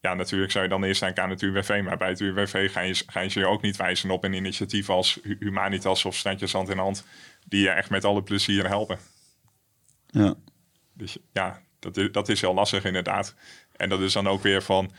Ja, 0.00 0.14
natuurlijk 0.14 0.52
zou 0.52 0.64
je 0.64 0.70
dan 0.70 0.84
eerst 0.84 1.00
denken 1.00 1.22
aan 1.22 1.30
het 1.30 1.42
UWV. 1.42 1.80
Maar 1.84 1.96
bij 1.96 2.08
het 2.08 2.20
UWV 2.20 2.72
ga 2.72 2.80
je, 2.80 3.02
ga 3.06 3.20
je 3.20 3.30
je 3.40 3.46
ook 3.46 3.62
niet 3.62 3.76
wijzen 3.76 4.10
op 4.10 4.24
een 4.24 4.32
initiatief 4.32 4.90
als 4.90 5.18
Hu- 5.22 5.36
Humanitas 5.38 6.04
of 6.04 6.16
Standjes 6.16 6.52
Hand 6.52 6.68
in 6.68 6.78
Hand... 6.78 7.06
die 7.44 7.62
je 7.62 7.70
echt 7.70 7.90
met 7.90 8.04
alle 8.04 8.22
plezier 8.22 8.68
helpen. 8.68 8.98
Ja. 10.06 10.34
Dus 10.92 11.16
ja, 11.32 11.60
dat 11.78 11.96
is, 11.96 12.12
dat 12.12 12.28
is 12.28 12.40
heel 12.40 12.54
lastig 12.54 12.84
inderdaad. 12.84 13.34
En 13.76 13.88
dat 13.88 14.00
is 14.00 14.12
dan 14.12 14.28
ook 14.28 14.42
weer 14.42 14.62
van 14.62 14.92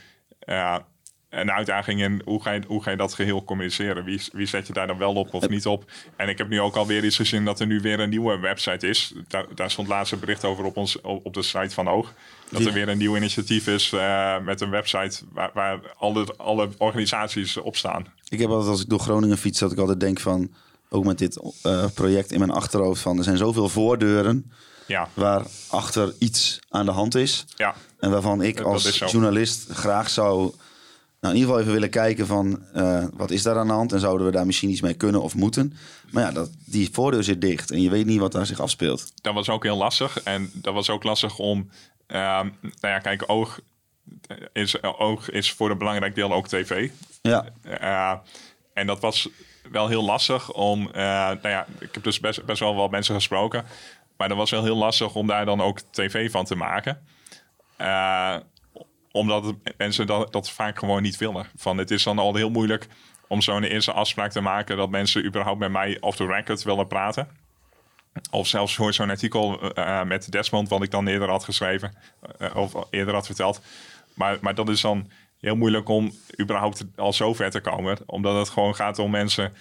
een 1.36 1.51
uitdaging 1.51 2.01
in 2.01 2.21
hoe 2.25 2.41
ga, 2.41 2.51
je, 2.51 2.61
hoe 2.67 2.83
ga 2.83 2.91
je 2.91 2.97
dat 2.97 3.13
geheel 3.13 3.43
communiceren? 3.43 4.03
Wie, 4.03 4.21
wie 4.31 4.45
zet 4.45 4.67
je 4.67 4.73
daar 4.73 4.88
dan 4.88 4.97
wel 4.97 5.13
op 5.13 5.33
of 5.33 5.49
niet 5.49 5.65
op? 5.65 5.91
En 6.15 6.29
ik 6.29 6.38
heb 6.38 6.49
nu 6.49 6.61
ook 6.61 6.75
alweer 6.75 7.05
iets 7.05 7.15
gezien 7.15 7.45
dat 7.45 7.59
er 7.59 7.67
nu 7.67 7.79
weer 7.81 7.99
een 7.99 8.09
nieuwe 8.09 8.39
website 8.39 8.88
is. 8.88 9.13
Daar, 9.27 9.45
daar 9.55 9.71
stond 9.71 9.88
laatst 9.88 10.13
een 10.13 10.19
bericht 10.19 10.43
over 10.43 10.63
op, 10.63 10.77
ons, 10.77 11.01
op 11.01 11.33
de 11.33 11.41
site 11.43 11.69
van 11.69 11.88
Oog. 11.89 12.13
Dat 12.49 12.65
er 12.65 12.73
weer 12.73 12.89
een 12.89 12.97
nieuw 12.97 13.15
initiatief 13.15 13.67
is 13.67 13.93
eh, 13.93 14.39
met 14.39 14.61
een 14.61 14.69
website 14.69 15.19
waar, 15.31 15.51
waar 15.53 15.79
alle, 15.97 16.27
alle 16.38 16.69
organisaties 16.77 17.57
op 17.57 17.75
staan. 17.75 18.05
Ik 18.29 18.39
heb 18.39 18.49
altijd 18.49 18.69
als 18.69 18.81
ik 18.81 18.89
door 18.89 18.99
Groningen 18.99 19.38
fiets 19.38 19.59
dat 19.59 19.71
ik 19.71 19.77
altijd 19.77 19.99
denk 19.99 20.19
van, 20.19 20.51
ook 20.89 21.05
met 21.05 21.17
dit 21.17 21.39
eh, 21.61 21.86
project 21.93 22.31
in 22.31 22.39
mijn 22.39 22.51
achterhoofd 22.51 23.01
van, 23.01 23.17
er 23.17 23.23
zijn 23.23 23.38
zoveel 23.38 23.69
voordeuren 23.69 24.51
Ja, 24.86 25.09
waar 25.13 25.45
achter 25.69 26.13
iets 26.19 26.59
aan 26.69 26.86
de 26.86 26.91
hand 26.91 27.15
is. 27.15 27.45
ja, 27.55 27.75
En 27.99 28.11
waarvan 28.11 28.41
ik 28.41 28.59
als 28.59 28.97
journalist 28.99 29.67
graag 29.71 30.09
zou 30.09 30.53
nou, 31.26 31.34
in 31.38 31.41
ieder 31.41 31.49
geval 31.49 31.59
even 31.59 31.73
willen 31.73 31.89
kijken 31.89 32.28
van 32.28 32.63
eh, 32.73 33.05
wat 33.13 33.32
is 33.32 33.43
daar 33.43 33.57
aan 33.57 33.67
de 33.67 33.73
hand 33.73 33.93
en 33.93 33.99
zouden 33.99 34.26
we 34.26 34.32
daar 34.32 34.45
misschien 34.45 34.69
iets 34.69 34.82
mee 34.82 34.93
kunnen 34.93 35.21
of 35.21 35.36
moeten. 35.36 35.73
Maar 36.11 36.23
ja, 36.23 36.32
dat, 36.32 36.49
die 36.65 36.89
voordeur 36.91 37.23
zit 37.23 37.41
dicht 37.41 37.71
en 37.71 37.82
je 37.82 37.89
weet 37.89 38.05
niet 38.05 38.19
wat 38.19 38.32
daar 38.32 38.45
zich 38.45 38.59
afspeelt. 38.59 39.11
dat 39.21 39.34
was 39.34 39.49
ook 39.49 39.63
heel 39.63 39.78
lastig. 39.78 40.23
En 40.23 40.49
dat 40.53 40.73
was 40.73 40.89
ook 40.89 41.03
lastig 41.03 41.38
om. 41.38 41.69
ehm, 42.07 42.47
nou 42.61 42.93
ja, 42.93 42.99
kijk, 42.99 43.23
oog 43.28 43.59
is, 44.53 44.84
oog 44.84 45.30
is 45.30 45.51
voor 45.51 45.69
een 45.69 45.78
belangrijk 45.78 46.15
deel 46.15 46.34
ook 46.34 46.47
tv. 46.47 46.89
Ja, 47.21 47.45
Eh, 47.61 48.13
en 48.73 48.88
dat 48.88 48.99
was 48.99 49.30
wel 49.71 49.88
heel 49.88 50.03
lastig 50.03 50.51
om. 50.51 50.88
eh, 50.88 51.03
nou 51.03 51.47
ja, 51.49 51.65
ik 51.80 51.89
heb 51.93 52.03
dus 52.03 52.19
best, 52.19 52.45
best 52.45 52.59
wel 52.59 52.76
wat 52.76 52.91
mensen 52.91 53.15
gesproken. 53.15 53.65
Maar 54.17 54.28
dat 54.28 54.38
was 54.38 54.49
wel 54.51 54.63
heel 54.63 54.76
lastig 54.78 55.15
om 55.15 55.28
daar 55.28 55.45
dan 55.45 55.61
ook 55.61 55.80
tv 55.91 56.32
van 56.32 56.45
te 56.45 56.55
maken. 56.55 57.01
Eh, 59.16 59.22
omdat 59.22 59.53
mensen 59.78 60.07
dat, 60.07 60.34
dat 60.34 60.51
vaak 60.51 60.80
gewoon 60.80 61.01
niet 61.01 61.18
willen. 61.18 61.47
Van 61.55 61.78
het 61.78 61.91
is 61.91 62.03
dan 62.03 62.20
al 62.20 62.36
heel 62.36 62.49
moeilijk 62.49 62.88
om 63.28 63.41
zo'n 63.41 63.63
eerste 63.63 63.91
afspraak 63.91 64.32
te 64.32 64.41
maken 64.41 64.78
dat 64.78 64.89
mensen 64.89 65.26
überhaupt 65.26 65.59
met 65.59 65.72
mij 65.72 65.97
off 65.99 66.18
the 66.18 66.26
record 66.26 66.63
willen 66.63 66.88
praten. 66.88 67.28
Of 68.32 68.47
zelfs 68.47 68.76
voor 68.76 68.93
zo'n 68.93 69.09
artikel 69.09 69.78
uh, 69.78 70.03
met 70.03 70.32
Desmond, 70.32 70.70
wat 70.70 70.84
ik 70.84 70.91
dan 70.91 71.07
eerder 71.07 71.30
had 71.30 71.43
geschreven, 71.43 71.95
uh, 72.41 72.55
of 72.55 72.74
eerder 72.89 73.13
had 73.13 73.26
verteld. 73.26 73.61
Maar, 74.13 74.38
maar 74.41 74.55
dat 74.55 74.70
is 74.70 74.82
dan 74.82 75.11
heel 75.39 75.55
moeilijk 75.55 75.89
om 75.89 76.11
überhaupt 76.41 76.86
al 76.95 77.13
zo 77.13 77.34
ver 77.34 77.49
te 77.49 77.59
komen. 77.59 77.97
Omdat 78.05 78.38
het 78.38 78.49
gewoon 78.49 78.76
gaat 78.76 78.99
om 78.99 79.11
mensen 79.11 79.53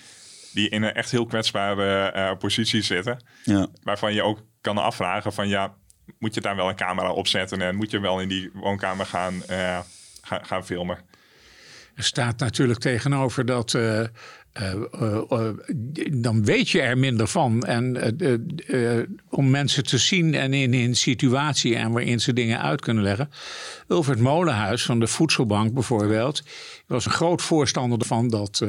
die 0.53 0.69
in 0.69 0.83
een 0.83 0.95
echt 0.95 1.11
heel 1.11 1.27
kwetsbare 1.27 2.13
uh, 2.17 2.39
positie 2.39 2.83
zitten. 2.83 3.25
Ja. 3.45 3.67
Waarvan 3.83 4.15
je 4.15 4.23
ook 4.23 4.39
kan 4.61 4.79
afvragen 4.79 5.33
van 5.33 5.49
ja, 5.49 5.75
moet 6.19 6.35
je 6.35 6.41
daar 6.41 6.57
wel 6.57 6.69
een 6.69 6.77
camera 6.77 7.13
op 7.13 7.27
zetten 7.27 7.61
en 7.61 7.77
moet 7.77 7.91
je 7.91 8.01
wel 8.01 8.21
in 8.21 8.29
die 8.29 8.51
woonkamer 8.53 9.07
gaan, 9.07 9.35
uh, 9.51 9.79
gaan, 10.23 10.47
gaan, 10.47 10.65
filmen? 10.65 10.99
Er 11.95 12.05
staat 12.05 12.39
natuurlijk 12.39 12.79
tegenover 12.79 13.45
dat. 13.47 13.73
Uh, 13.73 14.05
dan 16.13 16.45
weet 16.45 16.71
je 16.71 16.81
er 16.81 16.99
minder 16.99 17.27
van. 17.27 17.63
En 17.63 18.17
om 19.29 19.51
mensen 19.51 19.85
te 19.85 19.99
zien 19.99 20.35
en 20.35 20.55
in 20.55 20.75
een 20.75 20.97
situatie 20.97 21.77
en 21.77 21.93
waarin 21.93 22.21
ze 22.21 22.33
dingen 22.33 22.61
uit 22.61 22.81
kunnen 22.81 23.03
leggen. 23.03 23.31
Ulvert 23.89 24.19
Molenhuis 24.19 24.85
van 24.85 25.01
de 25.01 25.07
Voedselbank 25.07 25.73
bijvoorbeeld. 25.73 26.43
was 26.87 27.05
een 27.05 27.13
groot 27.13 27.43
voorstander 27.43 27.99
ervan 27.99 28.29
dat 28.29 28.65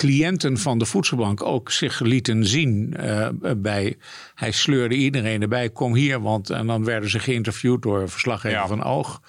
cliënten 0.00 0.58
van 0.58 0.78
de 0.78 0.84
voedselbank 0.84 1.42
ook 1.42 1.70
zich 1.70 2.00
lieten 2.00 2.46
zien 2.46 2.94
uh, 3.00 3.28
bij. 3.56 3.96
Hij 4.34 4.50
sleurde 4.50 4.94
iedereen 4.94 5.42
erbij, 5.42 5.70
kom 5.70 5.94
hier, 5.94 6.20
want 6.20 6.50
en 6.50 6.66
dan 6.66 6.84
werden 6.84 7.10
ze 7.10 7.18
geïnterviewd 7.18 7.82
door 7.82 8.00
een 8.00 8.08
verslaggever 8.08 8.58
ja. 8.58 8.66
van 8.66 8.84
Oog. 8.84 9.20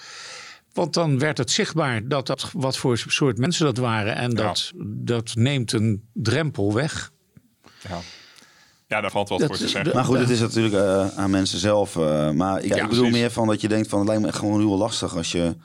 Want 0.74 0.94
dan 0.94 1.20
werd 1.20 1.38
het 1.38 1.52
zichtbaar 1.52 2.08
dat 2.08 2.28
dat 2.28 2.50
wat 2.54 2.78
voor 2.78 2.98
soort 2.98 3.38
mensen 3.38 3.66
dat 3.66 3.78
waren 3.78 4.16
en 4.16 4.30
dat, 4.30 4.72
ja. 4.78 4.84
dat 4.86 5.36
neemt 5.36 5.72
een 5.72 6.04
drempel 6.14 6.74
weg. 6.74 7.12
Ja. 7.90 8.00
Ja, 8.88 9.02
daar 9.02 9.12
valt 9.12 9.30
wat 9.30 9.40
dat, 9.40 9.48
voor 9.48 9.58
te 9.58 9.68
zeggen. 9.68 9.96
Maar 9.96 10.06
goed, 10.06 10.18
het 10.18 10.30
is 10.30 10.40
natuurlijk 10.40 10.76
uh, 10.76 11.18
aan 11.18 11.30
mensen 11.30 11.60
zelf. 11.60 11.96
Uh, 11.96 12.32
maar 12.32 12.64
ik, 12.64 12.74
ja, 12.74 12.76
ik 12.76 12.90
bedoel 12.90 13.04
precies. 13.04 13.20
meer 13.20 13.32
van 13.32 13.48
dat 13.48 13.62
je 13.62 13.68
denkt 13.68 13.90
van 13.90 14.00
het 14.00 14.08
lijkt 14.08 14.22
me 14.24 14.28
echt 14.28 14.38
gewoon 14.38 14.60
heel 14.60 14.78
lastig 14.78 15.16
als 15.16 15.32
je. 15.32 15.56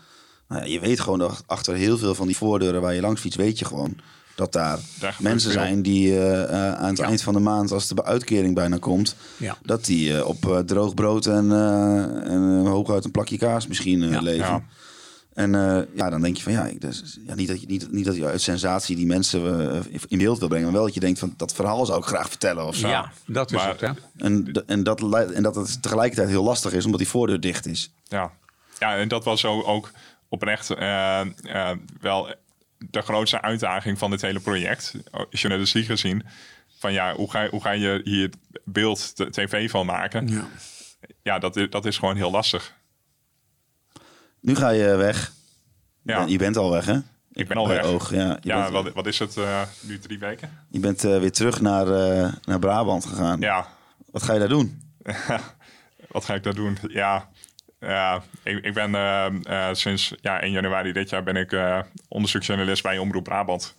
Nou 0.48 0.62
ja, 0.62 0.68
je 0.68 0.80
weet 0.80 1.00
gewoon 1.00 1.18
dat 1.18 1.42
achter 1.46 1.74
heel 1.74 1.98
veel 1.98 2.14
van 2.14 2.26
die 2.26 2.36
voordeuren 2.36 2.80
waar 2.80 2.94
je 2.94 3.00
langs 3.00 3.20
fietst, 3.20 3.38
weet 3.38 3.58
je 3.58 3.64
gewoon 3.64 3.96
dat 4.36 4.52
daar, 4.52 4.78
daar 5.00 5.16
mensen 5.18 5.52
zijn 5.52 5.82
die 5.82 6.08
uh, 6.08 6.16
uh, 6.16 6.72
aan 6.72 6.88
het 6.88 6.98
ja. 6.98 7.04
eind 7.04 7.22
van 7.22 7.34
de 7.34 7.40
maand, 7.40 7.72
als 7.72 7.88
de 7.88 8.04
uitkering 8.04 8.54
bijna 8.54 8.78
komt, 8.78 9.16
ja. 9.36 9.56
dat 9.62 9.84
die 9.84 10.10
uh, 10.10 10.26
op 10.26 10.62
droog 10.66 10.94
brood 10.94 11.26
en, 11.26 11.52
en 12.24 12.66
hooguit 12.66 13.04
een 13.04 13.10
plakje 13.10 13.38
kaas 13.38 13.66
misschien 13.66 14.08
ja. 14.08 14.20
leven. 14.20 14.66
En 15.34 15.50
ja, 15.94 16.10
dan 16.10 16.22
denk 16.22 16.36
je 16.36 16.42
van 16.42 16.52
ja, 16.52 16.66
ik, 16.66 16.80
dus, 16.80 17.18
ja 17.26 17.34
niet, 17.34 17.48
dat 17.48 17.60
je, 17.60 17.66
niet, 17.66 17.92
niet 17.92 18.04
dat 18.04 18.16
je 18.16 18.26
uit 18.26 18.40
sensatie 18.40 18.96
die 18.96 19.06
mensen 19.06 19.84
in 20.08 20.18
beeld 20.18 20.38
wil 20.38 20.48
brengen, 20.48 20.66
maar 20.66 20.76
wel 20.76 20.84
dat 20.84 20.94
je 20.94 21.00
denkt 21.00 21.18
van 21.18 21.34
dat 21.36 21.54
verhaal 21.54 21.86
zou 21.86 21.98
ik 21.98 22.04
graag 22.04 22.28
vertellen 22.28 22.66
of 22.66 22.74
zo. 22.74 22.88
Ja, 22.88 23.12
dat 23.26 23.50
is 23.50 23.56
maar, 23.56 23.68
het. 23.68 23.80
Hè? 23.80 23.88
En, 24.16 24.52
en, 24.66 24.82
dat, 24.82 25.00
en 25.32 25.42
dat 25.42 25.54
het 25.54 25.82
tegelijkertijd 25.82 26.28
heel 26.28 26.44
lastig 26.44 26.72
is 26.72 26.84
omdat 26.84 27.00
die 27.00 27.08
voordeur 27.08 27.40
dicht 27.40 27.66
is. 27.66 27.90
Ja, 28.04 28.32
ja 28.78 28.96
en 28.96 29.08
dat 29.08 29.24
was 29.24 29.40
zo 29.40 29.62
ook 29.62 29.90
oprecht 30.28 30.68
wel 32.00 32.34
de 32.78 33.02
grootste 33.02 33.40
uitdaging 33.40 33.98
van 33.98 34.10
dit 34.10 34.22
hele 34.22 34.40
project, 34.40 34.94
journalistiek 35.30 35.86
gezien. 35.86 36.24
Van 36.78 36.92
ja, 36.92 37.14
hoe 37.14 37.30
ga, 37.30 37.48
hoe 37.48 37.60
ga 37.60 37.70
je 37.70 38.00
hier 38.04 38.30
beeld 38.64 39.32
tv 39.32 39.70
van 39.70 39.86
maken? 39.86 40.28
Ja, 40.28 40.48
ja 41.22 41.38
dat, 41.38 41.56
is, 41.56 41.70
dat 41.70 41.86
is 41.86 41.98
gewoon 41.98 42.16
heel 42.16 42.30
lastig. 42.30 42.74
Nu 44.40 44.56
ga 44.56 44.70
je 44.70 44.96
weg. 44.96 45.32
Ja. 46.02 46.24
Je 46.26 46.38
bent 46.38 46.56
al 46.56 46.70
weg, 46.70 46.84
hè? 46.84 46.98
Ik 47.32 47.48
ben 47.48 47.56
al 47.56 47.68
weg. 47.68 47.84
Oog, 47.84 48.10
ja, 48.10 48.38
je 48.40 48.48
ja 48.48 48.60
bent, 48.60 48.72
wat, 48.72 48.94
wat 48.94 49.06
is 49.06 49.18
het 49.18 49.36
uh, 49.36 49.62
nu 49.80 49.98
drie 49.98 50.18
weken? 50.18 50.50
Je 50.70 50.80
bent 50.80 51.04
uh, 51.04 51.18
weer 51.18 51.32
terug 51.32 51.60
naar, 51.60 51.86
uh, 51.86 52.32
naar 52.44 52.58
Brabant 52.58 53.06
gegaan. 53.06 53.40
Ja. 53.40 53.66
Wat 54.10 54.22
ga 54.22 54.32
je 54.32 54.38
daar 54.38 54.48
doen? 54.48 54.82
wat 56.08 56.24
ga 56.24 56.34
ik 56.34 56.42
daar 56.42 56.54
doen? 56.54 56.78
Ja, 56.88 57.28
ja, 57.80 58.22
ik, 58.42 58.64
ik 58.64 58.74
ben 58.74 58.90
uh, 58.90 59.26
uh, 59.42 59.68
sinds 59.72 60.14
ja, 60.20 60.40
1 60.40 60.50
januari 60.50 60.92
dit 60.92 61.10
jaar 61.10 61.22
ben 61.22 61.36
ik 61.36 61.52
uh, 61.52 61.78
onderzoeksjournalist 62.08 62.82
bij 62.82 62.98
Omroep 62.98 63.24
Brabant. 63.24 63.74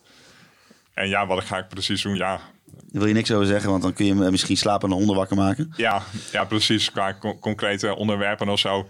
En 0.93 1.09
ja, 1.09 1.27
wat 1.27 1.43
ga 1.43 1.57
ik 1.57 1.67
precies 1.67 2.01
doen? 2.01 2.15
Ja. 2.15 2.39
Daar 2.65 3.01
wil 3.01 3.07
je 3.07 3.13
niks 3.13 3.31
over 3.31 3.47
zeggen, 3.47 3.69
want 3.69 3.81
dan 3.81 3.93
kun 3.93 4.05
je 4.05 4.13
misschien 4.13 4.57
slapende 4.57 4.95
honden 4.95 5.15
wakker 5.15 5.37
maken. 5.37 5.73
Ja, 5.75 6.01
ja 6.31 6.45
precies. 6.45 6.91
Qua 6.91 7.13
con 7.13 7.39
concrete 7.39 7.95
onderwerpen 7.95 8.49
of 8.49 8.59
zo. 8.59 8.89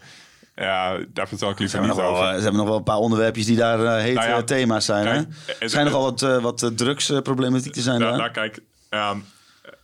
Ja, 0.55 0.97
daar 1.14 1.28
vertel 1.28 1.49
ik 1.49 1.60
liever 1.60 1.82
niet 1.82 1.91
over. 1.91 2.03
Wel, 2.03 2.36
ze 2.36 2.41
hebben 2.41 2.55
nog 2.55 2.68
wel 2.68 2.78
een 2.78 2.84
paar 2.84 2.97
onderwerpjes 2.97 3.45
die 3.45 3.55
daar 3.55 3.80
uh, 3.80 3.95
hete 3.95 4.20
nou 4.20 4.30
ja, 4.30 4.43
thema's 4.43 4.86
zijn. 4.86 5.03
Kijk, 5.03 5.26
hè? 5.45 5.53
Er 5.60 5.70
zijn 5.70 5.86
nogal 5.86 6.01
wat, 6.01 6.22
uh, 6.22 6.41
wat 6.41 6.72
drugsproblematiek 6.76 7.74
te 7.74 7.82
zijn 7.82 7.99
nou, 7.99 8.10
daar. 8.10 8.20
Nou, 8.20 8.32
kijk, 8.32 8.60
um, 8.89 9.26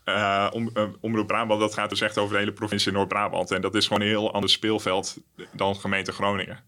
uh, 0.05 0.47
om, 0.51 0.69
uh, 0.73 0.83
Omroep 0.99 1.27
Brabant, 1.27 1.59
dat 1.59 1.73
gaat 1.73 1.89
dus 1.89 2.01
echt 2.01 2.17
over 2.17 2.33
de 2.33 2.39
hele 2.39 2.53
provincie 2.53 2.91
Noord-Brabant. 2.91 3.51
En 3.51 3.61
dat 3.61 3.75
is 3.75 3.87
gewoon 3.87 4.01
een 4.01 4.07
heel 4.07 4.33
ander 4.33 4.49
speelveld 4.49 5.17
dan 5.51 5.75
gemeente 5.75 6.11
Groningen. 6.11 6.59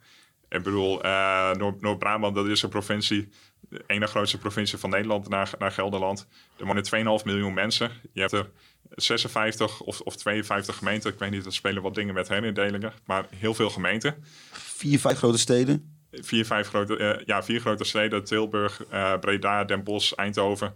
Ik 0.49 0.63
bedoel, 0.63 1.05
uh, 1.05 1.51
Noord-Brabant, 1.79 2.35
dat 2.35 2.47
is 2.47 2.61
een 2.61 2.69
provincie, 2.69 3.29
de 3.69 3.83
ene 3.87 4.07
grootste 4.07 4.37
provincie 4.37 4.77
van 4.77 4.89
Nederland 4.89 5.29
naar, 5.29 5.51
naar 5.59 5.71
Gelderland. 5.71 6.27
Er 6.57 6.65
wonen 6.65 7.19
2,5 7.19 7.25
miljoen 7.25 7.53
mensen. 7.53 7.91
Je 8.13 8.19
hebt 8.19 8.31
er 8.31 8.49
56 8.89 9.81
of, 9.81 9.99
of 10.01 10.15
52 10.15 10.75
gemeenten. 10.75 11.11
Ik 11.11 11.19
weet 11.19 11.31
niet, 11.31 11.45
er 11.45 11.53
spelen 11.53 11.81
wat 11.81 11.95
dingen 11.95 12.13
met 12.13 12.27
herindelingen. 12.27 12.93
Maar 13.05 13.25
heel 13.35 13.53
veel 13.53 13.69
gemeenten. 13.69 14.15
Vier, 14.51 14.99
vijf 14.99 15.17
grote 15.17 15.37
steden? 15.37 15.97
Vier, 16.11 16.45
vijf 16.45 16.67
grote, 16.67 17.21
ja, 17.25 17.43
vier 17.43 17.59
grote 17.59 17.83
steden. 17.83 18.23
Tilburg, 18.23 18.81
Breda, 19.19 19.63
Den 19.63 19.83
Bosch, 19.83 20.13
Eindhoven. 20.13 20.75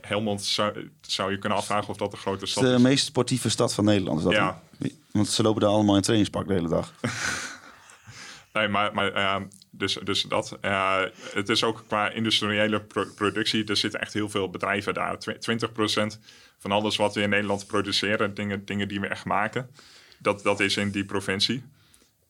Helmond 0.00 0.44
zou, 0.44 0.90
zou, 1.00 1.30
je 1.30 1.38
kunnen 1.38 1.58
afvragen 1.58 1.88
of 1.88 1.96
dat 1.96 2.10
de 2.10 2.16
grote 2.16 2.46
stad 2.46 2.64
is. 2.64 2.70
De 2.70 2.78
meest 2.78 3.06
sportieve 3.06 3.48
stad 3.48 3.74
van 3.74 3.84
Nederland 3.84 4.18
is 4.18 4.24
dat. 4.24 4.32
Ja. 4.32 4.62
Want 5.10 5.28
ze 5.28 5.42
lopen 5.42 5.60
daar 5.60 5.70
allemaal 5.70 5.96
in 5.96 6.02
trainingspak 6.02 6.46
de 6.46 6.52
hele 6.52 6.68
dag. 6.68 6.92
nee, 8.52 8.68
maar, 8.68 8.94
maar 8.94 9.16
uh, 9.16 9.36
dus, 9.70 9.98
dus 10.04 10.22
dat. 10.22 10.58
Uh, 10.62 11.02
het 11.32 11.48
is 11.48 11.64
ook 11.64 11.84
qua 11.86 12.10
industriële 12.10 12.80
pro 12.80 13.04
productie. 13.14 13.64
Er 13.64 13.76
zitten 13.76 14.00
echt 14.00 14.12
heel 14.12 14.28
veel 14.28 14.50
bedrijven 14.50 14.94
daar. 14.94 15.18
20% 15.18 16.18
van 16.58 16.72
alles 16.72 16.96
wat 16.96 17.14
we 17.14 17.20
in 17.20 17.30
Nederland 17.30 17.66
produceren, 17.66 18.34
dingen, 18.34 18.64
dingen 18.64 18.88
die 18.88 19.00
we 19.00 19.06
echt 19.06 19.24
maken, 19.24 19.70
dat, 20.18 20.42
dat 20.42 20.60
is 20.60 20.76
in 20.76 20.90
die 20.90 21.04
provincie. 21.04 21.64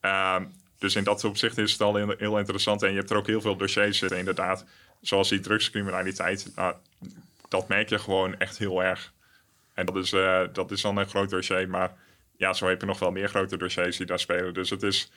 Uh, 0.03 0.37
dus 0.79 0.95
in 0.95 1.05
dat 1.05 1.25
opzicht 1.25 1.59
is 1.59 1.73
het 1.73 1.81
al 1.81 1.95
heel, 1.95 2.15
heel, 2.19 2.39
interessant. 2.39 2.83
En 2.83 2.91
je 2.91 2.97
hebt 2.97 3.11
er 3.11 3.17
ook 3.17 3.27
heel 3.27 3.41
veel 3.41 3.57
dossiers 3.57 3.99
zitten, 3.99 4.19
inderdaad. 4.19 4.65
Zoals 5.01 5.29
die 5.29 5.41
drugscriminaliteit. 5.41 6.53
Nou, 6.55 6.75
dat 7.51 7.69
merk 7.69 7.89
je 7.89 7.99
gewoon 7.99 8.39
echt 8.39 8.59
heel 8.59 8.83
erg. 8.83 9.13
En 9.75 9.87
dat 9.87 9.97
is, 9.97 10.13
uh, 10.13 10.41
dat 10.53 10.71
is 10.71 10.81
dan 10.81 10.97
een 10.97 11.09
groot 11.09 11.31
dossier. 11.31 11.69
Maar 11.69 11.93
ja, 12.37 12.53
zo 12.53 12.69
heb 12.69 12.81
je 12.81 12.87
nog 12.87 12.99
wel 12.99 13.11
meer 13.11 13.29
grote 13.29 13.57
dossiers 13.57 13.97
die 13.97 14.07
daar 14.07 14.19
spelen. 14.19 14.55
Dus 14.55 14.71
het 14.71 14.83
is, 14.83 15.11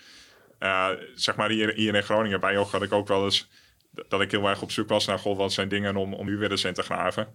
uh, 0.59 0.89
zeg 1.15 1.35
maar 1.35 1.49
hier, 1.49 1.77
in 1.77 2.03
Groningen 2.03 2.39
bij 2.39 2.57
Oog 2.57 2.71
had 2.71 2.83
ik 2.83 2.93
ook 2.93 3.07
wel 3.07 3.23
eens... 3.23 3.49
dat 4.07 4.21
ik 4.21 4.31
heel 4.31 4.49
erg 4.49 4.61
op 4.61 4.71
zoek 4.71 4.89
was 4.89 5.05
naar, 5.05 5.19
goh, 5.19 5.37
wat 5.37 5.53
zijn 5.53 5.67
dingen 5.67 5.95
om, 5.95 6.13
om 6.13 6.25
nu 6.25 6.37
weer 6.37 6.51
eens 6.51 6.63
in 6.63 6.73
te 6.73 6.81
graven. 6.81 7.27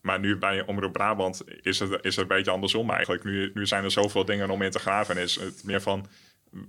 Maar 0.00 0.20
nu 0.20 0.36
bij 0.36 0.66
Omroep 0.66 0.92
Brabant 0.92 1.42
is 1.62 1.78
het, 1.78 1.90
is 1.90 2.16
het 2.16 2.30
een 2.30 2.36
beetje 2.36 2.50
andersom 2.50 2.90
eigenlijk. 2.90 3.24
Nu, 3.24 3.50
nu 3.54 3.66
zijn 3.66 3.84
er 3.84 3.90
zoveel 3.90 4.24
dingen 4.24 4.50
om 4.50 4.62
in 4.62 4.70
te 4.70 4.78
graven. 4.78 5.16
En 5.16 5.22
is 5.22 5.36
het 5.40 5.64
meer 5.64 5.80
van, 5.80 6.06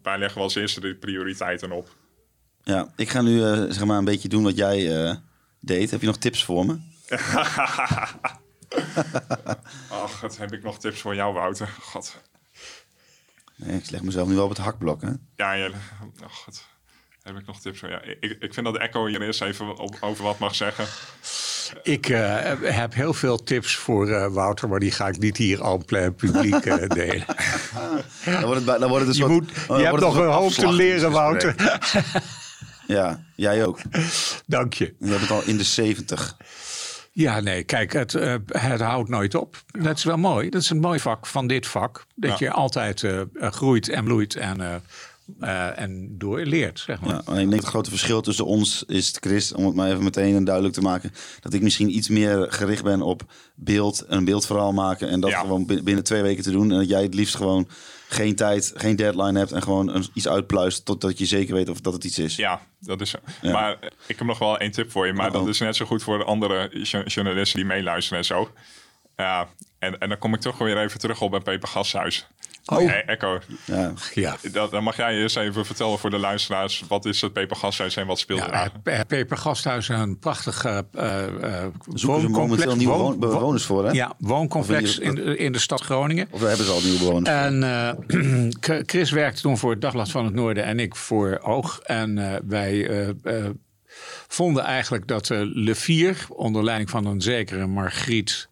waar 0.01 0.19
leggen 0.19 0.37
we 0.37 0.43
als 0.43 0.55
eerste 0.55 0.81
de 0.81 0.95
prioriteiten 0.95 1.71
op? 1.71 1.95
Ja, 2.63 2.93
ik 2.95 3.09
ga 3.09 3.21
nu 3.21 3.37
uh, 3.37 3.63
zeg 3.69 3.85
maar 3.85 3.97
een 3.97 4.05
beetje 4.05 4.29
doen 4.29 4.43
wat 4.43 4.57
jij 4.57 5.19
deed. 5.59 5.91
Heb 5.91 5.99
je 5.99 6.07
nog 6.07 6.17
tips 6.17 6.43
voor 6.43 6.65
me? 6.65 6.95
Ach, 9.89 10.21
wat 10.21 10.37
heb 10.37 10.53
ik 10.53 10.63
nog 10.63 10.79
tips 10.79 11.01
voor 11.01 11.15
jou, 11.15 11.33
Wouter? 11.33 11.69
God. 11.81 12.21
Nee, 13.55 13.77
ik 13.77 13.89
leg 13.89 14.01
mezelf 14.01 14.27
nu 14.27 14.35
wel 14.35 14.43
op 14.43 14.49
het 14.49 14.57
hakblok, 14.57 15.01
hè? 15.01 15.11
Ja, 15.35 15.53
ja. 15.53 15.67
Oh, 15.67 16.29
God. 16.29 16.65
Heb 17.23 17.37
ik 17.37 17.45
nog 17.45 17.61
tips 17.61 17.79
voor 17.79 17.89
jou? 17.89 18.01
Ik, 18.19 18.37
ik 18.39 18.53
vind 18.53 18.65
dat 18.65 18.75
de 18.75 18.79
Echo 18.79 19.05
hier 19.05 19.21
eerst 19.21 19.41
even 19.41 19.77
op, 19.77 19.97
over 19.99 20.23
wat 20.23 20.39
mag 20.39 20.55
zeggen. 20.55 20.85
Ik 21.83 22.09
uh, 22.09 22.53
heb 22.61 22.93
heel 22.93 23.13
veel 23.13 23.43
tips 23.43 23.75
voor 23.75 24.09
uh, 24.09 24.27
Wouter, 24.27 24.69
maar 24.69 24.79
die 24.79 24.91
ga 24.91 25.07
ik 25.07 25.19
niet 25.19 25.37
hier 25.37 25.61
al 25.61 25.83
plein 25.85 26.15
publiek 26.15 26.65
uh, 26.65 26.87
delen. 26.87 27.25
dan 28.25 28.43
wordt 28.45 28.65
het, 28.65 28.79
dan 28.79 28.89
wordt 28.89 29.05
het 29.05 29.07
dus 29.07 29.17
je 29.17 29.21
wat, 29.21 29.31
moet, 29.31 29.51
je 29.67 29.85
hebt 29.85 29.99
nog 29.99 30.15
een 30.15 30.31
hoop 30.31 30.51
te 30.51 30.71
leren, 30.73 31.11
Wouter. 31.11 31.55
ja, 32.87 33.23
jij 33.35 33.65
ook. 33.65 33.79
Dank 34.45 34.73
je. 34.73 34.95
Je 34.99 35.09
hebt 35.09 35.21
het 35.21 35.31
al 35.31 35.43
in 35.45 35.57
de 35.57 35.63
70. 35.63 36.37
Ja, 37.17 37.39
nee, 37.39 37.63
kijk, 37.63 37.93
het, 37.93 38.13
uh, 38.13 38.35
het 38.47 38.81
houdt 38.81 39.09
nooit 39.09 39.35
op. 39.35 39.63
Dat 39.71 39.97
is 39.97 40.03
wel 40.03 40.17
mooi. 40.17 40.49
Dat 40.49 40.61
is 40.61 40.69
een 40.69 40.79
mooi 40.79 40.99
vak 40.99 41.25
van 41.25 41.47
dit 41.47 41.67
vak. 41.67 42.05
Dat 42.15 42.39
ja. 42.39 42.45
je 42.45 42.51
altijd 42.51 43.01
uh, 43.01 43.21
groeit 43.33 43.89
en 43.89 44.03
bloeit 44.03 44.35
en 44.35 44.59
uh, 44.59 44.75
eh, 45.39 45.79
en 45.79 46.17
door 46.17 46.39
leert, 46.39 46.79
zeg 46.79 47.01
maar. 47.01 47.21
Ja, 47.25 47.33
ik 47.33 47.49
denk 47.49 47.61
het 47.61 47.69
grote 47.69 47.89
verschil 47.89 48.21
tussen 48.21 48.45
ons 48.45 48.83
is, 48.87 49.13
Chris, 49.19 49.53
om 49.53 49.65
het 49.65 49.75
maar 49.75 49.89
even 49.89 50.03
meteen 50.03 50.43
duidelijk 50.43 50.73
te 50.73 50.81
maken, 50.81 51.11
dat 51.39 51.53
ik 51.53 51.61
misschien 51.61 51.95
iets 51.95 52.09
meer 52.09 52.45
gericht 52.49 52.83
ben 52.83 53.01
op 53.01 53.33
beeld, 53.55 54.03
een 54.07 54.25
beeldverhaal 54.25 54.73
maken 54.73 55.09
en 55.09 55.19
dat 55.19 55.33
gewoon 55.33 55.65
bin- 55.65 55.83
binnen 55.83 56.03
twee 56.03 56.21
weken 56.21 56.43
te 56.43 56.51
doen. 56.51 56.71
En 56.71 56.77
dat 56.77 56.89
jij 56.89 57.03
het 57.03 57.13
liefst 57.13 57.35
gewoon 57.35 57.67
geen 58.07 58.35
tijd, 58.35 58.73
geen 58.75 58.95
deadline 58.95 59.39
hebt 59.39 59.51
en 59.51 59.61
gewoon 59.61 59.89
een, 59.89 60.05
iets 60.13 60.27
uitpluist 60.27 60.85
totdat 60.85 61.17
je 61.17 61.25
zeker 61.25 61.53
weet 61.53 61.69
of 61.69 61.81
dat 61.81 61.93
het 61.93 62.03
iets 62.03 62.19
is. 62.19 62.35
Ja, 62.35 62.61
dat 62.79 63.01
is 63.01 63.09
zo. 63.09 63.17
Ja. 63.41 63.51
Maar 63.51 63.71
eh, 63.79 63.89
ik 64.07 64.17
heb 64.17 64.27
nog 64.27 64.39
wel 64.39 64.57
één 64.57 64.71
tip 64.71 64.91
voor 64.91 65.07
je. 65.07 65.13
Maar 65.13 65.31
dat 65.31 65.47
is 65.47 65.59
net 65.59 65.75
zo 65.75 65.85
goed 65.85 66.03
voor 66.03 66.17
de 66.17 66.23
andere 66.23 66.69
jo- 66.71 67.03
journalisten 67.03 67.59
die 67.59 67.67
meeluisteren 67.67 68.17
en 68.19 68.25
zo. 68.25 68.51
Ja, 69.15 69.47
en, 69.79 69.99
en 69.99 70.09
dan 70.09 70.17
kom 70.17 70.33
ik 70.33 70.39
toch 70.39 70.57
weer 70.57 70.77
even 70.77 70.99
terug 70.99 71.21
op 71.21 71.31
bij 71.31 71.39
Peper 71.39 71.67
Gashuis. 71.67 72.27
Oh. 72.69 72.91
Echo, 73.05 73.39
Ja. 73.65 73.93
Ja. 74.13 74.35
dat, 74.51 74.71
dan 74.71 74.83
mag 74.83 74.95
jij 74.97 75.17
eerst 75.17 75.37
even 75.37 75.65
vertellen 75.65 75.99
voor 75.99 76.09
de 76.09 76.17
luisteraars. 76.17 76.83
Wat 76.87 77.05
is 77.05 77.21
het 77.21 77.33
Peper 77.33 77.55
Gashuis 77.55 77.95
en 77.95 78.07
wat 78.07 78.19
speelt 78.19 78.39
er 78.39 78.47
Ja, 78.51 78.53
aan? 78.63 78.81
Pe- 78.83 79.03
Peper 79.07 79.37
Gasthuis, 79.37 79.89
een 79.89 80.19
prachtig 80.19 80.65
eh 80.65 80.77
eh, 80.93 81.25
eh, 81.25 81.65
Zoeken 81.93 82.21
ze 82.21 82.27
momenteel 82.29 82.75
nieuwe 82.75 82.93
woon- 82.97 83.19
bewoners 83.19 83.63
voor, 83.65 83.85
hè? 83.85 83.91
Ja, 83.91 84.13
wooncomplex 84.17 84.99
in 84.99 85.15
de, 85.15 85.37
in 85.37 85.51
de 85.51 85.59
stad 85.59 85.81
Groningen. 85.81 86.27
Of 86.31 86.41
hebben 86.41 86.65
ze 86.65 86.71
al 86.71 86.81
nieuwe 86.81 86.99
bewoners? 86.99 87.29
En 87.29 87.63
eh, 87.63 88.79
Chris 88.91 89.11
werkte 89.11 89.41
toen 89.41 89.57
voor 89.57 89.71
het 89.71 89.81
Dagblad 89.81 90.11
van 90.11 90.25
het 90.25 90.33
Noorden 90.33 90.63
en 90.63 90.79
ik 90.79 90.95
voor 90.95 91.39
Oog. 91.43 91.79
En 91.79 92.17
eh, 92.33 92.39
wij 92.47 92.89
vonden 94.27 94.63
eigenlijk 94.63 95.07
dat 95.07 95.29
eh 95.29 95.39
Le 95.43 95.75
Vier, 95.75 96.25
onder 96.29 96.63
leiding 96.63 96.89
van 96.89 97.05
een 97.05 97.21
zekere 97.21 97.67
Margriet 97.67 98.49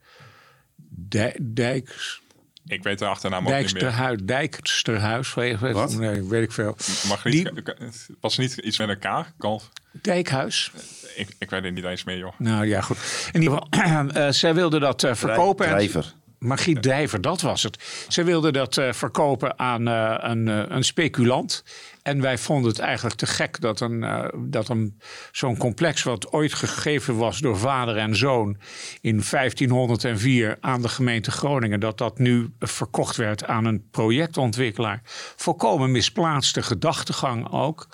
Dij- 0.90 1.40
Dijks, 1.42 2.22
Ik 2.68 2.84
weet 2.84 3.00
de 3.00 3.06
achternaam 3.06 3.48
ook 3.48 3.54
niet 3.58 3.74
meer. 3.74 4.26
Dijksterhuis, 4.26 5.34
Wat? 5.60 5.96
nee, 5.96 6.24
weet 6.24 6.44
ik 6.44 6.52
veel. 6.52 6.76
Mag 7.08 7.22
Die- 7.22 7.52
niet, 7.54 8.08
was 8.20 8.38
niet 8.38 8.58
iets 8.58 8.78
met 8.78 8.90
een 8.90 9.00
K? 9.00 9.26
Kalf? 9.38 9.70
Dijkhuis. 9.92 10.72
Ik, 11.16 11.28
ik 11.40 11.50
weet 11.50 11.64
het 11.64 11.74
niet 11.74 11.84
eens 11.84 12.04
meer, 12.04 12.18
joh. 12.18 12.34
Nou 12.38 12.66
ja, 12.66 12.82
goed. 12.82 12.98
In 13.34 13.42
ieder 13.42 13.60
geval, 13.72 14.10
eh, 14.24 14.30
zij 14.32 14.54
wilde 14.54 14.80
dat 14.80 15.04
eh, 15.04 15.16
verkopen. 15.16 15.66
en- 15.66 15.72
Drijver. 15.72 16.14
Margriet 16.40 16.84
Dijver, 16.84 17.22
dat 17.22 17.42
was 17.42 17.64
het. 17.64 18.06
Ze 18.08 18.24
wilde 18.24 18.52
dat 18.52 18.78
eh, 18.78 18.92
verkopen 18.94 19.60
aan 19.60 19.88
eh, 19.88 20.16
een, 20.18 20.48
eh, 20.48 20.64
een 20.68 20.84
speculant. 20.84 21.64
En 22.06 22.22
wij 22.22 22.38
vonden 22.38 22.72
het 22.72 22.80
eigenlijk 22.80 23.16
te 23.16 23.26
gek 23.26 23.62
dat, 23.62 23.80
een, 23.80 24.04
eh, 24.04 24.28
dat 24.36 24.70
een, 24.70 25.00
zo'n 25.32 25.58
complex... 25.58 26.04
wat 26.04 26.32
ooit 26.32 26.54
gegeven 26.54 27.18
was 27.18 27.40
door 27.40 27.58
vader 27.58 27.98
en 27.98 28.16
zoon 28.16 28.58
in 29.02 29.24
1504 29.30 30.58
aan 30.62 30.82
de 30.82 30.90
gemeente 30.90 31.32
Groningen... 31.32 31.80
dat 31.80 31.98
dat 31.98 32.18
nu 32.18 32.54
verkocht 32.60 33.16
werd 33.16 33.46
aan 33.46 33.66
een 33.66 33.90
projectontwikkelaar. 33.92 35.02
Volkomen 35.36 35.92
misplaatste 35.92 36.64
gedachtegang 36.64 37.52
ook. 37.52 37.88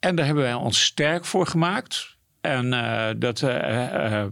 En 0.00 0.16
daar 0.16 0.26
hebben 0.26 0.44
wij 0.44 0.54
ons 0.54 0.82
sterk 0.82 1.24
voor 1.24 1.46
gemaakt. 1.46 2.16
En 2.40 2.72
eh, 2.72 3.14
dat... 3.16 3.42
eh, 3.42 4.24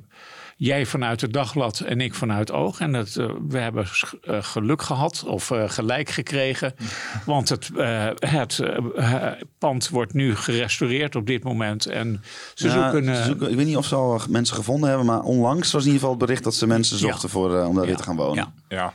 Jij 0.62 0.86
vanuit 0.86 1.20
het 1.20 1.32
dagblad 1.32 1.80
en 1.80 2.00
ik 2.00 2.14
vanuit 2.14 2.52
oog. 2.52 2.80
En 2.80 2.92
dat, 2.92 3.16
eh, 3.16 3.30
we 3.48 3.58
hebben 3.58 3.86
eh, 4.22 4.36
geluk 4.40 4.82
gehad 4.82 5.24
of 5.26 5.50
eh, 5.50 5.68
gelijk 5.68 6.08
gekregen. 6.10 6.74
Want 7.26 7.48
het, 7.48 7.70
het 8.18 8.62
pand 9.58 9.88
wordt 9.88 10.12
nu 10.12 10.36
gerestaureerd 10.36 11.16
op 11.16 11.26
dit 11.26 11.44
moment. 11.44 11.86
En 11.86 12.22
ze 12.54 12.66
Ja, 12.68 12.72
zoeken... 12.92 13.04
ze 13.14 13.20
eh, 13.20 13.26
zoeken- 13.26 13.50
ik 13.50 13.56
weet 13.56 13.66
niet 13.66 13.76
of 13.76 13.86
ze 13.86 13.94
al 13.94 14.20
mensen 14.28 14.56
gevonden 14.56 14.88
hebben, 14.88 15.06
maar 15.06 15.20
onlangs 15.22 15.72
was 15.72 15.82
in 15.84 15.86
ieder 15.92 16.00
geval 16.00 16.10
het 16.16 16.26
bericht 16.26 16.44
dat 16.44 16.54
ze 16.54 16.66
mensen 16.66 16.96
Ja. 16.96 17.02
zochten 17.02 17.28
voor, 17.28 17.64
om 17.64 17.74
daar 17.74 17.86
weer 17.86 17.96
te 17.96 18.02
gaan 18.02 18.16
wonen. 18.16 18.52
ja. 18.68 18.76
Ja. 18.76 18.94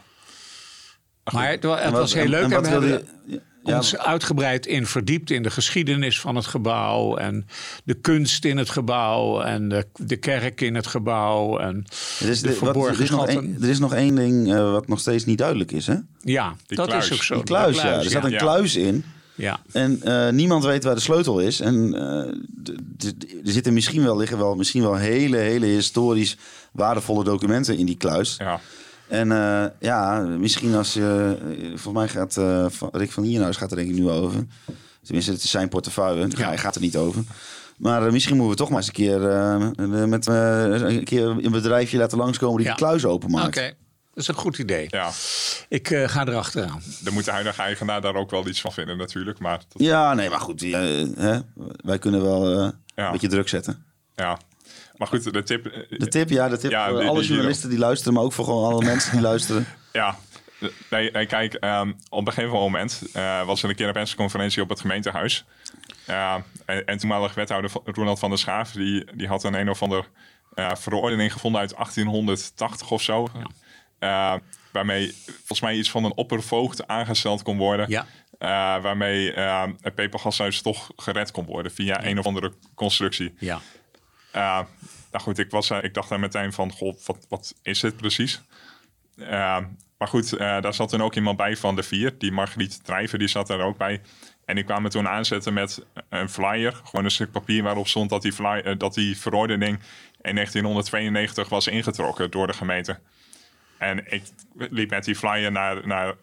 Maar 1.33 1.49
het, 1.49 1.63
was 1.63 2.13
heel 2.13 2.23
en- 2.23 2.29
leuk. 2.29 2.43
en 2.43 2.51
En 2.51 2.55
wat 2.55 2.63
we 2.63 2.69
wilde 2.69 2.87
hebben 2.87 3.07
je- 3.25 3.33
ja, 3.33 3.39
ons 3.73 3.97
uitgebreid 3.97 4.65
in 4.65 4.85
verdiept 4.85 5.29
in 5.31 5.43
de 5.43 5.49
geschiedenis 5.49 6.19
van 6.19 6.35
het 6.35 6.45
gebouw. 6.45 7.17
En 7.17 7.47
de 7.83 7.93
kunst 7.93 8.45
in 8.45 8.57
het 8.57 8.69
gebouw. 8.69 9.41
En 9.41 9.69
de, 9.69 9.85
de 9.95 10.15
kerk 10.15 10.61
in 10.61 10.75
het 10.75 10.87
gebouw. 10.87 11.59
En 11.59 11.85
Er 12.19 12.29
is, 12.29 12.41
de 12.41 12.47
de- 12.47 12.53
wat- 12.53 12.63
verborgen 12.63 12.95
er, 12.95 13.01
is 13.03 13.09
nog 13.09 13.27
één, 13.27 13.57
er 13.61 13.69
is 13.69 13.79
nog 13.79 13.93
één 13.93 14.15
ding 14.15 14.53
eh, 14.53 14.71
wat 14.71 14.87
nog 14.87 14.99
steeds 14.99 15.25
niet 15.25 15.37
duidelijk 15.37 15.71
is. 15.71 15.87
Hè? 15.87 15.95
Ja, 16.21 16.55
Die 16.67 16.77
dat 16.77 16.87
kluis. 16.87 17.05
is 17.05 17.13
ook 17.13 17.23
zo. 17.23 17.33
Die 17.35 17.43
kluis, 17.43 17.75
ja. 17.81 17.93
Er 17.97 18.03
ja. 18.03 18.09
staat 18.09 18.23
een 18.23 18.31
ja. 18.31 18.37
kluis 18.37 18.75
in. 18.75 19.03
Ja. 19.35 19.59
En 19.71 20.01
eh, 20.03 20.29
niemand 20.29 20.63
weet 20.63 20.83
waar 20.83 20.95
de 20.95 21.01
sleutel 21.01 21.39
is. 21.39 21.59
En 21.59 21.93
eh, 21.93 22.67
er 23.45 23.51
zitten 23.51 23.73
misschien 23.73 24.03
wel, 24.03 24.17
liggen 24.17 24.37
wel, 24.37 24.55
misschien 24.55 24.81
wel 24.81 24.95
hele, 24.95 25.37
hele 25.37 25.65
historisch 25.65 26.37
waardevolle 26.71 27.23
documenten 27.23 27.77
in 27.77 27.85
die 27.85 27.97
kluis. 27.97 28.35
Ja. 28.37 28.59
En 29.07 29.31
eh, 29.31 29.65
ja, 29.79 30.19
misschien 30.19 30.75
als 30.75 30.93
je... 30.93 31.37
eh, 31.59 31.63
volgens 31.67 31.93
mij 31.93 32.07
gaat 32.07 32.37
eh, 32.37 32.65
van- 32.69 32.89
Rick 32.91 33.11
van 33.11 33.23
Ierhuis 33.23 33.57
gaat 33.57 33.71
er 33.71 33.77
denk 33.77 33.89
ik 33.89 33.95
nu 33.95 34.09
over. 34.09 34.45
Tenminste, 35.03 35.31
het 35.31 35.43
is 35.43 35.49
zijn 35.49 35.69
portefeuille. 35.69 36.27
Ja. 36.29 36.47
Hij 36.47 36.57
gaat 36.57 36.75
er 36.75 36.81
niet 36.81 36.97
over. 36.97 37.23
Maar 37.77 38.11
misschien 38.11 38.35
moeten 38.35 38.51
we 38.51 38.57
toch 38.57 38.69
maar 38.69 38.77
eens 38.77 38.87
een 38.87 38.93
keer, 38.93 39.19
met, 40.09 40.25
een 40.27 41.03
keer 41.03 41.25
een 41.27 41.51
bedrijfje 41.51 41.97
laten 41.97 42.17
langskomen 42.17 42.57
die 42.57 42.65
Ja. 42.65 42.71
de 42.71 42.77
kluis 42.77 43.05
openmaakt. 43.05 43.47
Oké, 43.47 43.61
dat 44.13 44.23
is 44.23 44.27
een 44.27 44.33
goed 44.35 44.57
idee. 44.57 44.85
ja. 44.89 45.09
Ik 45.69 45.89
eh, 45.91 46.07
ga 46.09 46.27
erachteraan. 46.27 46.81
Dan 46.99 47.13
moet 47.13 47.25
de 47.25 47.31
huidige 47.31 47.61
eigenaar 47.61 48.01
daar 48.01 48.15
ook 48.15 48.31
wel 48.31 48.47
iets 48.47 48.61
van 48.61 48.71
vinden 48.73 48.97
natuurlijk. 48.97 49.39
Maar 49.39 49.57
dat- 49.57 49.81
Ja, 49.87 50.13
nee, 50.13 50.29
maar 50.29 50.39
goed. 50.39 50.61
hè, 50.61 51.39
wij 51.77 51.99
kunnen 51.99 52.21
wel 52.21 52.51
eh, 52.59 52.69
Ja. 52.95 53.05
een 53.05 53.11
beetje 53.11 53.27
druk 53.27 53.47
zetten. 53.49 53.83
ja. 54.15 54.37
Maar 54.97 55.07
goed, 55.07 55.33
de 55.33 55.43
tip... 55.43 55.65
eh, 55.65 55.99
De 55.99 56.07
tip, 56.07 56.29
ja, 56.29 56.49
de 56.49 56.57
tip 56.57 56.71
Ja, 56.71 56.89
voor 56.89 56.99
die- 56.99 57.07
alle 57.09 57.19
die- 57.19 57.27
journalisten 57.29 57.69
die 57.69 57.79
luisteren, 57.79 58.13
maar 58.13 58.23
ook 58.23 58.33
voor 58.33 58.45
gewoon 58.45 58.71
alle 58.71 58.85
mensen 58.85 59.11
die 59.11 59.21
luisteren. 59.21 59.65
Ja, 59.91 60.17
nee, 60.89 61.11
nee 61.11 61.25
kijk, 61.25 61.53
ehm, 61.53 61.91
op 62.09 62.27
een 62.27 62.33
gegeven 62.33 62.57
moment 62.59 63.01
eh, 63.13 63.45
was 63.45 63.63
er 63.63 63.69
een 63.69 63.75
keer 63.75 63.87
een 63.87 63.93
persconferentie 63.93 64.61
op 64.61 64.69
het 64.69 64.79
gemeentehuis. 64.79 65.45
Ja, 66.07 66.43
en, 66.65 66.85
en 66.85 66.97
toenmalig 66.97 67.33
wethouder 67.33 67.69
van- 67.69 67.81
Ronald 67.85 68.19
van 68.19 68.29
der 68.29 68.39
Schaaf, 68.39 68.71
die, 68.71 69.05
die 69.15 69.27
had 69.27 69.43
een 69.43 69.53
een 69.53 69.69
of 69.69 69.81
ander 69.81 70.07
eh, 70.55 70.71
verordening 70.75 71.33
gevonden 71.33 71.61
uit 71.61 71.73
1880 71.75 72.91
of 72.91 73.01
zo. 73.01 73.27
Eh, 73.99 74.33
waarmee 74.71 75.15
volgens 75.25 75.61
mij 75.61 75.75
iets 75.75 75.91
van 75.91 76.03
een 76.03 76.15
oppervoogd 76.15 76.87
aangesteld 76.87 77.43
kon 77.43 77.57
worden. 77.57 77.89
Ja. 77.89 78.05
Eh, 78.39 78.81
waarmee 78.81 79.31
het 79.81 79.95
pepergashuis 79.95 80.61
toch 80.61 80.89
gered 80.95 81.31
kon 81.31 81.45
worden 81.45 81.71
via 81.71 82.05
een 82.05 82.19
of 82.19 82.25
andere 82.25 82.53
constructie. 82.75 83.33
Ja. 83.39 83.61
Nou 85.15 85.27
goed, 85.27 85.39
ik, 85.39 85.51
was, 85.51 85.69
eh, 85.69 85.83
ik 85.83 85.93
dacht 85.93 86.09
daar 86.09 86.19
meteen 86.19 86.53
van, 86.53 86.71
goh, 86.71 86.95
wat, 87.05 87.25
wat 87.29 87.55
is 87.61 87.79
dit 87.79 87.97
precies? 87.97 88.41
Uh, 89.17 89.57
maar 89.97 90.07
goed, 90.07 90.33
uh, 90.33 90.39
daar 90.39 90.73
zat 90.73 90.89
toen 90.89 91.01
ook 91.01 91.15
iemand 91.15 91.37
bij 91.37 91.57
van 91.57 91.75
de 91.75 91.83
vier. 91.83 92.17
Die 92.17 92.31
Margriet 92.31 92.83
Drijver, 92.83 93.19
die 93.19 93.27
zat 93.27 93.47
daar 93.47 93.59
ook 93.59 93.77
bij. 93.77 94.01
En 94.45 94.55
die 94.55 94.63
kwamen 94.63 94.91
toen 94.91 95.07
aanzetten 95.07 95.53
met 95.53 95.85
een 96.09 96.29
flyer. 96.29 96.73
Gewoon 96.83 97.05
een 97.05 97.11
stuk 97.11 97.31
papier 97.31 97.63
waarop 97.63 97.87
stond 97.87 98.09
dat 98.09 98.21
die, 98.21 98.33
uh, 98.41 98.77
dat 98.77 98.93
die 98.93 99.17
verordening 99.17 99.79
in 100.21 100.35
1992 100.35 101.49
was 101.49 101.67
ingetrokken 101.67 102.31
door 102.31 102.47
de 102.47 102.53
gemeente. 102.53 102.99
En 103.77 104.11
ik 104.13 104.23
liep 104.55 104.89
met 104.89 105.03
die 105.03 105.15
flyer 105.15 105.51
naar, 105.51 105.87
naar 105.87 106.15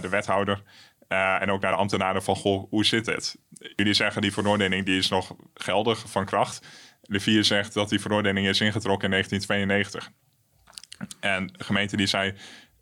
de 0.00 0.08
wethouder. 0.08 0.62
En 1.08 1.50
ook 1.50 1.60
naar 1.60 1.72
de 1.72 1.78
ambtenaren 1.78 2.22
van, 2.22 2.36
goh, 2.36 2.70
hoe 2.70 2.84
zit 2.84 3.06
het? 3.06 3.38
Jullie 3.76 3.94
zeggen 3.94 4.22
die 4.22 4.32
verordening 4.32 4.86
die 4.86 4.98
is 4.98 5.08
nog 5.08 5.34
geldig 5.54 6.10
van 6.10 6.24
kracht. 6.24 6.66
De 7.02 7.20
vier 7.20 7.44
zegt 7.44 7.74
dat 7.74 7.88
die 7.88 8.00
verordening 8.00 8.46
is 8.46 8.60
ingetrokken 8.60 9.04
in 9.04 9.10
1992. 9.10 10.10
En 11.20 11.46
de 11.46 11.64
gemeente 11.64 11.96
die 11.96 12.06
zei, 12.06 12.34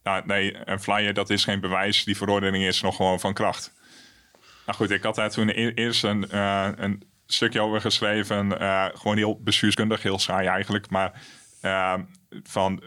nou, 0.02 0.26
nee, 0.26 0.56
een 0.64 0.80
flyer 0.80 1.14
dat 1.14 1.30
is 1.30 1.44
geen 1.44 1.60
bewijs. 1.60 2.04
Die 2.04 2.16
verordening 2.16 2.64
is 2.64 2.80
nog 2.80 2.96
gewoon 2.96 3.20
van 3.20 3.34
kracht. 3.34 3.72
Nou 4.66 4.78
goed, 4.78 4.90
ik 4.90 5.02
had 5.02 5.14
daar 5.14 5.30
toen 5.30 5.48
e 5.48 5.72
eerst 5.74 6.04
een, 6.04 6.26
uh, 6.32 6.68
een 6.76 7.02
stukje 7.26 7.60
over 7.60 7.80
geschreven. 7.80 8.46
Uh, 8.46 8.86
gewoon 8.94 9.16
heel 9.16 9.40
bestuurskundig, 9.42 10.02
heel 10.02 10.18
saai 10.18 10.46
eigenlijk. 10.46 10.90
Maar 10.90 11.22
uh, 11.62 11.94
van, 12.42 12.82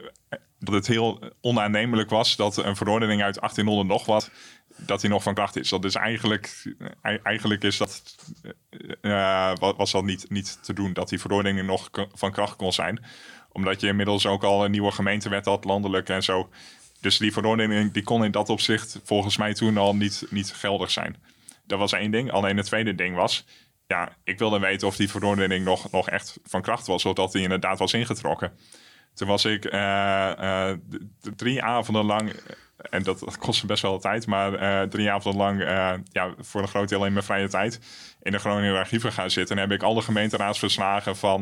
dat 0.59 0.73
het 0.73 0.87
heel 0.87 1.31
onaannemelijk 1.41 2.09
was 2.09 2.35
dat 2.35 2.57
een 2.57 2.75
verordening 2.75 3.23
uit 3.23 3.39
1800 3.39 3.87
nog 3.87 4.05
wat 4.05 4.31
dat 4.77 5.01
die 5.01 5.09
nog 5.09 5.23
van 5.23 5.33
kracht 5.33 5.55
is. 5.55 5.69
Dat 5.69 5.85
is 5.85 5.95
eigenlijk, 5.95 6.75
eigenlijk 7.23 7.63
is 7.63 7.77
dat, 7.77 8.15
uh, 9.01 9.53
was 9.55 9.91
dat 9.91 10.03
niet, 10.03 10.29
niet 10.29 10.63
te 10.63 10.73
doen, 10.73 10.93
dat 10.93 11.09
die 11.09 11.19
verordening 11.19 11.63
nog 11.63 11.89
van 12.13 12.31
kracht 12.31 12.55
kon 12.55 12.73
zijn. 12.73 13.05
Omdat 13.51 13.81
je 13.81 13.87
inmiddels 13.87 14.25
ook 14.25 14.43
al 14.43 14.65
een 14.65 14.71
nieuwe 14.71 14.91
gemeentewet 14.91 15.45
had, 15.45 15.65
landelijk 15.65 16.09
en 16.09 16.23
zo. 16.23 16.49
Dus 17.01 17.17
die 17.17 17.33
verordening 17.33 17.91
die 17.91 18.03
kon 18.03 18.23
in 18.23 18.31
dat 18.31 18.49
opzicht 18.49 18.99
volgens 19.03 19.37
mij 19.37 19.53
toen 19.53 19.77
al 19.77 19.95
niet, 19.95 20.25
niet 20.29 20.53
geldig 20.53 20.91
zijn. 20.91 21.15
Dat 21.65 21.79
was 21.79 21.91
één 21.91 22.11
ding. 22.11 22.31
Alleen 22.31 22.57
het 22.57 22.65
tweede 22.65 22.95
ding 22.95 23.15
was, 23.15 23.45
ja, 23.87 24.15
ik 24.23 24.39
wilde 24.39 24.59
weten 24.59 24.87
of 24.87 24.95
die 24.95 25.09
verordening 25.09 25.65
nog, 25.65 25.91
nog 25.91 26.09
echt 26.09 26.39
van 26.43 26.61
kracht 26.61 26.87
was, 26.87 27.05
of 27.05 27.13
dat 27.13 27.31
die 27.31 27.41
inderdaad 27.41 27.79
was 27.79 27.93
ingetrokken. 27.93 28.51
Toen 29.13 29.27
was 29.27 29.45
ik 29.45 29.73
uh, 29.73 30.71
drie 31.35 31.63
avonden 31.63 32.05
lang 32.05 32.33
en 32.89 33.03
dat, 33.03 33.19
dat 33.19 33.37
kostte 33.37 33.65
best 33.65 33.81
wel 33.81 33.99
tijd, 33.99 34.27
maar 34.27 34.61
uh, 34.61 34.81
drie 34.89 35.11
avonden 35.11 35.41
lang, 35.41 35.61
uh, 35.61 35.93
ja, 36.11 36.33
voor 36.39 36.61
een 36.61 36.67
groot 36.67 36.89
deel 36.89 37.05
in 37.05 37.13
mijn 37.13 37.25
vrije 37.25 37.47
tijd, 37.47 37.79
in 38.21 38.31
de 38.31 38.39
Groninger 38.39 38.77
archieven 38.77 39.11
gaan 39.11 39.29
zitten. 39.29 39.55
En 39.55 39.61
heb 39.61 39.71
ik 39.71 39.83
alle 39.83 40.01
gemeenteraadsverslagen 40.01 41.17
van 41.17 41.41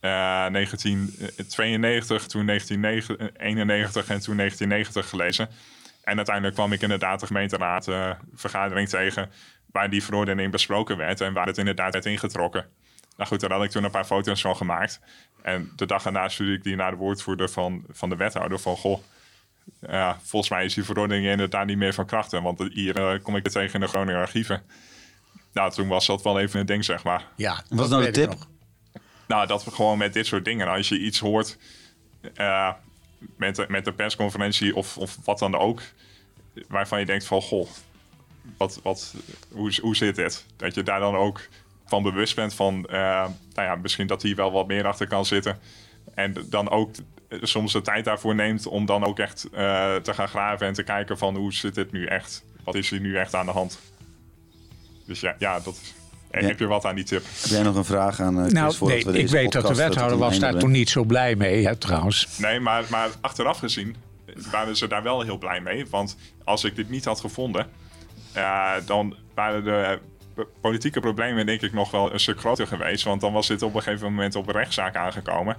uh, 0.00 0.46
1992, 0.52 2.26
toen 2.26 2.46
1991 2.46 4.08
en 4.08 4.20
toen 4.20 4.36
1990 4.36 5.08
gelezen. 5.08 5.48
En 6.04 6.16
uiteindelijk 6.16 6.54
kwam 6.54 6.72
ik 6.72 6.82
inderdaad 6.82 7.20
de 7.20 7.26
gemeenteraad 7.26 7.88
eh, 7.88 8.10
vergadering 8.34 8.88
tegen 8.88 9.30
waar 9.72 9.90
die 9.90 10.04
verordening 10.04 10.52
besproken 10.52 10.96
werd 10.96 11.20
en 11.20 11.32
waar 11.32 11.46
het 11.46 11.58
inderdaad 11.58 11.92
werd 11.92 12.06
ingetrokken. 12.06 12.66
Nou 13.16 13.28
goed, 13.28 13.40
daar 13.40 13.52
had 13.52 13.64
ik 13.64 13.70
toen 13.70 13.84
een 13.84 13.90
paar 13.90 14.04
foto's 14.04 14.40
van 14.40 14.56
gemaakt. 14.56 15.00
En 15.42 15.72
de 15.76 15.86
dag 15.86 16.04
erna 16.04 16.28
stuurde 16.28 16.52
ik 16.52 16.62
die 16.62 16.76
naar 16.76 16.90
de 16.90 16.96
woordvoerder 16.96 17.48
van, 17.48 17.84
van 17.88 18.08
de 18.08 18.16
wethouder 18.16 18.58
van... 18.58 18.76
Goh, 18.76 18.98
ja, 19.80 20.18
volgens 20.22 20.50
mij 20.50 20.64
is 20.64 20.74
die 20.74 20.84
verordening 20.84 21.26
inderdaad 21.26 21.66
niet 21.66 21.76
meer 21.76 21.94
van 21.94 22.06
kracht. 22.06 22.30
hè, 22.30 22.40
Want 22.40 22.62
hier 22.72 22.96
eh, 22.96 23.22
kom 23.22 23.36
ik 23.36 23.42
het 23.44 23.52
tegen 23.52 23.74
in 23.74 23.80
de 23.80 23.86
Groninger 23.86 24.20
archieven. 24.20 24.62
Nou, 25.52 25.70
toen 25.72 25.88
was 25.88 26.06
dat 26.06 26.22
wel 26.22 26.38
even 26.40 26.60
een 26.60 26.66
ding, 26.66 26.84
zeg 26.84 27.04
maar. 27.04 27.26
Ja, 27.36 27.62
Wat 27.68 27.84
is 27.84 27.90
nou 27.90 28.04
de 28.04 28.10
tip? 28.10 28.34
Nou, 29.26 29.46
dat 29.46 29.64
we 29.64 29.70
gewoon 29.70 29.98
met 29.98 30.12
dit 30.12 30.26
soort 30.26 30.44
dingen, 30.44 30.68
als 30.68 30.88
je 30.88 30.98
iets 30.98 31.18
hoort 31.18 31.58
eh, 32.34 32.72
met, 33.36 33.56
de- 33.56 33.66
met 33.68 33.84
de 33.84 33.92
persconferentie 33.92 34.76
of, 34.76 34.96
of 34.98 35.16
wat 35.24 35.38
dan 35.38 35.54
ook, 35.56 35.82
waarvan 36.68 36.98
je 37.00 37.06
denkt 37.06 37.24
van, 37.26 37.42
goh, 37.42 37.68
wat, 38.56 38.80
wat, 38.82 39.14
hoe, 39.52 39.72
hoe 39.82 39.96
zit 39.96 40.16
dit? 40.16 40.44
Dat 40.56 40.74
je 40.74 40.82
daar 40.82 41.00
dan 41.00 41.16
ook 41.16 41.48
van 41.86 42.02
bewust 42.02 42.34
bent 42.34 42.54
van, 42.54 42.86
eh, 42.86 42.98
nou 43.54 43.68
ja, 43.68 43.74
misschien 43.74 44.06
dat 44.06 44.22
hier 44.22 44.36
wel 44.36 44.52
wat 44.52 44.66
meer 44.66 44.86
achter 44.86 45.06
kan 45.06 45.24
zitten. 45.26 45.58
En 46.18 46.34
dan 46.46 46.70
ook 46.70 46.90
soms 47.30 47.72
de 47.72 47.80
tijd 47.80 48.04
daarvoor 48.04 48.34
neemt 48.34 48.66
om 48.66 48.86
dan 48.86 49.04
ook 49.04 49.18
echt 49.18 49.48
eh, 49.52 49.94
te 49.96 50.14
gaan 50.14 50.28
graven 50.28 50.66
en 50.66 50.72
te 50.72 50.82
kijken 50.82 51.18
van, 51.18 51.36
hoe 51.36 51.52
zit 51.52 51.74
dit 51.74 51.92
nu 51.92 52.04
echt? 52.04 52.44
Wat 52.64 52.74
is 52.74 52.90
hier 52.90 53.00
nu 53.00 53.16
echt 53.16 53.34
aan 53.34 53.46
de 53.46 53.52
hand? 53.52 53.78
Dus 55.06 55.20
ja, 55.20 55.34
ja 55.38 55.60
dat 55.60 55.74
is, 55.82 55.94
Ja. 56.30 56.46
heb 56.46 56.58
je 56.58 56.66
wat 56.66 56.84
aan 56.84 56.94
die 56.94 57.04
tip? 57.04 57.24
Heb 57.40 57.50
jij 57.50 57.62
nog 57.62 57.76
een 57.76 57.84
vraag 57.84 58.20
aan 58.20 58.34
eh, 58.34 58.40
Chris 58.40 58.52
Nou, 58.52 58.74
voordat 58.74 59.04
nee, 59.04 59.12
we 59.12 59.18
ik 59.18 59.28
weet 59.28 59.52
dat 59.52 59.62
de 59.62 59.68
eh, 59.68 59.74
wethouder 59.74 60.18
was 60.18 60.38
daar 60.38 60.58
toen 60.58 60.70
niet 60.70 60.90
zo 60.90 61.04
blij 61.04 61.36
mee, 61.36 61.66
hè, 61.66 61.76
trouwens. 61.76 62.38
Nee, 62.38 62.60
maar, 62.60 62.84
maar 62.90 63.08
achteraf 63.20 63.58
gezien 63.58 63.96
waren 64.50 64.76
ze 64.76 64.86
daar 64.86 65.02
wel 65.02 65.22
heel 65.22 65.38
blij 65.38 65.60
mee. 65.60 65.86
Want 65.90 66.16
als 66.44 66.64
ik 66.64 66.76
dit 66.76 66.90
niet 66.90 67.04
had 67.04 67.20
gevonden, 67.20 67.66
ja, 68.34 68.80
dan 68.80 69.16
waren 69.34 69.64
de 69.64 69.98
politieke 70.60 71.00
problemen 71.00 71.46
denk 71.46 71.62
ik 71.62 71.72
nog 71.72 71.90
wel 71.90 72.12
een 72.12 72.20
stuk 72.20 72.38
groter 72.38 72.66
geweest. 72.66 73.04
Want 73.04 73.20
dan 73.20 73.32
was 73.32 73.46
dit 73.46 73.62
op 73.62 73.74
een 73.74 73.82
gegeven 73.82 74.12
moment 74.12 74.34
op 74.34 74.48
een 74.48 74.54
rechtszaak 74.54 74.96
aangekomen. 74.96 75.56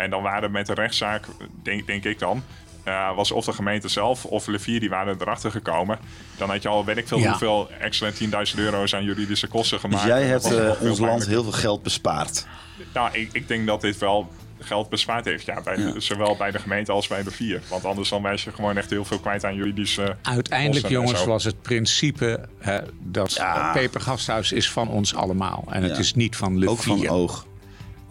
En 0.00 0.10
dan 0.10 0.22
waren 0.22 0.50
met 0.50 0.66
de 0.66 0.74
rechtszaak, 0.74 1.24
denk, 1.62 1.86
denk 1.86 2.04
ik 2.04 2.18
dan, 2.18 2.42
eh, 2.84 3.14
was 3.16 3.30
of 3.30 3.44
de 3.44 3.52
gemeente 3.52 3.88
zelf 3.88 4.24
of 4.24 4.46
Levier, 4.46 4.80
die 4.80 4.88
waren 4.90 5.16
erachter 5.20 5.50
gekomen. 5.50 5.98
Dan 6.36 6.50
had 6.50 6.62
je 6.62 6.68
al, 6.68 6.84
weet 6.84 6.96
ik 6.96 7.08
veel, 7.08 7.18
Ja. 7.18 7.28
hoeveel 7.28 7.70
extra 7.80 8.10
10.000 8.10 8.58
euro's 8.58 8.94
aan 8.94 9.04
juridische 9.04 9.46
kosten 9.46 9.80
gemaakt. 9.80 10.02
Dus 10.02 10.12
jij 10.12 10.22
hebt 10.22 10.52
eh, 10.52 10.88
ons 10.90 10.98
land 10.98 11.26
heel 11.26 11.42
veel 11.42 11.52
geld 11.52 11.82
bespaard. 11.82 12.46
Nou, 12.94 13.08
ik, 13.12 13.28
ik 13.32 13.48
denk 13.48 13.66
dat 13.66 13.80
dit 13.80 13.98
wel 13.98 14.28
geld 14.58 14.88
bespaard 14.88 15.24
heeft. 15.24 15.44
Ja, 15.46 15.60
bij, 15.62 15.76
Ja. 15.78 16.00
Zowel 16.00 16.36
bij 16.36 16.50
de 16.50 16.58
gemeente 16.58 16.92
als 16.92 17.06
bij 17.08 17.22
de 17.22 17.30
vier. 17.30 17.60
Want 17.68 17.84
anders 17.84 18.08
dan 18.08 18.22
wijs 18.22 18.44
je 18.44 18.52
gewoon 18.52 18.76
echt 18.76 18.90
heel 18.90 19.04
veel 19.04 19.18
kwijt 19.18 19.44
aan 19.44 19.54
juridische... 19.54 20.16
Uiteindelijk, 20.22 20.88
jongens, 20.88 21.24
was 21.24 21.44
het 21.44 21.62
principe 21.62 22.40
hè, 22.58 22.78
dat 23.02 23.32
Ja. 23.34 23.64
het 23.64 23.72
Pepergasthuis 23.80 24.52
is 24.52 24.70
van 24.70 24.88
ons 24.88 25.14
allemaal. 25.14 25.64
En 25.70 25.82
het 25.82 25.98
is 25.98 26.14
niet 26.14 26.36
van 26.36 26.58
Le 26.58 26.68
Ook 26.68 26.78
van 26.82 26.98
Vier. 26.98 27.10
oog. 27.10 27.46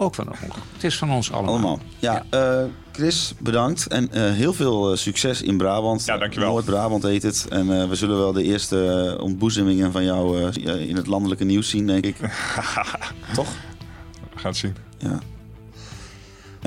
Ook 0.01 0.15
van. 0.15 0.27
Het 0.73 0.83
is 0.83 0.97
van 0.97 1.11
ons 1.11 1.31
allemaal. 1.31 1.51
Allemaal. 1.53 1.79
Ja, 1.99 2.25
eh, 2.29 2.63
Chris, 2.91 3.33
bedankt. 3.39 3.87
En 3.87 4.11
eh, 4.11 4.31
heel 4.31 4.53
veel 4.53 4.91
eh, 4.91 4.97
succes 4.97 5.41
in 5.41 5.57
Brabant. 5.57 6.05
Ja, 6.05 6.17
dankjewel. 6.17 6.49
Noord-Brabant 6.49 7.03
heet 7.03 7.23
het. 7.23 7.45
En 7.49 7.81
eh, 7.81 7.89
we 7.89 7.95
zullen 7.95 8.17
wel 8.17 8.31
de 8.33 8.43
eerste 8.43 9.15
uh, 9.17 9.23
ontboezemingen 9.23 9.91
van 9.91 10.03
jou 10.03 10.51
eh, 10.65 10.89
in 10.89 10.95
het 10.95 11.07
landelijke 11.07 11.43
nieuws 11.43 11.69
zien, 11.69 11.87
denk 11.87 12.05
ik. 12.05 12.15
Toch? 13.33 13.47
We 14.33 14.39
gaan 14.39 14.49
het 14.51 14.57
zien. 14.57 14.75
Ja. 14.97 15.19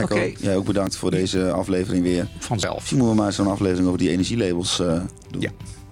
Oké. 0.02 0.32
jij 0.38 0.56
ook 0.56 0.64
bedankt 0.66 0.96
voor 0.96 1.10
deze 1.10 1.50
aflevering 1.52 2.02
weer. 2.02 2.28
Vanzelf. 2.38 2.74
Misschien 2.74 2.98
moeten 2.98 3.16
we 3.16 3.22
maar 3.22 3.32
zo'n 3.32 3.46
aflevering 3.50 3.86
over 3.86 3.98
die 3.98 4.10
energielabels 4.10 4.80
eh, 4.80 5.00
doen. 5.30 5.40
Ja. 5.40 5.50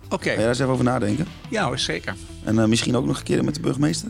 Oké, 0.09 0.23
Ga 0.25 0.31
jij 0.31 0.37
daar 0.39 0.49
eens 0.49 0.59
even 0.59 0.73
over 0.73 0.85
nadenken? 0.85 1.27
ja 1.51 1.65
hoor, 1.67 1.79
zeker. 1.79 2.15
En 2.45 2.59
eh, 2.59 2.65
misschien 2.65 2.97
ook 2.97 3.07
nog 3.07 3.19
een 3.19 3.25
keer 3.25 3.45
met 3.45 3.55
de 3.55 3.61
burgemeester? 3.61 4.09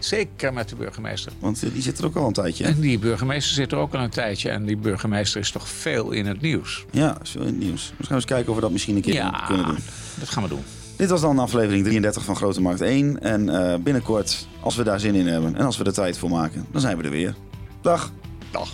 Zeker 0.00 0.52
met 0.52 0.68
de 0.68 0.76
burgemeester. 0.76 1.32
Want 1.38 1.60
die 1.72 1.82
zit 1.82 1.98
er 1.98 2.04
ook 2.04 2.16
al 2.16 2.26
een 2.26 2.32
tijdje. 2.32 2.64
hè? 2.64 2.70
En 2.70 2.80
die 2.80 2.98
burgemeester 2.98 3.54
zit 3.54 3.72
er 3.72 3.78
ook 3.78 3.94
al 3.94 4.00
een 4.00 4.10
tijdje. 4.10 4.50
En 4.50 4.64
die 4.64 4.76
burgemeester 4.76 5.40
is 5.40 5.50
toch 5.50 5.68
veel 5.68 6.10
in 6.10 6.26
het 6.26 6.40
nieuws. 6.40 6.84
Ja, 6.90 7.16
zo 7.22 7.38
in 7.38 7.46
het 7.46 7.58
nieuws. 7.58 7.82
Dus 7.86 7.94
gaan 7.96 8.06
we 8.08 8.14
eens 8.14 8.24
kijken 8.24 8.48
of 8.48 8.54
we 8.54 8.60
dat 8.60 8.70
misschien 8.70 8.96
een 8.96 9.02
keer 9.02 9.14
Ja, 9.14 9.44
kunnen 9.46 9.66
doen. 9.66 9.78
dat 10.18 10.28
gaan 10.28 10.42
we 10.42 10.48
doen. 10.48 10.62
Dit 10.96 11.10
was 11.10 11.20
dan 11.20 11.38
aflevering 11.38 11.84
33 11.84 12.24
van 12.24 12.36
Grote 12.36 12.60
Markt 12.60 12.80
1. 12.80 13.20
En 13.22 13.48
eh, 13.72 13.78
binnenkort, 13.78 14.46
als 14.60 14.76
we 14.76 14.82
daar 14.84 15.00
zin 15.00 15.14
in 15.14 15.26
hebben 15.26 15.56
en 15.56 15.64
als 15.66 15.76
we 15.76 15.84
er 15.84 15.92
tijd 15.92 16.18
voor 16.18 16.30
maken, 16.30 16.66
dan 16.72 16.80
zijn 16.80 16.96
we 16.96 17.02
er 17.02 17.10
weer. 17.10 17.34
Dag! 17.80 18.12
Dag. 18.50 18.68